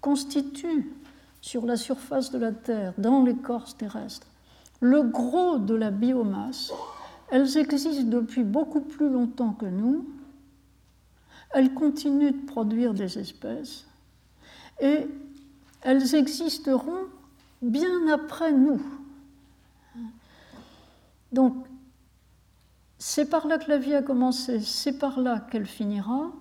constituent 0.01 0.93
sur 1.41 1.67
la 1.67 1.77
surface 1.77 2.31
de 2.31 2.39
la 2.39 2.53
Terre, 2.53 2.95
dans 2.99 3.23
l'écorce 3.23 3.77
terrestre, 3.77 4.27
le 4.81 5.03
gros 5.03 5.59
de 5.59 5.75
la 5.75 5.91
biomasse. 5.91 6.73
Elles 7.31 7.59
existent 7.59 8.05
depuis 8.05 8.45
beaucoup 8.45 8.81
plus 8.81 9.11
longtemps 9.11 9.53
que 9.53 9.67
nous. 9.67 10.07
Elles 11.51 11.75
continuent 11.75 12.33
de 12.33 12.47
produire 12.47 12.95
des 12.95 13.19
espèces. 13.19 13.87
Et 14.81 15.07
elles 15.83 16.15
existeront 16.15 17.07
bien 17.63 18.09
après 18.13 18.53
nous. 18.53 18.81
Donc, 21.33 21.67
c'est 22.99 23.29
par 23.29 23.47
là 23.47 23.59
que 23.59 23.69
la 23.69 23.79
vie 23.79 23.95
a 23.95 24.03
commencé, 24.03 24.61
c'est 24.61 24.99
par 24.99 25.21
là 25.21 25.41
qu'elle 25.51 25.67
finira. 25.67 26.33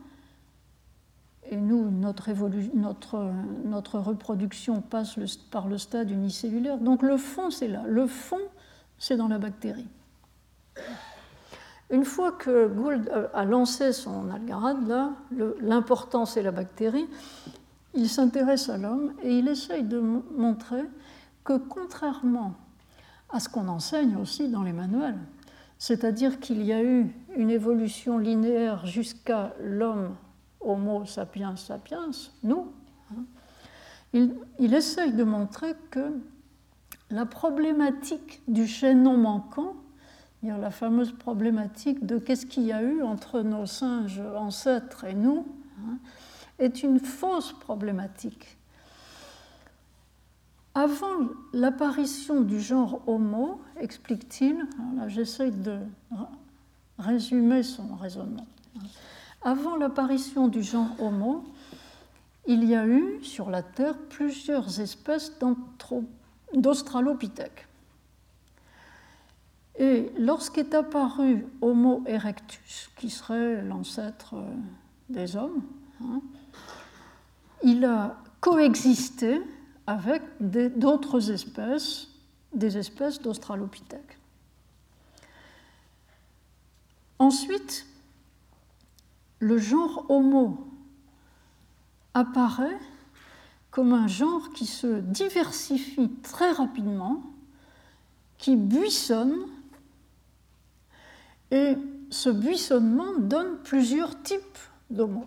Et 1.49 1.55
nous, 1.55 1.89
notre, 1.89 2.29
notre, 2.75 3.31
notre 3.65 3.99
reproduction 3.99 4.81
passe 4.81 5.17
par 5.51 5.67
le 5.67 5.77
stade 5.77 6.11
unicellulaire. 6.11 6.77
Donc 6.77 7.01
le 7.01 7.17
fond, 7.17 7.49
c'est 7.49 7.67
là. 7.67 7.83
Le 7.87 8.07
fond, 8.07 8.41
c'est 8.97 9.15
dans 9.15 9.27
la 9.27 9.37
bactérie. 9.37 9.87
Une 11.89 12.03
fois 12.03 12.33
que 12.33 12.67
Gould 12.67 13.09
a 13.33 13.45
lancé 13.45 13.93
son 13.93 14.29
algarade, 14.29 14.85
là, 14.87 15.11
l'important 15.61 16.25
c'est 16.25 16.41
la 16.41 16.51
bactérie, 16.51 17.07
il 17.93 18.09
s'intéresse 18.09 18.67
à 18.69 18.77
l'homme 18.77 19.13
et 19.23 19.37
il 19.37 19.47
essaye 19.47 19.83
de 19.83 19.99
montrer 19.99 20.83
que 21.45 21.57
contrairement 21.57 22.55
à 23.29 23.39
ce 23.39 23.47
qu'on 23.47 23.69
enseigne 23.69 24.17
aussi 24.17 24.49
dans 24.49 24.63
les 24.63 24.73
manuels, 24.73 25.17
c'est-à-dire 25.77 26.39
qu'il 26.39 26.63
y 26.63 26.73
a 26.73 26.83
eu 26.83 27.13
une 27.37 27.49
évolution 27.49 28.17
linéaire 28.17 28.85
jusqu'à 28.85 29.53
l'homme 29.61 30.15
Homo 30.61 31.05
sapiens 31.05 31.55
sapiens, 31.55 32.11
nous, 32.43 32.71
hein, 33.11 33.23
il, 34.13 34.73
essaye 34.73 35.13
de 35.13 35.23
montrer 35.23 35.75
que 35.91 36.19
la 37.09 37.25
problématique 37.25 38.41
du 38.47 38.67
chaînon 38.67 39.17
manquant, 39.17 39.75
la 40.43 40.71
fameuse 40.71 41.11
problématique 41.11 42.05
de 42.05 42.17
qu'est-ce 42.17 42.45
qu'il 42.45 42.63
y 42.63 42.71
a 42.71 42.81
eu 42.81 43.01
entre 43.03 43.41
nos 43.41 43.65
singes 43.65 44.21
ancêtres 44.35 45.03
et 45.03 45.13
nous, 45.13 45.45
hein, 45.79 45.97
est 46.59 46.83
une 46.83 46.99
fausse 46.99 47.53
problématique. 47.53 48.57
Avant 50.73 51.29
l'apparition 51.53 52.41
du 52.41 52.61
genre 52.61 53.01
Homo, 53.07 53.59
explique-t-il, 53.77 54.57
là 54.95 55.07
j'essaye 55.07 55.51
de 55.51 55.79
résumer 56.99 57.63
son 57.63 57.95
raisonnement. 57.95 58.45
Avant 59.41 59.75
l'apparition 59.75 60.47
du 60.47 60.63
genre 60.63 60.89
Homo, 60.99 61.45
il 62.47 62.63
y 62.63 62.75
a 62.75 62.87
eu 62.87 63.23
sur 63.23 63.49
la 63.49 63.61
Terre 63.61 63.97
plusieurs 64.09 64.79
espèces 64.79 65.31
d'Australopithèques. 66.53 67.67
Et 69.77 70.11
lorsqu'est 70.17 70.73
apparu 70.73 71.45
Homo 71.61 72.03
erectus, 72.07 72.89
qui 72.95 73.09
serait 73.09 73.61
l'ancêtre 73.61 74.33
euh, 74.33 74.49
des 75.09 75.35
hommes, 75.35 75.61
hein, 76.01 76.21
il 77.63 77.85
a 77.85 78.17
coexisté 78.39 79.39
avec 79.85 80.21
d'autres 80.39 81.31
espèces, 81.31 82.07
des 82.53 82.77
espèces 82.77 83.21
d'Australopithèques. 83.21 84.17
Ensuite, 87.19 87.85
le 89.39 89.57
genre 89.57 90.05
Homo 90.09 90.67
apparaît 92.13 92.79
comme 93.71 93.93
un 93.93 94.07
genre 94.07 94.51
qui 94.53 94.65
se 94.65 94.99
diversifie 95.01 96.09
très 96.23 96.51
rapidement, 96.51 97.21
qui 98.37 98.55
buissonne, 98.55 99.35
et 101.51 101.77
ce 102.09 102.29
buissonnement 102.29 103.13
donne 103.19 103.57
plusieurs 103.63 104.21
types 104.23 104.57
d'Homo. 104.89 105.25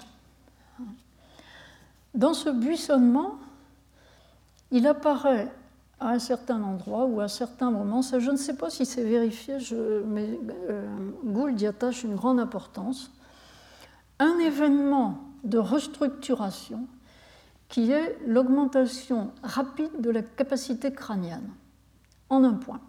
Dans 2.14 2.34
ce 2.34 2.50
buissonnement, 2.50 3.38
il 4.72 4.86
apparaît 4.86 5.52
à 6.00 6.11
un 6.11 6.18
certain 6.18 6.62
endroit 6.62 7.04
ou 7.04 7.20
à 7.20 7.24
un 7.24 7.28
certain 7.28 7.70
moment, 7.70 8.02
ça, 8.02 8.18
je 8.18 8.30
ne 8.30 8.36
sais 8.36 8.56
pas 8.56 8.70
si 8.70 8.86
c'est 8.86 9.04
vérifié, 9.04 9.58
mais 10.06 10.40
euh, 10.70 10.88
Gould 11.24 11.61
y 11.61 11.66
attache 11.66 12.04
une 12.04 12.16
grande 12.16 12.40
importance, 12.40 13.12
un 14.20 14.38
événement 14.38 15.18
de 15.42 15.58
restructuration 15.58 16.86
qui 17.68 17.90
est 17.90 18.18
l'augmentation 18.26 19.32
rapide 19.42 20.00
de 20.00 20.10
la 20.10 20.22
capacité 20.22 20.92
crânienne, 20.92 21.50
en 22.28 22.44
un 22.44 22.54
point. 22.54 22.80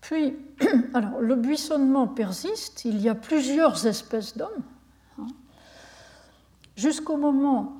Puis, 0.00 0.36
alors, 0.94 1.20
le 1.20 1.36
buissonnement 1.36 2.08
persiste, 2.08 2.84
il 2.84 3.00
y 3.00 3.08
a 3.08 3.14
plusieurs 3.14 3.86
espèces 3.86 4.36
d'hommes, 4.36 4.62
hein, 5.18 5.26
jusqu'au 6.76 7.16
moment 7.16 7.76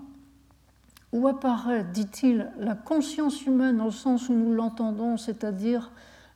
où 1.13 1.27
apparaît, 1.27 1.85
dit-il, 1.85 2.53
la 2.59 2.77
conscience 2.77 3.45
humaine 3.47 3.81
au 3.81 3.91
sens 3.91 4.29
où 4.29 4.35
nous 4.35 4.55
l'entendons, 4.55 5.17
c'est-à-dire 5.17 5.91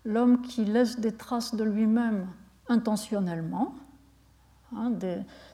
l'homme 0.05 0.43
qui 0.43 0.65
laisse 0.65 0.99
des 0.99 1.13
traces 1.13 1.55
de 1.55 1.63
lui-même 1.63 2.27
intentionnellement, 2.69 3.75
Hein, 4.77 4.91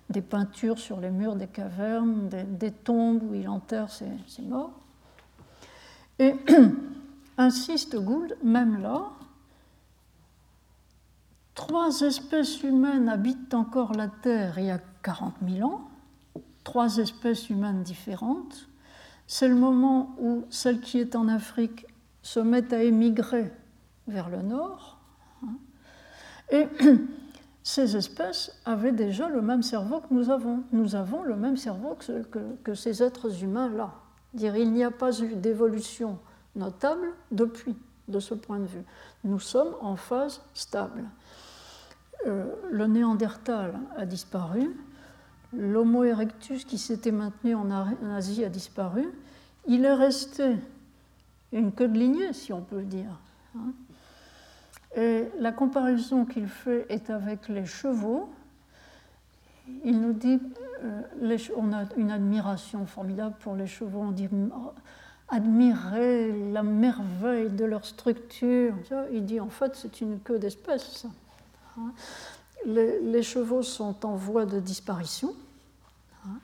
des, 0.08 0.22
peintures 0.22 0.78
sur 0.78 1.00
les 1.00 1.10
murs 1.10 1.36
des 1.36 1.46
cavernes, 1.46 2.28
des, 2.28 2.70
tombes 2.70 3.22
où 3.22 3.34
il 3.34 3.48
enterre 3.48 3.90
ses, 3.90 4.42
morts. 4.42 4.72
Et 6.18 6.34
insiste 7.38 7.96
Gould, 7.96 8.36
même 8.42 8.80
là, 8.80 9.10
trois 11.54 12.00
espèces 12.00 12.62
humaines 12.62 13.08
habitent 13.08 13.54
encore 13.54 13.92
la 13.92 14.08
Terre 14.08 14.58
il 14.58 14.66
y 14.66 14.70
a 14.70 14.80
40 15.02 15.34
000 15.46 15.68
ans, 15.68 15.88
trois 16.64 16.96
espèces 16.96 17.50
humaines 17.50 17.82
différentes. 17.82 18.68
C'est 19.26 19.48
le 19.48 19.54
moment 19.54 20.14
où 20.18 20.44
celle 20.50 20.80
qui 20.80 20.98
est 20.98 21.14
en 21.14 21.28
Afrique 21.28 21.86
se 22.22 22.40
met 22.40 22.72
à 22.72 22.82
émigrer 22.82 23.52
vers 24.08 24.28
le 24.28 24.42
nord. 24.42 24.98
Hein. 25.42 25.54
Et 26.50 26.66
ces 27.62 27.96
espèces 27.96 28.58
avaient 28.64 28.92
déjà 28.92 29.28
le 29.28 29.42
même 29.42 29.62
cerveau 29.62 30.00
que 30.00 30.12
nous 30.14 30.30
avons. 30.30 30.62
Nous 30.72 30.94
avons 30.94 31.22
le 31.22 31.36
même 31.36 31.56
cerveau 31.56 31.96
que, 32.64 32.74
ces 32.74 33.02
êtres 33.02 33.42
humains-là. 33.42 33.92
Dire 34.32 34.56
il 34.56 34.72
n'y 34.72 34.84
a 34.84 34.90
pas 34.90 35.18
eu 35.20 35.34
d'évolution 35.34 36.18
notable 36.56 37.08
depuis, 37.30 37.76
de 38.08 38.18
ce 38.18 38.34
point 38.34 38.58
de 38.58 38.66
vue. 38.66 38.84
Nous 39.24 39.40
sommes 39.40 39.74
en 39.80 39.96
phase 39.96 40.42
stable. 40.54 41.04
Euh, 42.26 42.46
le 42.70 42.86
Néandertal 42.86 43.78
a 43.96 44.06
disparu, 44.06 44.76
l'Homo 45.52 46.04
erectus 46.04 46.64
qui 46.64 46.78
s'était 46.78 47.12
maintenu 47.12 47.54
en 47.54 47.70
Asie 48.14 48.44
a 48.44 48.48
disparu, 48.48 49.10
il 49.66 49.84
est 49.84 49.94
resté 49.94 50.56
une 51.52 51.72
queue 51.72 51.88
de 51.88 51.98
lignée, 51.98 52.32
si 52.32 52.52
on 52.52 52.60
peut 52.60 52.82
dire. 52.82 53.18
Hein. 53.56 53.72
Et 54.96 55.28
la 55.38 55.52
comparaison 55.52 56.24
qu'il 56.24 56.48
fait 56.48 56.86
est 56.88 57.10
avec 57.10 57.48
les 57.48 57.66
chevaux. 57.66 58.28
Il 59.84 60.00
nous 60.00 60.12
dit, 60.12 60.40
euh, 60.82 61.38
on 61.56 61.72
a 61.72 61.84
une 61.96 62.10
admiration 62.10 62.86
formidable 62.86 63.36
pour 63.40 63.54
les 63.54 63.68
chevaux, 63.68 64.00
on 64.00 64.10
dit 64.10 64.28
admirer 65.28 66.32
la 66.50 66.64
merveille 66.64 67.50
de 67.50 67.64
leur 67.64 67.84
structure. 67.84 68.74
Il 69.12 69.26
dit 69.26 69.38
en 69.38 69.48
fait 69.48 69.76
c'est 69.76 70.00
une 70.00 70.18
queue 70.18 70.40
d'espèce. 70.40 71.06
Hein. 71.78 71.92
Les, 72.66 73.22
chevaux 73.22 73.62
sont 73.62 74.04
en 74.04 74.16
voie 74.16 74.44
de 74.44 74.58
disparition. 74.58 75.34
Hein. 76.26 76.40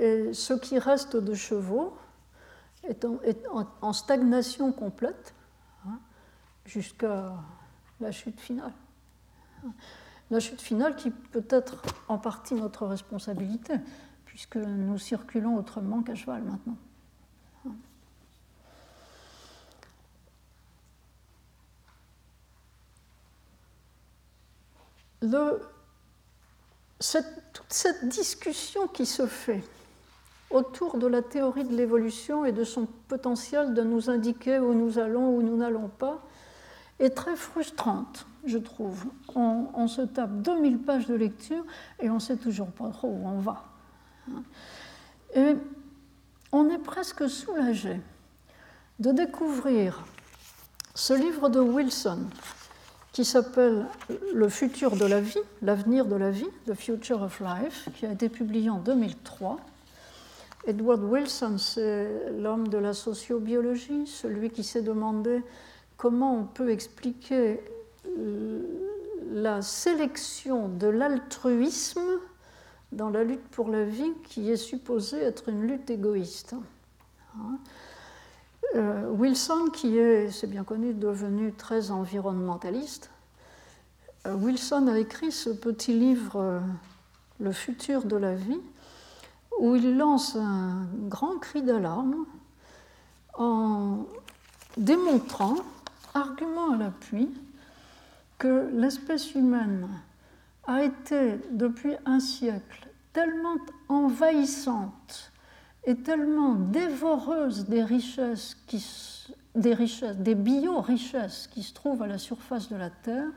Et 0.00 0.32
ce 0.32 0.54
qui 0.54 0.78
reste 0.78 1.16
de 1.16 1.34
chevaux 1.34 1.92
est 2.84 3.04
en 3.82 3.92
stagnation 3.92 4.70
complète 4.70 5.34
jusqu'à 6.68 7.32
la 8.00 8.12
chute 8.12 8.38
finale. 8.38 8.72
La 10.30 10.38
chute 10.38 10.60
finale 10.60 10.94
qui 10.94 11.10
peut 11.10 11.46
être 11.48 11.82
en 12.06 12.18
partie 12.18 12.54
notre 12.54 12.86
responsabilité, 12.86 13.74
puisque 14.26 14.56
nous 14.56 14.98
circulons 14.98 15.56
autrement 15.56 16.02
qu'à 16.02 16.14
cheval 16.14 16.42
maintenant. 16.42 16.76
toute 27.52 27.72
cette 27.72 28.08
discussion 28.08 28.86
qui 28.86 29.04
se 29.04 29.26
fait 29.26 29.62
autour 30.50 30.96
de 30.96 31.06
la 31.06 31.22
théorie 31.22 31.64
de 31.64 31.74
l'évolution 31.74 32.44
et 32.44 32.52
de 32.52 32.64
son 32.64 32.86
potentiel 33.08 33.74
de 33.74 33.82
nous 33.82 34.10
indiquer 34.10 34.58
où 34.58 34.72
nous 34.74 34.98
allons, 34.98 35.36
où 35.36 35.42
nous 35.42 35.56
n'allons 35.56 35.88
pas, 35.88 36.22
est 36.98 37.10
très 37.10 37.36
frustrante, 37.36 38.26
je 38.44 38.58
trouve. 38.58 39.04
On, 39.34 39.86
se 39.88 40.02
tape 40.02 40.42
2000 40.42 40.78
pages 40.78 41.06
de 41.06 41.14
lecture 41.14 41.64
et 42.00 42.10
on 42.10 42.14
ne 42.14 42.20
sait 42.20 42.36
toujours 42.36 42.68
pas 42.68 42.88
trop 42.90 43.08
où 43.08 43.26
on 43.26 43.38
va. 43.38 43.64
Et 45.34 45.54
on 46.52 46.68
est 46.68 46.78
presque 46.78 47.28
soulagé 47.28 48.00
de 48.98 49.12
découvrir 49.12 50.04
ce 50.94 51.14
livre 51.14 51.48
de 51.48 51.60
Wilson 51.60 52.26
qui 53.12 53.24
s'appelle 53.24 53.86
Le 54.34 54.48
futur 54.48 54.96
de 54.96 55.04
la 55.04 55.20
vie, 55.20 55.38
l'avenir 55.62 56.06
de 56.06 56.16
la 56.16 56.30
vie, 56.30 56.48
The 56.66 56.74
Future 56.74 57.22
of 57.22 57.40
Life, 57.40 57.88
qui 57.94 58.06
a 58.06 58.12
été 58.12 58.28
publié 58.28 58.70
en 58.70 58.78
2003. 58.78 59.58
Edward 60.66 61.02
Wilson, 61.02 61.56
c'est 61.58 62.30
l'homme 62.38 62.68
de 62.68 62.78
la 62.78 62.92
sociobiologie, 62.92 64.06
celui 64.06 64.50
qui 64.50 64.64
s'est 64.64 64.82
demandé 64.82 65.42
comment 65.98 66.38
on 66.38 66.44
peut 66.44 66.70
expliquer 66.70 67.60
euh, 68.06 68.62
la 69.32 69.60
sélection 69.60 70.68
de 70.68 70.86
l'altruisme 70.86 72.20
dans 72.92 73.10
la 73.10 73.24
lutte 73.24 73.46
pour 73.50 73.68
la 73.68 73.84
vie 73.84 74.14
qui 74.24 74.50
est 74.50 74.56
supposée 74.56 75.18
être 75.18 75.50
une 75.50 75.66
lutte 75.66 75.90
égoïste. 75.90 76.54
Hein. 77.36 77.58
Euh, 78.76 79.10
Wilson, 79.10 79.66
qui 79.72 79.98
est, 79.98 80.30
c'est 80.30 80.46
bien 80.46 80.64
connu, 80.64 80.94
devenu 80.94 81.52
très 81.52 81.90
environnementaliste, 81.90 83.10
euh, 84.26 84.34
Wilson 84.34 84.86
a 84.86 84.98
écrit 84.98 85.32
ce 85.32 85.50
petit 85.50 85.92
livre 85.92 86.62
Le 87.40 87.52
futur 87.52 88.04
de 88.04 88.16
la 88.16 88.34
vie, 88.34 88.60
où 89.58 89.74
il 89.74 89.96
lance 89.96 90.36
un 90.36 90.86
grand 91.08 91.38
cri 91.38 91.62
d'alarme 91.62 92.24
en 93.34 94.06
démontrant 94.76 95.56
argument 96.18 96.72
à 96.72 96.76
l'appui 96.76 97.28
que 98.38 98.70
l'espèce 98.72 99.34
humaine 99.34 99.88
a 100.66 100.82
été 100.82 101.40
depuis 101.50 101.94
un 102.04 102.20
siècle 102.20 102.88
tellement 103.12 103.56
envahissante 103.88 105.32
et 105.84 105.96
tellement 105.96 106.54
dévoreuse 106.54 107.66
des 107.66 107.82
richesses, 107.82 108.56
qui, 108.66 108.84
des 109.54 109.74
richesses, 109.74 110.16
des 110.16 110.34
bio-richesses 110.34 111.48
qui 111.50 111.62
se 111.62 111.72
trouvent 111.72 112.02
à 112.02 112.06
la 112.06 112.18
surface 112.18 112.68
de 112.68 112.76
la 112.76 112.90
Terre, 112.90 113.30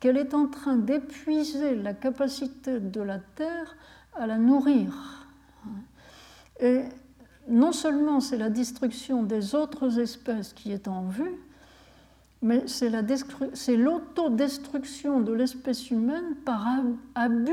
qu'elle 0.00 0.16
est 0.16 0.34
en 0.34 0.46
train 0.46 0.76
d'épuiser 0.76 1.74
la 1.74 1.94
capacité 1.94 2.80
de 2.80 3.00
la 3.00 3.18
Terre 3.18 3.76
à 4.14 4.26
la 4.26 4.38
nourrir. 4.38 5.26
Et 6.60 6.82
non 7.48 7.72
seulement 7.72 8.20
c'est 8.20 8.36
la 8.36 8.50
destruction 8.50 9.22
des 9.22 9.54
autres 9.54 10.00
espèces 10.00 10.52
qui 10.52 10.72
est 10.72 10.88
en 10.88 11.02
vue, 11.04 11.36
mais 12.42 12.64
c'est 12.66 13.76
l'autodestruction 13.76 15.20
de 15.20 15.32
l'espèce 15.32 15.90
humaine 15.90 16.36
par 16.44 16.66
abus 17.14 17.52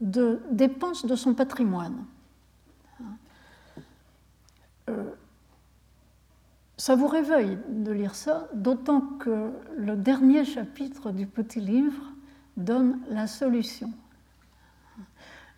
de 0.00 0.40
dépenses 0.50 1.04
de 1.04 1.14
son 1.14 1.34
patrimoine. 1.34 2.04
Euh, 4.88 5.10
ça 6.78 6.94
vous 6.94 7.08
réveille 7.08 7.58
de 7.68 7.92
lire 7.92 8.14
ça, 8.14 8.48
d'autant 8.54 9.02
que 9.02 9.50
le 9.76 9.96
dernier 9.96 10.46
chapitre 10.46 11.10
du 11.10 11.26
petit 11.26 11.60
livre 11.60 12.02
donne 12.56 12.98
la 13.10 13.26
solution. 13.26 13.92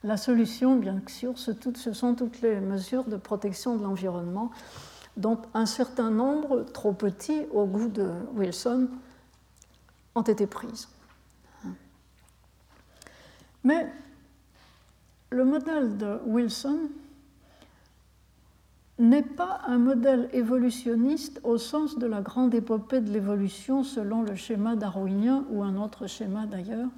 La 0.02 0.16
solution, 0.16 0.74
bien 0.74 1.00
sûr, 1.06 1.38
ce 1.38 1.52
sont 1.92 2.16
toutes 2.16 2.40
les 2.40 2.58
mesures 2.58 3.04
de 3.04 3.16
protection 3.16 3.76
de 3.76 3.84
l'environnement 3.84 4.50
dont 5.16 5.40
un 5.54 5.66
certain 5.66 6.10
nombre, 6.10 6.64
trop 6.72 6.92
petits 6.92 7.42
au 7.52 7.66
goût 7.66 7.88
de 7.88 8.10
Wilson, 8.34 8.88
ont 10.14 10.22
été 10.22 10.46
prises. 10.46 10.88
Mais 13.64 13.90
le 15.30 15.44
modèle 15.44 15.96
de 15.96 16.18
Wilson 16.26 16.90
n'est 18.98 19.22
pas 19.22 19.60
un 19.66 19.78
modèle 19.78 20.28
évolutionniste 20.32 21.40
au 21.44 21.58
sens 21.58 21.98
de 21.98 22.06
la 22.06 22.20
grande 22.20 22.54
épopée 22.54 23.00
de 23.00 23.10
l'évolution 23.10 23.82
selon 23.84 24.22
le 24.22 24.34
schéma 24.34 24.76
darwinien 24.76 25.44
ou 25.50 25.62
un 25.62 25.76
autre 25.76 26.06
schéma 26.06 26.46
d'ailleurs. 26.46 26.90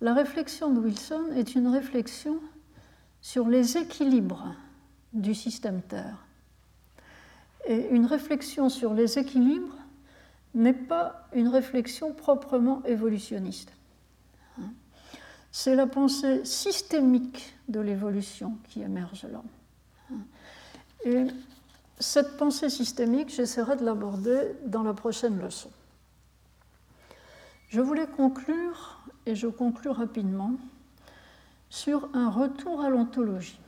La 0.00 0.14
réflexion 0.14 0.70
de 0.72 0.80
Wilson 0.80 1.26
est 1.36 1.54
une 1.54 1.68
réflexion 1.68 2.40
sur 3.20 3.48
les 3.48 3.76
équilibres 3.78 4.54
du 5.12 5.34
système 5.34 5.80
Terre 5.82 6.26
et 7.66 7.88
une 7.90 8.06
réflexion 8.06 8.68
sur 8.68 8.94
les 8.94 9.18
équilibres 9.18 9.76
n'est 10.54 10.72
pas 10.72 11.28
une 11.32 11.48
réflexion 11.48 12.12
proprement 12.12 12.82
évolutionniste. 12.84 13.72
C'est 15.50 15.76
la 15.76 15.86
pensée 15.86 16.44
systémique 16.44 17.54
de 17.68 17.80
l'évolution 17.80 18.56
qui 18.68 18.80
émerge 18.80 19.26
là. 19.30 19.42
Et 21.04 21.26
cette 21.98 22.36
pensée 22.36 22.70
systémique, 22.70 23.28
j'essaierai 23.28 23.76
de 23.76 23.84
l'aborder 23.84 24.52
dans 24.66 24.82
la 24.82 24.94
prochaine 24.94 25.38
leçon. 25.38 25.70
Je 27.68 27.80
voulais 27.80 28.06
conclure, 28.06 29.02
et 29.26 29.34
je 29.34 29.46
conclue 29.46 29.90
rapidement, 29.90 30.52
sur 31.70 32.08
un 32.14 32.28
retour 32.28 32.82
à 32.82 32.90
l'ontologie. 32.90 33.58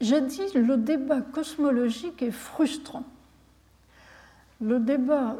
J'ai 0.00 0.20
dit 0.20 0.52
le 0.54 0.76
débat 0.76 1.20
cosmologique 1.20 2.22
est 2.22 2.30
frustrant. 2.30 3.04
Le 4.60 4.78
débat 4.78 5.36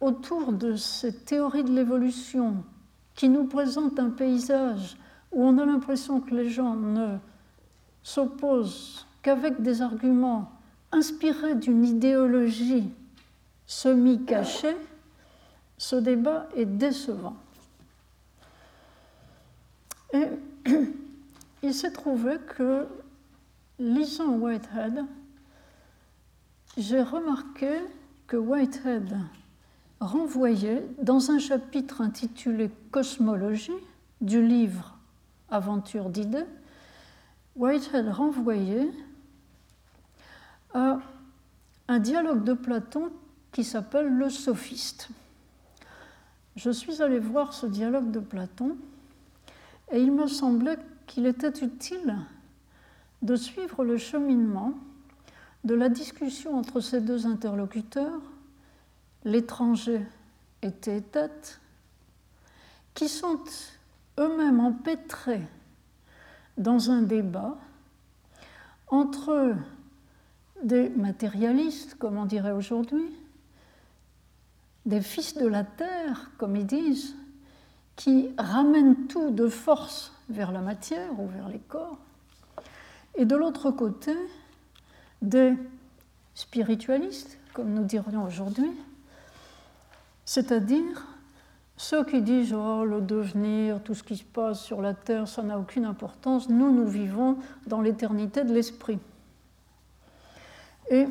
autour 0.00 0.52
de 0.52 0.76
cette 0.76 1.24
théorie 1.24 1.64
de 1.64 1.72
l'évolution 1.72 2.62
qui 3.14 3.28
nous 3.28 3.44
présente 3.44 3.98
un 3.98 4.10
paysage 4.10 4.96
où 5.32 5.44
on 5.44 5.58
a 5.58 5.66
l'impression 5.66 6.20
que 6.20 6.34
les 6.34 6.50
gens 6.50 6.74
ne 6.74 7.16
s'opposent 8.02 9.06
qu'avec 9.22 9.60
des 9.60 9.82
arguments 9.82 10.52
inspirés 10.92 11.54
d'une 11.54 11.84
idéologie 11.84 12.88
semi-cachée, 13.66 14.76
ce 15.76 15.96
débat 15.96 16.48
est 16.56 16.64
décevant. 16.64 17.36
Et 20.12 20.26
il 21.62 21.74
s'est 21.74 21.92
trouvé 21.92 22.36
que, 22.56 22.86
lisant 23.78 24.36
Whitehead, 24.36 25.04
j'ai 26.76 27.02
remarqué 27.02 27.80
que 28.26 28.36
Whitehead 28.36 29.16
renvoyait 30.00 30.86
dans 31.02 31.30
un 31.30 31.38
chapitre 31.38 32.00
intitulé 32.00 32.70
Cosmologie 32.90 33.72
du 34.20 34.46
livre 34.46 34.96
Aventure 35.50 36.10
d'idées, 36.10 36.44
Whitehead 37.56 38.08
renvoyait 38.08 38.90
à 40.74 40.98
un 41.88 41.98
dialogue 41.98 42.44
de 42.44 42.52
Platon 42.52 43.10
qui 43.50 43.64
s'appelle 43.64 44.08
Le 44.08 44.28
Sophiste. 44.28 45.08
Je 46.54 46.70
suis 46.70 47.02
allé 47.02 47.18
voir 47.18 47.54
ce 47.54 47.66
dialogue 47.66 48.10
de 48.10 48.20
Platon 48.20 48.76
et 49.90 50.00
il 50.00 50.12
me 50.12 50.26
semblait 50.26 50.78
qu'il 51.08 51.26
était 51.26 51.64
utile 51.64 52.14
de 53.22 53.34
suivre 53.34 53.84
le 53.84 53.96
cheminement 53.96 54.74
de 55.64 55.74
la 55.74 55.88
discussion 55.88 56.56
entre 56.56 56.80
ces 56.80 57.00
deux 57.00 57.26
interlocuteurs, 57.26 58.20
l'étranger 59.24 60.00
et 60.62 60.70
tête, 60.70 61.60
qui 62.94 63.08
sont 63.08 63.40
eux-mêmes 64.20 64.60
empêtrés 64.60 65.42
dans 66.56 66.90
un 66.90 67.02
débat 67.02 67.56
entre 68.88 69.54
des 70.62 70.88
matérialistes, 70.90 71.96
comme 71.96 72.16
on 72.16 72.26
dirait 72.26 72.52
aujourd'hui, 72.52 73.10
des 74.86 75.00
fils 75.00 75.36
de 75.36 75.46
la 75.46 75.64
terre, 75.64 76.30
comme 76.38 76.56
ils 76.56 76.66
disent, 76.66 77.14
qui 77.98 78.30
ramènent 78.38 79.08
tout 79.08 79.30
de 79.30 79.48
force 79.48 80.12
vers 80.28 80.52
la 80.52 80.60
matière 80.60 81.18
ou 81.18 81.26
vers 81.26 81.48
les 81.48 81.58
corps, 81.58 81.98
et 83.16 83.24
de 83.24 83.34
l'autre 83.34 83.72
côté, 83.72 84.14
des 85.20 85.54
spiritualistes, 86.34 87.38
comme 87.52 87.74
nous 87.74 87.82
dirions 87.82 88.24
aujourd'hui, 88.24 88.70
c'est-à-dire 90.24 91.08
ceux 91.76 92.04
qui 92.04 92.22
disent 92.22 92.54
oh, 92.54 92.84
le 92.84 93.00
devenir, 93.00 93.82
tout 93.82 93.94
ce 93.94 94.04
qui 94.04 94.16
se 94.16 94.24
passe 94.24 94.62
sur 94.62 94.80
la 94.80 94.94
terre, 94.94 95.26
ça 95.26 95.42
n'a 95.42 95.58
aucune 95.58 95.84
importance, 95.84 96.48
nous, 96.48 96.70
nous 96.70 96.86
vivons 96.86 97.36
dans 97.66 97.80
l'éternité 97.80 98.44
de 98.44 98.54
l'esprit. 98.54 99.00
Et 100.88 101.08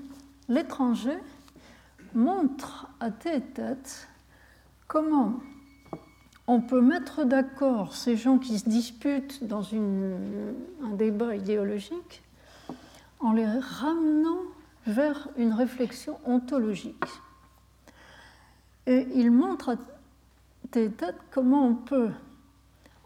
l'étranger 0.48 1.18
montre 2.14 2.88
à 2.98 3.10
tête 3.10 3.52
tête 3.52 4.08
comment 4.88 5.34
on 6.46 6.60
peut 6.60 6.80
mettre 6.80 7.24
d'accord 7.24 7.94
ces 7.94 8.16
gens 8.16 8.38
qui 8.38 8.58
se 8.58 8.68
disputent 8.68 9.44
dans 9.44 9.62
un 9.74 10.94
débat 10.96 11.36
idéologique 11.36 12.22
en 13.20 13.32
les 13.32 13.46
ramenant 13.46 14.42
vers 14.86 15.28
une 15.36 15.52
réflexion 15.52 16.18
ontologique. 16.24 17.04
Et 18.86 19.06
il 19.14 19.30
montre 19.30 19.70
à 19.70 19.76
tête 20.70 21.14
comment 21.30 21.66
on 21.66 21.74
peut, 21.74 22.10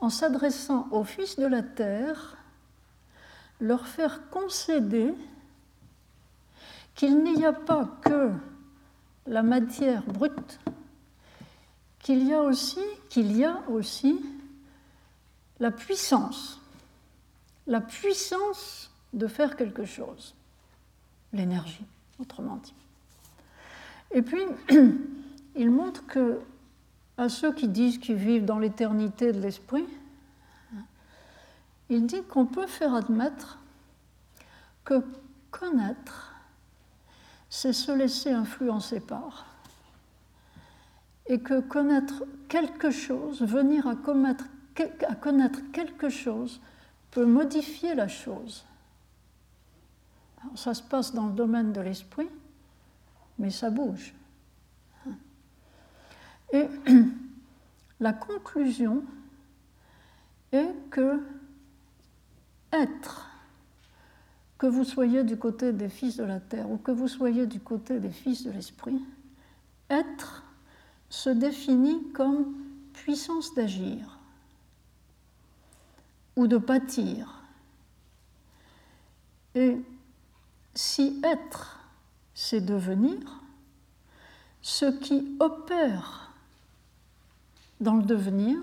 en 0.01 0.09
s'adressant 0.09 0.89
aux 0.91 1.05
fils 1.05 1.37
de 1.37 1.47
la 1.47 1.62
terre, 1.62 2.37
leur 3.61 3.87
faire 3.87 4.28
concéder 4.30 5.14
qu'il 6.95 7.22
n'y 7.24 7.45
a 7.45 7.53
pas 7.53 7.89
que 8.03 8.30
la 9.26 9.43
matière 9.43 10.03
brute, 10.05 10.61
qu'il 12.05 12.29
y 12.29 12.35
a 12.35 13.61
aussi, 13.69 14.21
la 15.59 15.71
puissance, 15.71 16.61
la 17.67 17.81
puissance 17.81 18.91
de 19.15 19.27
faire 19.27 19.57
quelque 19.57 19.87
chose, 19.87 20.35
l'énergie, 21.33 21.87
autrement 22.21 22.57
dit. 22.59 22.75
Et 24.11 24.21
puis, 24.21 24.43
il 25.57 25.71
montre 25.71 26.07
que 26.07 26.41
à 27.17 27.31
ceux 27.31 27.55
qui 27.55 27.69
disent 27.69 27.97
qu'ils 27.99 28.17
vivent 28.17 28.45
dans 28.45 28.59
l'éternité 28.59 29.33
de 29.33 29.41
l'esprit, 29.41 29.87
il 31.89 32.07
dit 32.07 32.23
qu'on 32.25 32.45
peut 32.45 32.67
faire 32.67 32.93
admettre 32.93 33.59
que 34.85 35.03
connaître, 35.51 36.35
c'est 37.49 37.73
se 37.73 37.93
laisser 37.93 38.31
influencer 38.31 39.01
par. 39.01 39.54
Et 41.27 41.41
que 41.41 41.61
connaître 41.61 42.25
quelque 42.49 42.91
chose, 42.91 43.43
venir 43.43 43.87
à 43.87 43.97
connaître, 43.97 44.45
quelque 45.72 46.09
chose, 46.09 46.61
peut 47.11 47.25
modifier 47.25 47.95
la 47.95 48.09
chose. 48.09 48.64
ça 50.55 50.75
se 50.75 50.83
passe 50.83 51.14
dans 51.14 51.27
le 51.27 51.33
domaine 51.33 51.72
de 51.72 51.81
l'esprit, 51.81 52.29
mais 53.39 53.51
ça 53.51 53.70
bouge. 53.70 54.14
Et 56.53 56.68
la 58.01 58.12
conclusion 58.12 59.03
est 60.53 60.72
que 60.91 61.20
être, 62.72 63.29
que 64.59 64.66
vous 64.66 64.85
soyez 64.85 65.25
du 65.25 65.37
côté 65.37 65.72
des 65.72 65.89
fils 65.89 66.16
de 66.16 66.25
la 66.25 66.41
terre 66.41 66.70
ou 66.70 66.77
que 66.77 66.93
vous 66.93 67.09
soyez 67.09 67.47
du 67.47 67.61
côté 67.61 67.99
des 67.99 68.11
fils 68.11 68.45
de 68.45 68.51
l'esprit, 68.51 69.01
être 69.91 70.44
se 71.15 71.31
définit 71.31 72.03
comme 72.12 72.53
puissance 72.93 73.55
d'agir 73.55 74.19
ou 76.35 76.49
de 76.49 76.59
pâtir. 76.59 77.45
Et 79.55 79.81
si 80.75 81.21
être, 81.23 81.79
c'est 82.35 82.61
devenir, 82.61 83.41
ce 84.61 84.87
qui 84.87 85.37
opère 85.39 86.33
dans 87.81 87.95
le 87.95 88.03
devenir, 88.03 88.59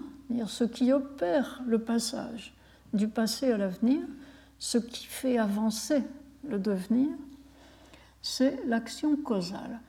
ce 0.48 0.66
qui 0.66 0.92
opère 0.92 1.62
le 1.66 1.80
passage 1.80 2.54
du 2.94 3.08
passé 3.08 3.50
à 3.54 3.58
l'avenir, 3.58 4.02
ce 4.60 4.78
qui 4.78 5.06
fait 5.06 5.38
avancer 5.38 6.04
le 6.46 6.60
devenir, 6.60 7.10
c'est 8.22 8.62
l'action 8.66 9.16
causale. 9.16 9.80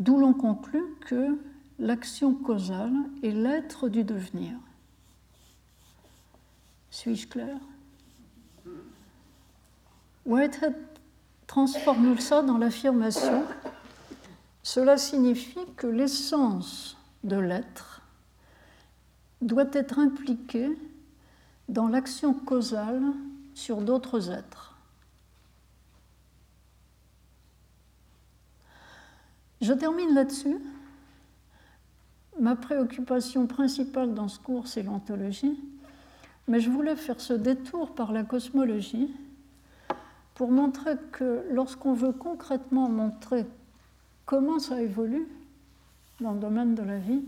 D'où 0.00 0.16
l'on 0.16 0.32
conclut 0.32 0.96
que 1.00 1.38
l'action 1.78 2.34
causale 2.34 2.94
est 3.22 3.32
l'être 3.32 3.90
du 3.90 4.02
devenir. 4.02 4.52
Suis-je 6.90 7.28
clair? 7.28 7.58
Whitehead 10.24 10.74
transforme 11.46 12.18
ça 12.18 12.42
dans 12.42 12.56
l'affirmation? 12.56 13.44
Cela 14.62 14.96
signifie 14.96 15.66
que 15.76 15.86
l'essence 15.86 16.96
de 17.22 17.36
l'être 17.36 18.00
doit 19.42 19.68
être 19.72 19.98
impliquée 19.98 20.78
dans 21.68 21.88
l'action 21.88 22.32
causale 22.32 23.02
sur 23.52 23.82
d'autres 23.82 24.30
êtres. 24.30 24.69
Je 29.60 29.72
termine 29.74 30.14
là-dessus. 30.14 30.58
Ma 32.38 32.56
préoccupation 32.56 33.46
principale 33.46 34.14
dans 34.14 34.28
ce 34.28 34.38
cours, 34.38 34.66
c'est 34.66 34.82
l'ontologie, 34.82 35.58
mais 36.48 36.60
je 36.60 36.70
voulais 36.70 36.96
faire 36.96 37.20
ce 37.20 37.34
détour 37.34 37.94
par 37.94 38.12
la 38.12 38.22
cosmologie 38.22 39.10
pour 40.34 40.50
montrer 40.50 40.96
que 41.12 41.44
lorsqu'on 41.50 41.92
veut 41.92 42.12
concrètement 42.12 42.88
montrer 42.88 43.44
comment 44.24 44.58
ça 44.58 44.80
évolue 44.80 45.28
dans 46.20 46.32
le 46.32 46.40
domaine 46.40 46.74
de 46.74 46.82
la 46.82 46.98
vie, 46.98 47.22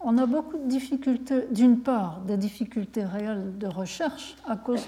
on 0.00 0.16
a 0.16 0.24
beaucoup 0.24 0.56
de 0.56 0.68
difficultés, 0.68 1.46
d'une 1.50 1.80
part 1.80 2.20
des 2.20 2.36
difficultés 2.38 3.04
réelles 3.04 3.58
de 3.58 3.66
recherche 3.66 4.36
à 4.46 4.56
cause 4.56 4.86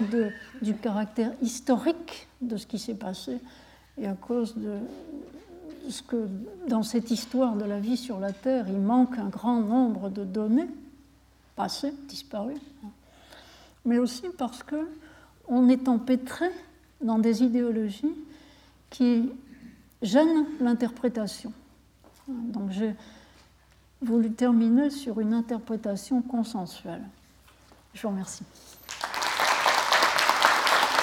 du 0.61 0.73
caractère 0.73 1.33
historique 1.43 2.27
de 2.41 2.57
ce 2.57 2.65
qui 2.65 2.79
s'est 2.79 2.95
passé 2.95 3.39
et 3.97 4.07
à 4.07 4.13
cause 4.13 4.55
de 4.57 4.77
ce 5.89 6.01
que 6.01 6.27
dans 6.67 6.83
cette 6.83 7.11
histoire 7.11 7.55
de 7.55 7.65
la 7.65 7.79
vie 7.79 7.97
sur 7.97 8.19
la 8.19 8.31
Terre, 8.31 8.65
il 8.67 8.79
manque 8.79 9.17
un 9.17 9.29
grand 9.29 9.61
nombre 9.61 10.09
de 10.09 10.23
données 10.23 10.69
passées, 11.55 11.93
disparues, 12.07 12.61
mais 13.85 13.97
aussi 13.97 14.23
parce 14.37 14.63
que 14.63 14.87
on 15.47 15.67
est 15.69 15.87
empêtré 15.87 16.47
dans 17.01 17.19
des 17.19 17.43
idéologies 17.43 18.15
qui 18.89 19.31
gêne 20.01 20.45
l'interprétation. 20.59 21.51
Donc 22.27 22.71
j'ai 22.71 22.95
voulu 24.01 24.31
terminer 24.31 24.89
sur 24.89 25.19
une 25.19 25.33
interprétation 25.33 26.21
consensuelle. 26.21 27.03
Je 27.93 28.01
vous 28.01 28.09
remercie. 28.09 28.43